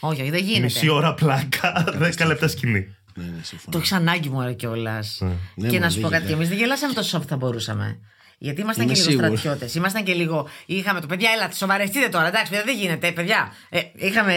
[0.00, 0.62] Όχι, όχι, δεν γίνεται.
[0.62, 1.84] Μισή ώρα πλάκα,
[2.18, 2.96] 10 λεπτά σκηνή.
[3.14, 3.70] Ναι, ναι, συμφωνώ.
[3.70, 5.22] Το έχεις ανάγκη μου κιόλας.
[5.54, 7.98] Ναι, και μα, να σου πω δεν κάτι, εμείς δεν γελάσαμε τόσο όσο θα μπορούσαμε.
[8.38, 9.38] Γιατί ήμασταν Είμαι και λίγο σίγουρος.
[9.40, 9.74] στρατιώτες.
[9.74, 10.48] Ήμασταν και λίγο.
[10.66, 12.26] Είχαμε το παιδιά, έλα, σοβαρευτείτε τώρα.
[12.26, 13.52] Εντάξει, παιδιά, δεν γίνεται, παιδιά.
[13.68, 14.34] Ε, είχαμε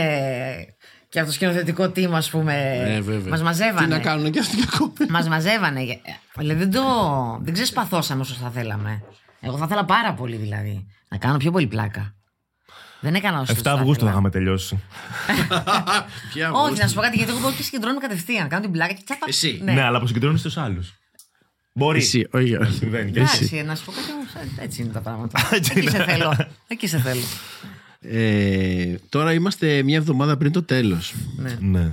[1.10, 2.82] και αυτό το σκηνοθετικό team, ας πούμε.
[2.86, 3.30] Ε, βέβαια.
[3.30, 3.86] Μας μαζεύανε.
[3.88, 4.94] Τι να κάνουν και αυτοί κακό.
[5.10, 5.82] Μας μαζεύανε.
[5.82, 5.96] Ε,
[6.38, 6.84] Δηλαδή δεν το.
[7.42, 9.04] Δεν ξεσπαθώσαμε όσο θα θέλαμε.
[9.42, 10.86] Εγώ θα ήθελα πάρα πολύ δηλαδή.
[11.12, 12.16] Να κάνω πιο πολύ πλάκα.
[13.00, 14.10] Δεν έκανα όσο 7 θα Αυγούστου θα ήθελα.
[14.12, 14.76] είχαμε τελειώσει.
[16.34, 16.82] Ποια Όχι, Αυγούστου.
[16.82, 18.48] να σου πω κάτι, γιατί εγώ μπορώ και συγκεντρώνω κατευθείαν.
[18.48, 19.26] Κάνω την πλάκα και τσάπα.
[19.28, 19.60] Εσύ.
[19.64, 20.94] Ναι, αλλά αποσυγκεντρώνεις τους άλλους.
[21.74, 22.04] Μπορείς.
[22.06, 22.74] Εσύ, όχι, όχι.
[22.74, 24.28] Συμβαίνει και Εντάξει, να σου πω κάτι όμως,
[24.60, 25.40] Έτσι είναι τα πράγματα.
[25.56, 26.06] Έτσι Εκεί σε είναι.
[26.06, 26.36] θέλω.
[26.68, 27.22] Εκεί σε θέλω.
[28.00, 31.14] Ε, τώρα είμαστε μια εβδομάδα πριν το τέλος.
[31.60, 31.92] Ναι.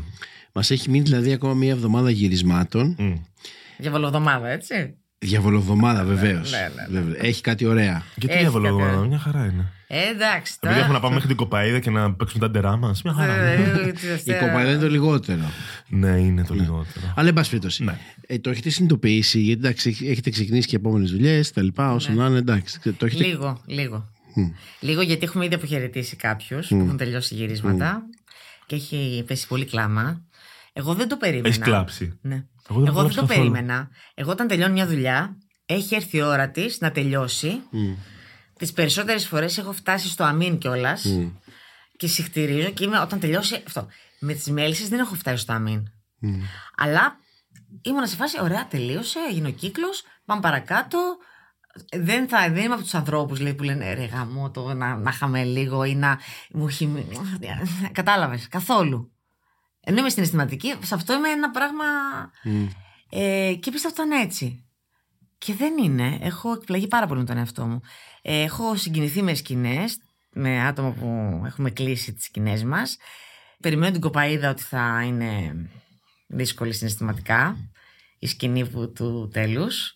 [0.53, 2.95] Μας έχει μείνει δηλαδή ακόμα μια εβδομάδα γυρισμάτων.
[2.99, 3.15] Μμ.
[3.79, 4.95] Διαβολοβδομάδα, έτσι.
[5.19, 6.53] Διαβολοβδομάδα βεβαίως.
[6.89, 8.03] ναι, Έχει κάτι ωραία.
[8.17, 9.09] Γιατί Έχει διαβολό, κάτι.
[9.09, 9.73] μια χαρά είναι.
[9.87, 10.57] Ε, εντάξει.
[10.61, 13.03] Επειδή έχουμε να πάμε μέχρι την κοπαίδα και να παίξουμε τα ντερά μας.
[13.03, 13.33] Μια χαρά.
[13.35, 13.93] Ε, είναι.
[14.37, 15.51] Η κοπαλιά είναι το λιγότερο.
[15.89, 17.13] Ναι, είναι το λιγότερο.
[17.17, 17.85] Αλλά εν πάση περιπτώσει.
[17.85, 17.99] Ναι.
[18.27, 22.27] Ε, το έχετε συνειδητοποιήσει, γιατί εντάξει, έχετε ξεκινήσει και επόμενες δουλειές, τα λοιπά, όσο να
[22.27, 22.81] είναι εντάξει.
[22.99, 23.25] Το έχετε...
[23.25, 24.09] Λίγο, λίγο.
[24.81, 28.03] Λίγο γιατί έχουμε ήδη αποχαιρετήσει κάποιους που έχουν τελειώσει γυρίσματα
[28.67, 30.23] και έχει πέσει πολύ κλάμα.
[30.79, 31.49] Εγώ δεν το περίμενα.
[31.49, 32.19] Έχεις κλάψει.
[32.23, 32.45] Ναι.
[32.71, 33.51] Εγώ δεν Εγώ δεν κλάψει το καθόλου.
[33.51, 33.89] περίμενα.
[34.15, 37.61] Εγώ όταν τελειώνει μια δουλειά, έχει έρθει η ώρα της να τελειώσει.
[38.59, 41.07] Τις περισσότερες φορές έχω φτάσει στο αμήν κιόλας.
[41.97, 43.87] Και συχτηρίζω και είμαι όταν τελειώσει αυτό.
[44.21, 45.83] Με τις μέλισσες δεν έχω φτάσει στο αμήν.
[46.77, 47.17] Αλλά
[47.83, 50.99] ήμουν σε φάση, ωραία, τελείωσε, έγινε ο κύκλος, πάμε παρακάτω.
[51.97, 55.45] Δεν, θα, δεν είμαι από τους ανθρώπους που λένε ρε γαμό το να, να είχαμε
[55.45, 56.19] λίγο ή να
[56.51, 57.07] μου έχει.
[57.93, 59.13] Κατάλαβες, καθόλου.
[59.81, 61.85] Ενώ είμαι συναισθηματική, σε αυτό είμαι ένα πράγμα.
[63.11, 64.65] Ε, και πίστευα ότι ήταν έτσι.
[65.39, 66.19] Και δεν είναι.
[66.21, 67.81] Έχω εκπλαγεί πάρα πολύ με τον εαυτό μου.
[68.23, 69.99] Ε, έχω συγκινηθεί με σκηνές,
[70.33, 72.97] με άτομα που έχουμε κλείσει τις σκηνές μας.
[73.61, 75.55] Περιμένω την κοπαίδα ότι θα είναι
[76.27, 77.57] δύσκολη συναισθηματικά.
[78.19, 79.95] Η σκηνή που, του τέλους.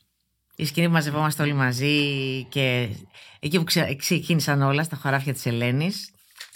[0.56, 2.88] Η σκηνή που μαζευόμαστε όλοι μαζί και
[3.40, 6.11] εκεί που ξε- ξεκίνησαν όλα στα χωράφια της Ελένης.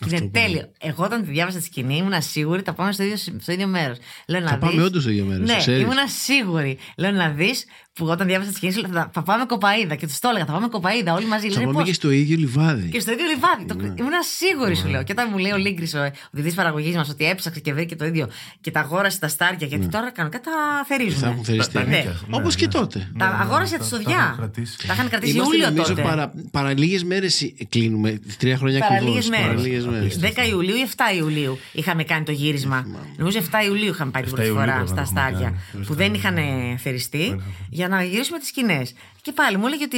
[0.06, 0.70] Είναι τέλειο.
[0.80, 3.96] Εγώ όταν τη διάβασα τη σκηνή ήμουν σίγουρη θα πάμε στο ίδιο, στο ίδιο μέρος.
[4.26, 5.82] Λέω να Θα πάμε δεις- όντως στο ίδιο μέρος, Ναι, το ξέρεις.
[5.82, 5.94] ήμουν
[6.24, 6.78] σίγουρη.
[6.96, 9.94] Λέω να δεις που όταν διάβασα τη σκηνή σου λέω, θα, θα πάμε κοπαίδα.
[9.94, 11.46] Και τους το έλεγα, θα πάμε κοπαίδα όλοι μαζί.
[11.48, 12.88] Θα Λένε, πάμε «Πώς;» και στο ίδιο λιβάδι.
[12.88, 13.64] Και στο ίδιο λιβάδι.
[13.64, 13.94] Το...
[14.02, 15.02] Ήμουν σίγουρη, σου λέω.
[15.02, 18.04] Και όταν μου λέει ο Λίγκρης, ο διευθυντή παραγωγής μας, ότι έψαξε και βρήκε το
[18.04, 18.28] ίδιο
[18.60, 20.52] και τα αγόρασε τα στάρια, γιατί τώρα κανονικά τα
[20.86, 21.18] θερίζουν.
[21.20, 21.72] Θα έχουν θεριστεί.
[21.72, 21.96] Τα- τα Ναι.
[21.96, 22.10] νίκια.
[22.28, 22.72] Ναι, Όπως και ναι.
[22.72, 23.10] τότε.
[23.18, 24.16] Τα αγόρασε τα- τη τα στοδιά.
[24.16, 24.86] είχαν κρατήσει.
[24.86, 26.02] Τα είχαν κρατήσει Είμαστε Ιούλιο νομίζω τότε.
[26.02, 28.20] παρα, παρά λίγες μέρες κλείνουμε.
[28.38, 29.85] Τρία χρόνια Παραλίγε ακριβώς.
[29.90, 30.08] Μέρε.
[30.20, 32.86] 10 Ιουλίου ή 7 Ιουλίου είχαμε κάνει το γύρισμα.
[33.16, 35.20] Νομίζω 7 Ιουλίου είχαμε πάει την 7 πρώτη Ιουλίου φορά πρέπει να στα το έχουμε
[35.20, 35.60] στάρια.
[35.72, 35.84] κάνει.
[35.84, 36.38] Που δεν είχαν
[36.78, 38.94] θεριστεί για να γυρίσουμε τις σκηνές.
[39.22, 39.96] Και πάλι μου έλεγε ότι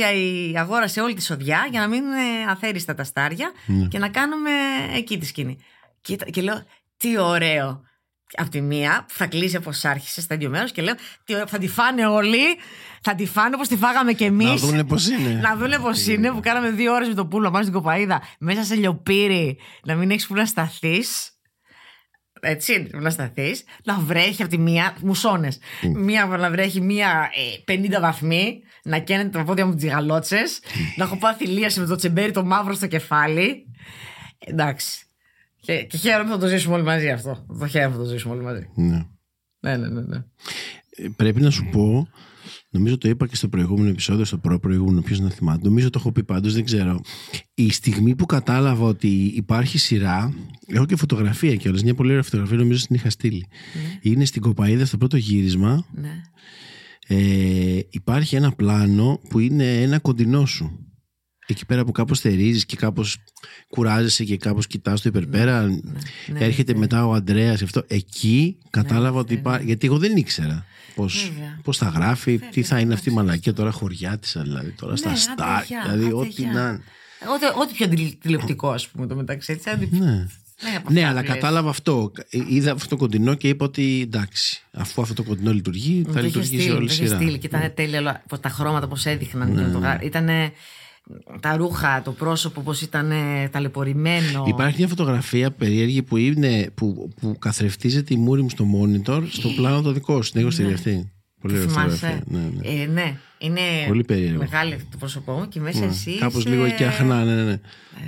[0.59, 2.13] αγόρασε όλη τη σοδιά για να μείνουν
[2.49, 3.53] αθέριστα τα στάρια
[3.89, 4.51] και να κάνουμε
[4.97, 5.59] εκεί τη σκηνή.
[6.01, 6.63] Και, και λέω,
[6.97, 7.83] τι ωραίο.
[8.37, 11.47] Απ' τη μία που θα κλείσει όπως άρχισε στα ίδιο μέρο και λέω, τι ωραίο,
[11.47, 12.39] θα τη φάνε όλοι.
[13.03, 14.49] Θα τη φάνε όπως τη φάγαμε κι εμείς.
[14.49, 15.41] Να δούνε πώς είναι.
[15.43, 18.65] Να δούνε πώς είναι που κάναμε δύο ώρες με το πούλο πάνω στην κοπαίδα μέσα
[18.65, 21.33] σε λιοπύρι, να μην έχεις που να σταθείς.
[22.41, 23.65] Έτσι, που να σταθείς.
[23.85, 25.59] Να βρέχει από τη μία, μουσώνες.
[25.95, 27.31] Μία να βρέχει μία
[27.67, 30.43] ε, 50 βαθμοί, να καίνεται τα πόδια μου τζιγαλότσε,
[30.97, 33.67] να έχω πάθει λίαση με το τσεμπέρι το μαύρο στο κεφάλι.
[34.39, 35.03] Εντάξει.
[35.61, 37.47] Και, και χαίρομαι που θα το ζήσουμε όλοι μαζί αυτό.
[37.59, 38.69] Το χαίρομαι που θα το ζήσουμε όλοι μαζί.
[38.75, 39.07] Ναι.
[39.61, 40.01] Ναι, ναι, ναι.
[40.01, 40.17] ναι.
[40.91, 42.09] Ε, Πρέπει να σου πω,
[42.71, 45.61] νομίζω το είπα και στο προηγούμενο επεισόδιο, στο προ-προηγούμενο, ποιος να θυμάται.
[45.63, 47.01] Νομίζω το έχω πει πάντως, δεν ξέρω.
[47.55, 50.35] Η στιγμή που κατάλαβα ότι υπάρχει σειρά,
[50.67, 53.47] έχω και φωτογραφία κιόλας, μια πολύ ωραία φωτογραφία, νομίζω την είχα στείλει.
[54.01, 55.87] Είναι στην Κοπαίδα στο πρώτο γύρισμα.
[55.95, 56.23] ναι.
[57.11, 60.89] Ε, υπάρχει ένα πλάνο που είναι ένα κοντινό σου.
[61.47, 63.17] Εκεί πέρα που κάπως θερίζεις και κάπως
[63.69, 65.79] κουράζεσαι και κάπως κοιτάς το υπερπέρα ναι,
[66.39, 66.79] έρχεται ναι.
[66.79, 67.85] μετά ο Ανδρέας αυτό.
[67.87, 70.65] εκεί κατάλαβα ότι υπάρχει γιατί εγώ δεν ήξερα
[71.03, 71.59] πώς, Βέβαια.
[71.63, 75.17] πώς θα γράφει τι θα είναι αυτή η μαλακία τώρα χωριάτισα δηλαδή τώρα στα Ναι,
[75.17, 76.53] στάρ άντε, γεια, δηλαδή άντε, ό,τι γεια.
[76.53, 76.81] να είναι.
[77.35, 79.53] Ό,τι, ό,τι πιο τηλε- τηλεοπτικό, ας πούμε, το μεταξύ.
[79.53, 80.27] Έτσι, άντε- ναι.
[80.63, 81.35] Ναι, από Ναι, αυτά αλλά που λες.
[81.35, 82.13] κατάλαβα αυτό.
[82.31, 86.13] Ε, Είδα αυτό το κοντινό και είπα ότι εντάξει, αφού αυτό το κοντινό λειτουργεί, Μου
[86.13, 87.17] θα το είχε λειτουργήσει στείλει, όλη η το είχε σειρά.
[87.17, 89.55] στείλει και ήταν τέλειο όλα, πως τα χρώματα πώς έδειχναν.
[89.57, 90.53] και με το γα- Ήτανε
[91.41, 93.13] τα ρούχα, το πρόσωπο πώς ήταν
[93.51, 94.45] ταλαιπωρημένο.
[94.49, 99.49] Υπάρχει μια φωτογραφία περίεργη που, είναι, που, που καθρεφτίζεται η μούρη μου στο monitor στο
[99.49, 100.31] πλάνο το δικό σου.
[100.33, 101.13] Την έχω στείλει αυτή.
[101.41, 101.97] Πολύ Τη ωραία θυμάσαι.
[101.97, 102.25] φωτογραφία.
[102.27, 102.83] Ναι, ναι.
[102.83, 104.39] Ε, ναι, είναι Πολύ περίεργο.
[104.39, 106.19] μεγάλη το πρόσωπό μου και μέσα εσύ.
[106.19, 107.45] Κάπως είσαι- λίγο και αχνά, ναι, ναι.
[107.45, 107.53] ναι.
[107.53, 107.61] Ε,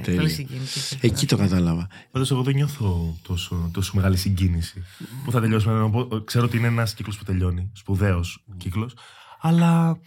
[0.03, 0.21] Τέλεια.
[0.21, 0.99] Πολύ συγκινητική.
[1.01, 1.89] Εκεί το κατάλαβα.
[2.11, 4.83] Πάντως, εγώ δεν νιώθω τόσο, τόσο μεγάλη συγκίνηση.
[5.25, 5.79] Που θα τελειώσουμε.
[5.79, 7.71] να πω- Ξέρω ότι είναι ένας κύκλος που τελειώνει.
[7.75, 8.95] Σπουδαίος κύκλος.
[9.41, 9.99] Αλλά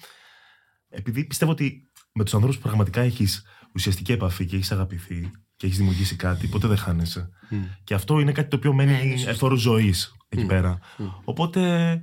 [0.89, 3.43] επειδή πιστεύω ότι με τους ανθρώπους που πραγματικά έχεις
[3.75, 7.29] ουσιαστική επαφή και έχεις αγαπηθεί και έχεις δημιουργήσει κάτι, ποτέ δεν χάνεσαι.
[7.83, 10.79] Και αυτό είναι κάτι το οποίο Ναι, μένει εφόρου ζωής εκεί πέρα.
[11.23, 12.01] Οπότε,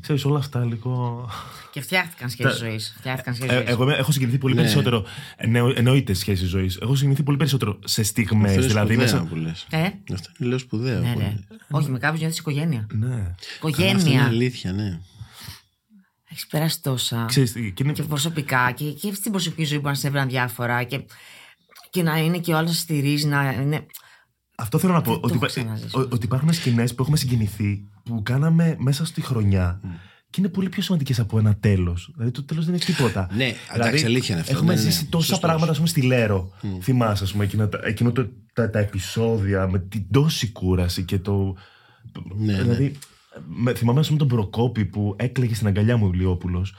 [0.00, 1.24] ξέρεις, όλα αυτά λίγο.
[1.72, 2.94] Και φτιάχτηκαν σχέσεις Τα- ζωής.
[2.98, 3.68] Φτιάχτηκαν σχέσεις Ε, ζωής.
[3.68, 4.60] εγώ είμαι- έχω συγκινηθεί πολύ Ναι.
[4.60, 5.04] περισσότερο.
[5.36, 6.76] Εννοώ- Εννοείται σχέση ζωής.
[6.76, 8.48] Έχω συγκινηθεί πολύ περισσότερο σε στιγμές.
[8.50, 9.24] Αυτό είναι Δηλαδή, σπουδαία μέσα.
[9.28, 9.66] που λες.
[9.70, 9.82] Ε,
[10.12, 11.00] Αυτό είναι λέω σπουδαίο.
[11.00, 11.24] ναι, που ναι.
[11.24, 11.46] είναι.
[11.70, 12.86] Όχι, με κάποιου νιώθεις οικογένεια.
[12.92, 13.06] Ναι.
[13.06, 14.24] Αυτό είναι Οικογένεια.
[14.24, 15.00] αλήθεια, ναι.
[16.36, 17.24] Έχει περάσει τόσα.
[17.28, 20.28] Ξέρεις, τι, και είναι- και προσωπικά και, και στην προσωπική ζωή που να σε έβραν
[20.28, 21.04] διάφορα και,
[21.90, 23.86] και να είναι και ο άλλο να στηρίζει, να είναι.
[24.56, 25.10] Αυτό θέλω να πω.
[25.12, 25.96] Δεν το Ότι, έχω υπά- ξαναζήσει.
[25.98, 29.80] ο- ότι υπάρχουν σκηνές που έχουμε συγκινηθεί που κάναμε μέσα στη χρονιά
[30.30, 32.10] και είναι πολύ πιο σημαντικές από ένα τέλος.
[32.14, 33.28] Δηλαδή το τέλος δεν είναι τίποτα.
[33.34, 34.54] Ναι, εντάξει, αλήθεια είναι αυτό.
[34.56, 35.08] Έχουμε Ναι, ναι, ζήσει ναι.
[35.08, 35.40] τόσα Σωστός.
[35.44, 36.52] πράγματα, ας πούμε, στη Λέρο.
[36.82, 41.18] Θυμάσαι, ας πούμε, εκείνο, τα- εκείνο το, τα, τα επεισόδια με την τόση κούραση και
[41.18, 41.54] το.
[42.36, 42.96] Ναι, δηλαδή,
[43.46, 46.74] με, θυμάμαι, ας πούμε, τον Προκόπη που έκλαιγε στην αγκαλιά μου ο Ηλιόπουλος.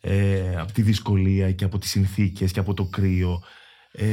[0.00, 3.42] Ε, από τη δυσκολία και από τις συνθήκες και από το κρύο.
[3.92, 4.04] Ε,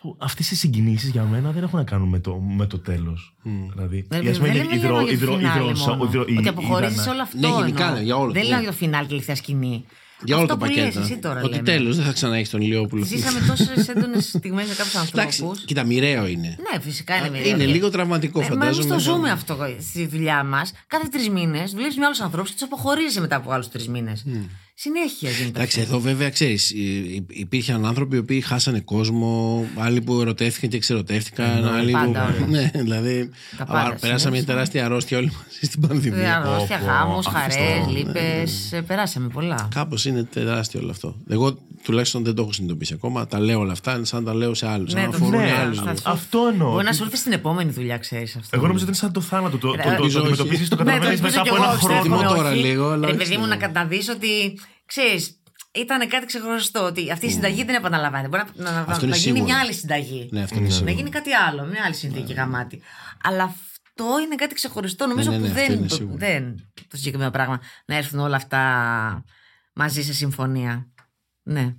[0.00, 3.34] που αυτές οι συγκινήσεις για μένα δεν έχουν να κάνουν με το, με το τέλος.
[3.74, 5.38] Δηλαδή, Δεν, ή ας πούμε, δεν η- λέμε η δρο- για το η δρο- η
[5.38, 6.04] φινάλε δρο- μόνο.
[6.04, 7.12] η δρο- η- Ότι η αποχωρήσεις Δάνα.
[7.12, 7.38] όλο αυτό.
[7.38, 8.02] Ναι, γενικά, εννοώ.
[8.02, 8.48] για όλο, Δεν ναι.
[8.48, 9.84] λέω για το φινάλ και τελευταία σκηνή.
[10.24, 11.00] Για όλα Αυτό τα που λες πακέτα.
[11.00, 11.62] εσύ τώρα Ότι λέμε.
[11.62, 13.04] τέλος δεν θα ξαναέχει τον Ηλιόπουλο.
[13.04, 15.64] Ζήσαμε τόσες έντονες στιγμές με κάποιους Εντάξει, ανθρώπους.
[15.64, 16.56] κοίτα, μοιραίο είναι.
[16.72, 17.50] Ναι, φυσικά είναι μοιραίο.
[17.54, 18.94] Είναι λίγο τραυματικό, Ε, Μα εμείς φαντάζομαι.
[18.94, 20.72] το ζούμε αυτό στη δουλειά μας.
[20.86, 24.24] Κάθε τρεις μήνες δουλεύει με άλλους ανθρώπους και τους αποχωρίζεις μετά από άλλους τρεις μήνες.
[24.84, 25.58] Συνέχεια γίνεται.
[25.58, 25.92] Εντάξει, αυτό.
[25.94, 26.72] εδώ βέβαια ξέρεις,
[27.28, 31.98] υπήρχαν άνθρωποι οι οποίοι χάσανε κόσμο, άλλοι που ερωτεύτηκαν και ξερωτεύτηκαν, άλλοι που.
[31.98, 32.46] πάντα όλα.
[32.48, 33.30] Ναι, δηλαδή.
[33.56, 34.44] Τα πάντα α, Περάσαμε μια συνέβησαν.
[34.46, 36.36] τεράστια αρρώστια όλοι μαζί στην Ε, πανδημία.
[36.36, 38.44] Αρρώστια, Πω, πω, γάμου, αυτό, χαρές, ναι, λύπε.
[38.86, 39.68] Περάσαμε πολλά.
[39.74, 41.16] Κάπως είναι τεράστιο όλο αυτό.
[41.28, 43.26] Εγώ τουλάχιστον δεν το έχω συνειδητοποιήσει ακόμα.
[43.26, 44.92] Τα λέω όλα αυτά, είναι σαν να τα λέω σε άλλους.
[44.94, 45.60] Ναι, να το αφορούν ξέρω.
[45.60, 45.78] άλλους.
[45.78, 46.70] Θα σου- Αυτό εννοώ.
[46.70, 48.48] Μπορεί να ότι- σου έρθει στην επόμενη δουλειά, ξέρεις αυτό.
[48.56, 49.58] Εγώ νομίζω ότι είναι σαν το θάνατο.
[49.58, 50.28] Το, το, το, το, Ελπίζω όχι.
[50.28, 51.98] αντιμετωπίζει, το Ναι, το καταλαβαίνει ελπίζω μετά κι από εγώ, ένα ξέρω, χρόνο.
[52.00, 52.26] Έτοιμο όχι.
[52.36, 54.28] τώρα λίγο, αλλά Ρε όχι παιδί μου, στην να καταδείς ότι
[54.94, 55.36] ξέρεις.
[55.74, 56.84] Ήταν κάτι ξεχωριστό.
[56.84, 58.28] Ότι αυτή η συνταγή δεν επαναλαμβάνεται.
[58.28, 59.44] Μπορεί να, να, Αυτό να είναι γίνει σίγουρο.
[59.44, 60.28] μια άλλη συνταγή.
[60.32, 60.92] Ναι, αυτό είναι Να σίγουρο.
[60.92, 62.82] γίνει κάτι άλλο, μια άλλη συνθήκη γαμάτη.
[63.22, 65.06] Αλλά αυτό είναι κάτι ξεχωριστό.
[65.06, 66.16] Νομίζω ναι, ναι, που αυτό δεν, είναι το, σίγουρο.
[66.16, 69.24] δεν το συγκεκριμένο πράγμα να έρθουν όλα αυτά
[69.72, 70.90] μαζί σε συμφωνία.
[71.42, 71.74] Ναι.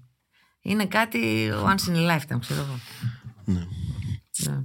[0.62, 2.80] Είναι κάτι once in a lifetime, ξέρω εγώ.
[3.46, 3.68] Ναι.
[4.38, 4.58] Ναι.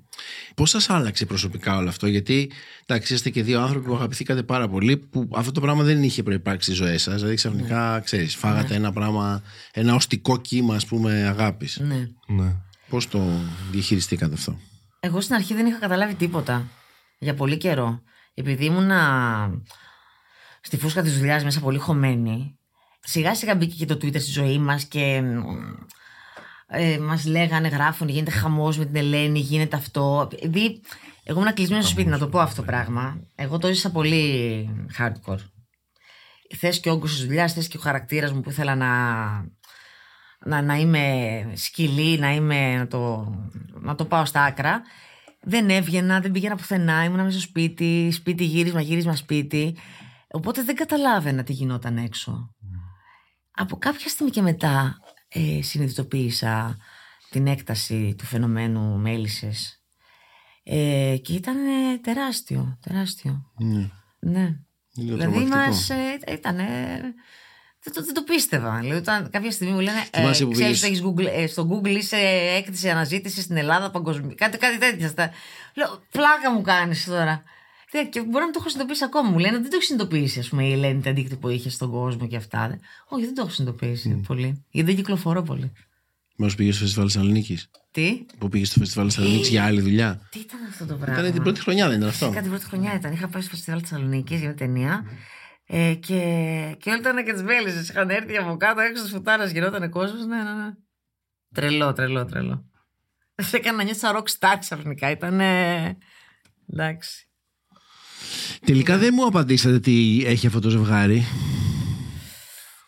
[0.54, 2.50] Πώς σας άλλαξε προσωπικά όλο αυτό, Γιατί
[2.86, 6.22] εντάξει, είστε και δύο άνθρωποι που αγαπηθήκατε πάρα πολύ, που αυτό το πράγμα δεν είχε
[6.22, 7.14] προπάρξει στι ζωέ σας.
[7.14, 8.00] Δηλαδή ξαφνικά, Ναι.
[8.00, 9.42] ξέρεις, φάγατε ένα πράγμα,
[9.72, 11.78] ένα οστικό κύμα, ας πούμε, αγάπης.
[11.78, 12.08] ναι.
[12.26, 12.56] Ναι.
[12.88, 13.30] Πώς το
[13.70, 14.58] διαχειριστήκατε αυτό;
[15.00, 16.68] Εγώ στην αρχή δεν είχα καταλάβει τίποτα
[17.18, 18.02] για πολύ καιρό.
[18.34, 19.50] Επειδή ήμουνα
[20.60, 22.58] στη φούσκα της δουλειάς μέσα πολύ χωμένη,
[23.00, 25.22] σιγά σιγά μπήκε και το Twitter στη ζωή μας και
[26.70, 30.28] ε, μας λέγανε, γράφουν, γίνεται χαμός με την Ελένη, γίνεται αυτό.
[30.42, 30.80] Επειδή
[31.22, 33.20] εγώ ήμουν κλεισμένος στο σπίτι, να το πω αυτό το πράγμα.
[33.34, 35.38] Εγώ το ζήσα πολύ hardcore.
[36.56, 38.90] Θες και ο όγκος της δουλειάς, θες και ο χαρακτήρας μου που ήθελα να,
[40.44, 41.06] να, να είμαι
[41.54, 43.34] σκυλή, να, είμαι, να, το,
[43.80, 44.82] να το πάω στα άκρα.
[45.40, 49.76] Δεν έβγαινα, δεν πήγαινα πουθενά, ήμουν μέσα στο σπίτι, σπίτι γύρισμα, γύρισμα σπίτι.
[50.30, 52.54] Οπότε δεν καταλάβαινα τι γινόταν έξω.
[53.50, 54.98] Από κάποια στιγμή και μετά
[55.28, 56.76] ε, συνειδητοποίησα
[57.30, 59.82] την έκταση του φαινομένου μέλισσες.
[60.62, 63.52] Ε, και ήταν ε, τεράστιο, τεράστιο.
[63.58, 63.90] Ναι.
[64.18, 64.54] Ναι.
[64.94, 65.56] Λίγο Δηλαδή τρομακτικό.
[65.56, 66.56] μας ε, ήταν.
[66.56, 68.78] δεν, το, δεν το πίστευα.
[68.80, 69.98] Δηλαδή, όταν κάποια στιγμή μου λένε.
[70.10, 72.16] Ε, Θυμάσαι που ξέρεις, πήγες- έχεις Google, ε, στο Google είσαι
[72.56, 74.34] έκθεση αναζήτηση στην Ελλάδα παγκοσμίω.
[74.34, 75.08] Κάτι, κάτι τέτοια.
[75.08, 75.30] Στα...
[75.74, 77.42] Λέω, πλάκα μου κάνεις τώρα.
[77.90, 79.30] Τε- Και μπορεί να μην το έχω συνειδητοποιήσει ακόμα.
[79.30, 81.90] Μου λένε δεν το έχεις συνειδητοποιήσει, ας πούμε, η Ελένη την αντίκτυπο που είχε στον
[81.90, 82.78] κόσμο και αυτά.
[83.08, 84.64] Όχι, δεν το έχω συνειδητοποιήσει πολύ.
[84.70, 85.72] Γιατί δεν κυκλοφορώ πολύ.
[86.36, 90.38] Μήπω πήγε στο φεστιβάλ Θεσσαλονίκης; Τι, Που πήγε στο φεστιβάλ Θεσσαλονίκης για άλλη δουλειά; τι
[90.38, 92.94] ήταν αυτό το πράγμα; Ήταν την πρώτη χρονιά, δεν ήταν αυτό; Φυσικά την πρώτη χρονιά
[92.94, 93.12] ήταν.
[93.12, 95.04] Είχα πάει στο φεστιβάλ Θεσσαλονίκης για μια ταινία.
[95.66, 96.16] Ε, και,
[96.78, 97.88] και όλοι ήταν και τις μέλισσες.
[97.88, 100.26] Είχαν έρθει από κάτω έξω της φουτάρας, γινόταν κόσμος.
[100.26, 100.72] Ναι, ναι, ναι.
[101.54, 102.64] Τρελό, τρελό, τρελό.
[103.34, 105.10] Σε έκανα να νιώθω σαν rock star ξαφνικά.
[105.10, 105.40] Ήταν.
[106.70, 107.27] εντάξει.
[108.66, 111.24] Τελικά δεν μου απαντήσατε τι έχει αυτό το ζευγάρι.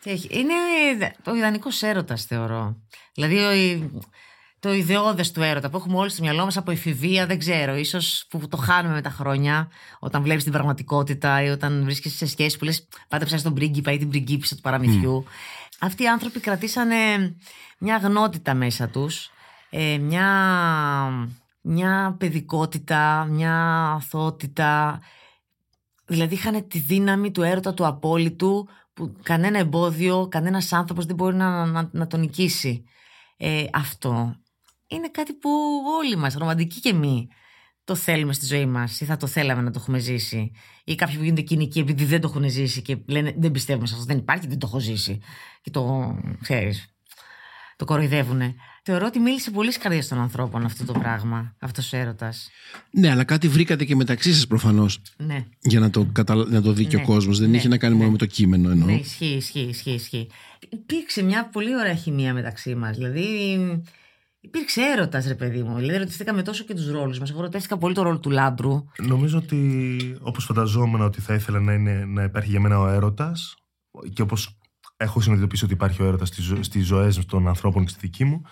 [0.02, 0.28] Τι έχει.
[0.30, 0.52] Είναι
[1.22, 2.76] το ιδανικό έρωτας, θεωρώ.
[3.14, 4.00] Δηλαδή, ο-
[4.60, 7.76] το ιδεώδες του έρωτα που έχουμε όλοι στο μυαλό μας από εφηβεία, δεν ξέρω.
[7.76, 12.26] ίσως που το χάνουμε με τα χρόνια, όταν βλέπεις την πραγματικότητα ή όταν βρίσκεσαι σε
[12.26, 15.24] σχέση που λες πάτε ψάξει τον πρίγκιπα ή την πριγκίπισσα του παραμυθιού.
[15.78, 16.96] Αυτοί οι άνθρωποι κρατήσανε
[17.78, 19.30] μια γνότητα μέσα τους,
[19.70, 20.28] ε, μια,
[21.60, 23.54] μια παιδικότητα, μια
[23.96, 25.00] αθωότητα.
[26.10, 31.36] Δηλαδή είχαν τη δύναμη του έρωτα του απόλυτου που κανένα εμπόδιο, κανένας άνθρωπος δεν μπορεί
[31.36, 32.84] να, να, να τον νικήσει.
[33.36, 34.36] Ε, αυτό
[34.86, 35.50] είναι κάτι που
[35.98, 37.26] όλοι μας, ρομαντικοί και εμείς,
[37.84, 40.52] το θέλουμε στη ζωή μας ή θα το θέλαμε να το έχουμε ζήσει.
[40.84, 43.94] Ή κάποιοι που γίνονται κοινικοί επειδή δεν το έχουν ζήσει και λένε δεν πιστεύουμε σε
[43.94, 45.20] αυτό, δεν υπάρχει, δεν το έχω ζήσει.
[45.62, 46.94] Και το, ξέρεις,
[47.80, 48.54] το κοροϊδεύουνε.
[48.82, 52.50] Θεωρώ ότι μίλησε πολύ στις καρδιές των ανθρώπων αυτό το πράγμα, αυτός ο έρωτας.
[52.90, 55.46] Ναι, αλλά κάτι βρήκατε και μεταξύ σας προφανώς Ναι.
[55.60, 56.44] για να το, καταλα...
[56.44, 57.38] να το δει και ο Ναι, κόσμος.
[57.38, 58.12] Δεν ναι, είχε να κάνει μόνο ναι.
[58.12, 58.86] με το κείμενο εννοώ.
[58.86, 60.28] Ναι, ισχύει, ισχύει, ισχύει, ισχύει.
[60.68, 62.96] Υπήρξε μια πολύ ωραία χημεία μεταξύ μας.
[62.96, 63.22] Δηλαδή,
[64.40, 65.76] υπήρξε έρωτας, ρε παιδί μου.
[65.76, 67.30] Δηλαδή, ρωτηθήκαμε τόσο και τους ρόλους μας.
[67.30, 68.84] Εγώ ρωτήθηκα πολύ το ρόλο του λάμπρου.
[68.98, 73.54] Νομίζω ότι όπως φανταζόμουν ότι θα ήθελα να, είναι, να υπάρχει για μένα ο έρωτας
[74.12, 74.59] και όπως
[75.02, 78.24] έχω συνειδητοποιήσει ότι υπάρχει ο έρωτας στις, ζω- στις ζωές των ανθρώπων και στη δική
[78.24, 78.42] μου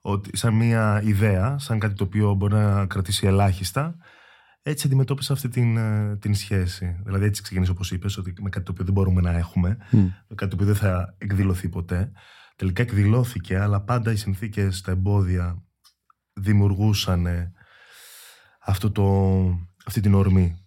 [0.00, 3.96] ότι σαν μια ιδέα, σαν κάτι το οποίο μπορεί να κρατήσει ελάχιστα
[4.62, 7.00] έτσι αντιμετώπισα αυτή την, ε, την σχέση.
[7.04, 9.98] Δηλαδή έτσι ξεκίνησε όπως είπες ότι με κάτι το οποίο δεν μπορούμε να έχουμε Μμ.
[9.98, 12.12] με κάτι το οποίο δεν θα εκδηλωθεί ποτέ.
[12.56, 15.62] Τελικά εκδηλώθηκε, αλλά πάντα οι συνθήκες, τα εμπόδια
[16.32, 17.52] δημιουργούσαν ε,
[18.60, 19.04] αυτό το,
[19.86, 20.59] αυτή την ορμή.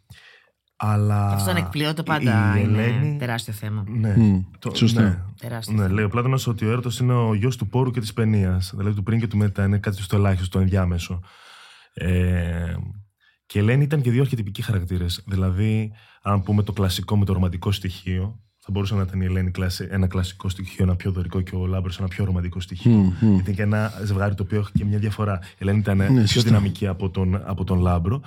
[0.76, 2.54] Αλλά Αυτό ήταν εκπληώτο πάντα.
[2.58, 3.84] η είναι Ελένη- τεράστιο θέμα.
[3.88, 5.02] Ναι, Μμ, το- σωστά.
[5.02, 5.20] ναι.
[5.40, 5.94] Τεράστιο Ναι, θέμα.
[5.94, 8.74] λέει ο Πλάτωνας ότι ο έρωτας είναι ο γιος του Πόρου και της Πενίας.
[8.76, 9.66] Δηλαδή του πριν και του μετά.
[9.66, 11.20] Είναι κάτι στο ελάχιστο, το ενδιάμεσο.
[11.94, 12.74] Ε,
[13.46, 15.24] και η Ελένη ήταν και δύο αρχετυπικοί χαρακτήρες.
[15.28, 15.92] Δηλαδή,
[16.22, 19.92] αν πούμε το κλασικό με το ρομαντικό στοιχείο, Θα μπορούσε να ήταν η Ελένη κλασι-
[19.92, 23.14] ένα κλασικό στοιχείο, ένα πιο δωρικό και ο Λάμπρος ένα πιο ρομαντικό στοιχείο.
[23.20, 25.40] Γιατί είναι και ένα ζευγάρι το οποίο έχει και μια διαφορά.
[25.44, 26.50] Η Ελένη ήταν πιο Ναι, σωστά.
[26.50, 28.22] δυναμική από τον, από τον Λάμπρο.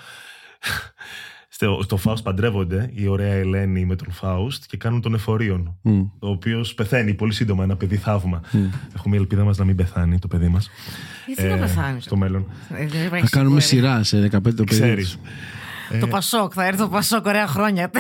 [1.49, 5.77] Στο, στο Φάουστ παντρεύονται η ωραία Ελένη με τον Φάουστ και κάνουν τον Εφορίον.
[6.19, 8.41] Ο οποίος πεθαίνει πολύ σύντομα, ένα παιδί θαύμα.
[8.97, 10.71] Έχουμε η ελπίδα μας να μην πεθάνει το παιδί μας.
[11.27, 12.47] Γιατί να πεθάνει; Στο μέλλον.
[13.21, 14.65] Θα κάνουμε σειρά σε 15 το παιδί.
[14.65, 15.19] Ξέρεις.
[16.01, 17.91] Το Πασόκ, θα έρθει το Πασόκ, ωραία χρόνια.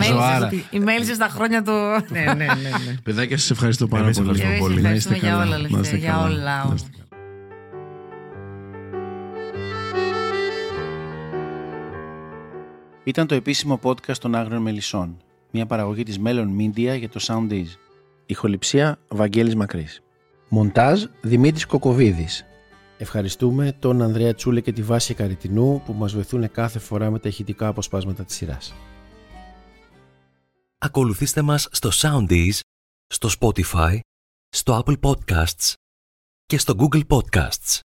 [0.00, 0.38] Η Ζωάρα.
[0.46, 1.72] μέλισσε- Η μέλισσε στα χρόνια του.
[2.08, 2.44] Ναι, ναι, ναι.
[2.44, 2.94] ναι.
[3.02, 4.28] Παιδάκια, σας ευχαριστώ πάρα Εμείς πολύ.
[4.30, 4.74] ευχαριστούμε Εμείς πολύ.
[4.80, 5.46] Να ευχαριστούμε είστε για καλά.
[5.46, 6.24] όλα, Να είστε Λευτέρη, για καλά.
[6.26, 6.74] όλα.
[13.06, 15.16] Ήταν το επίσημο podcast των Άγριων Μελισσών,
[15.50, 17.66] μια παραγωγή της Melon Media για το Soundees.
[18.26, 20.02] Ηχοληψία Βαγγέλης Μακρύς.
[20.48, 22.44] Μοντάζ Δημήτρης Κοκοβίδης.
[22.98, 27.28] Ευχαριστούμε τον Ανδρέα Τσούλε και τη Βάση Καριτινού που μας βοηθούν κάθε φορά με τα
[27.28, 28.74] ηχητικά αποσπάσματα της σειράς.
[30.78, 32.58] Ακολουθήστε μας στο Soundees,
[33.06, 33.98] στο Spotify,
[34.48, 35.72] στο Apple Podcasts
[36.46, 37.80] και στο Google Podcasts.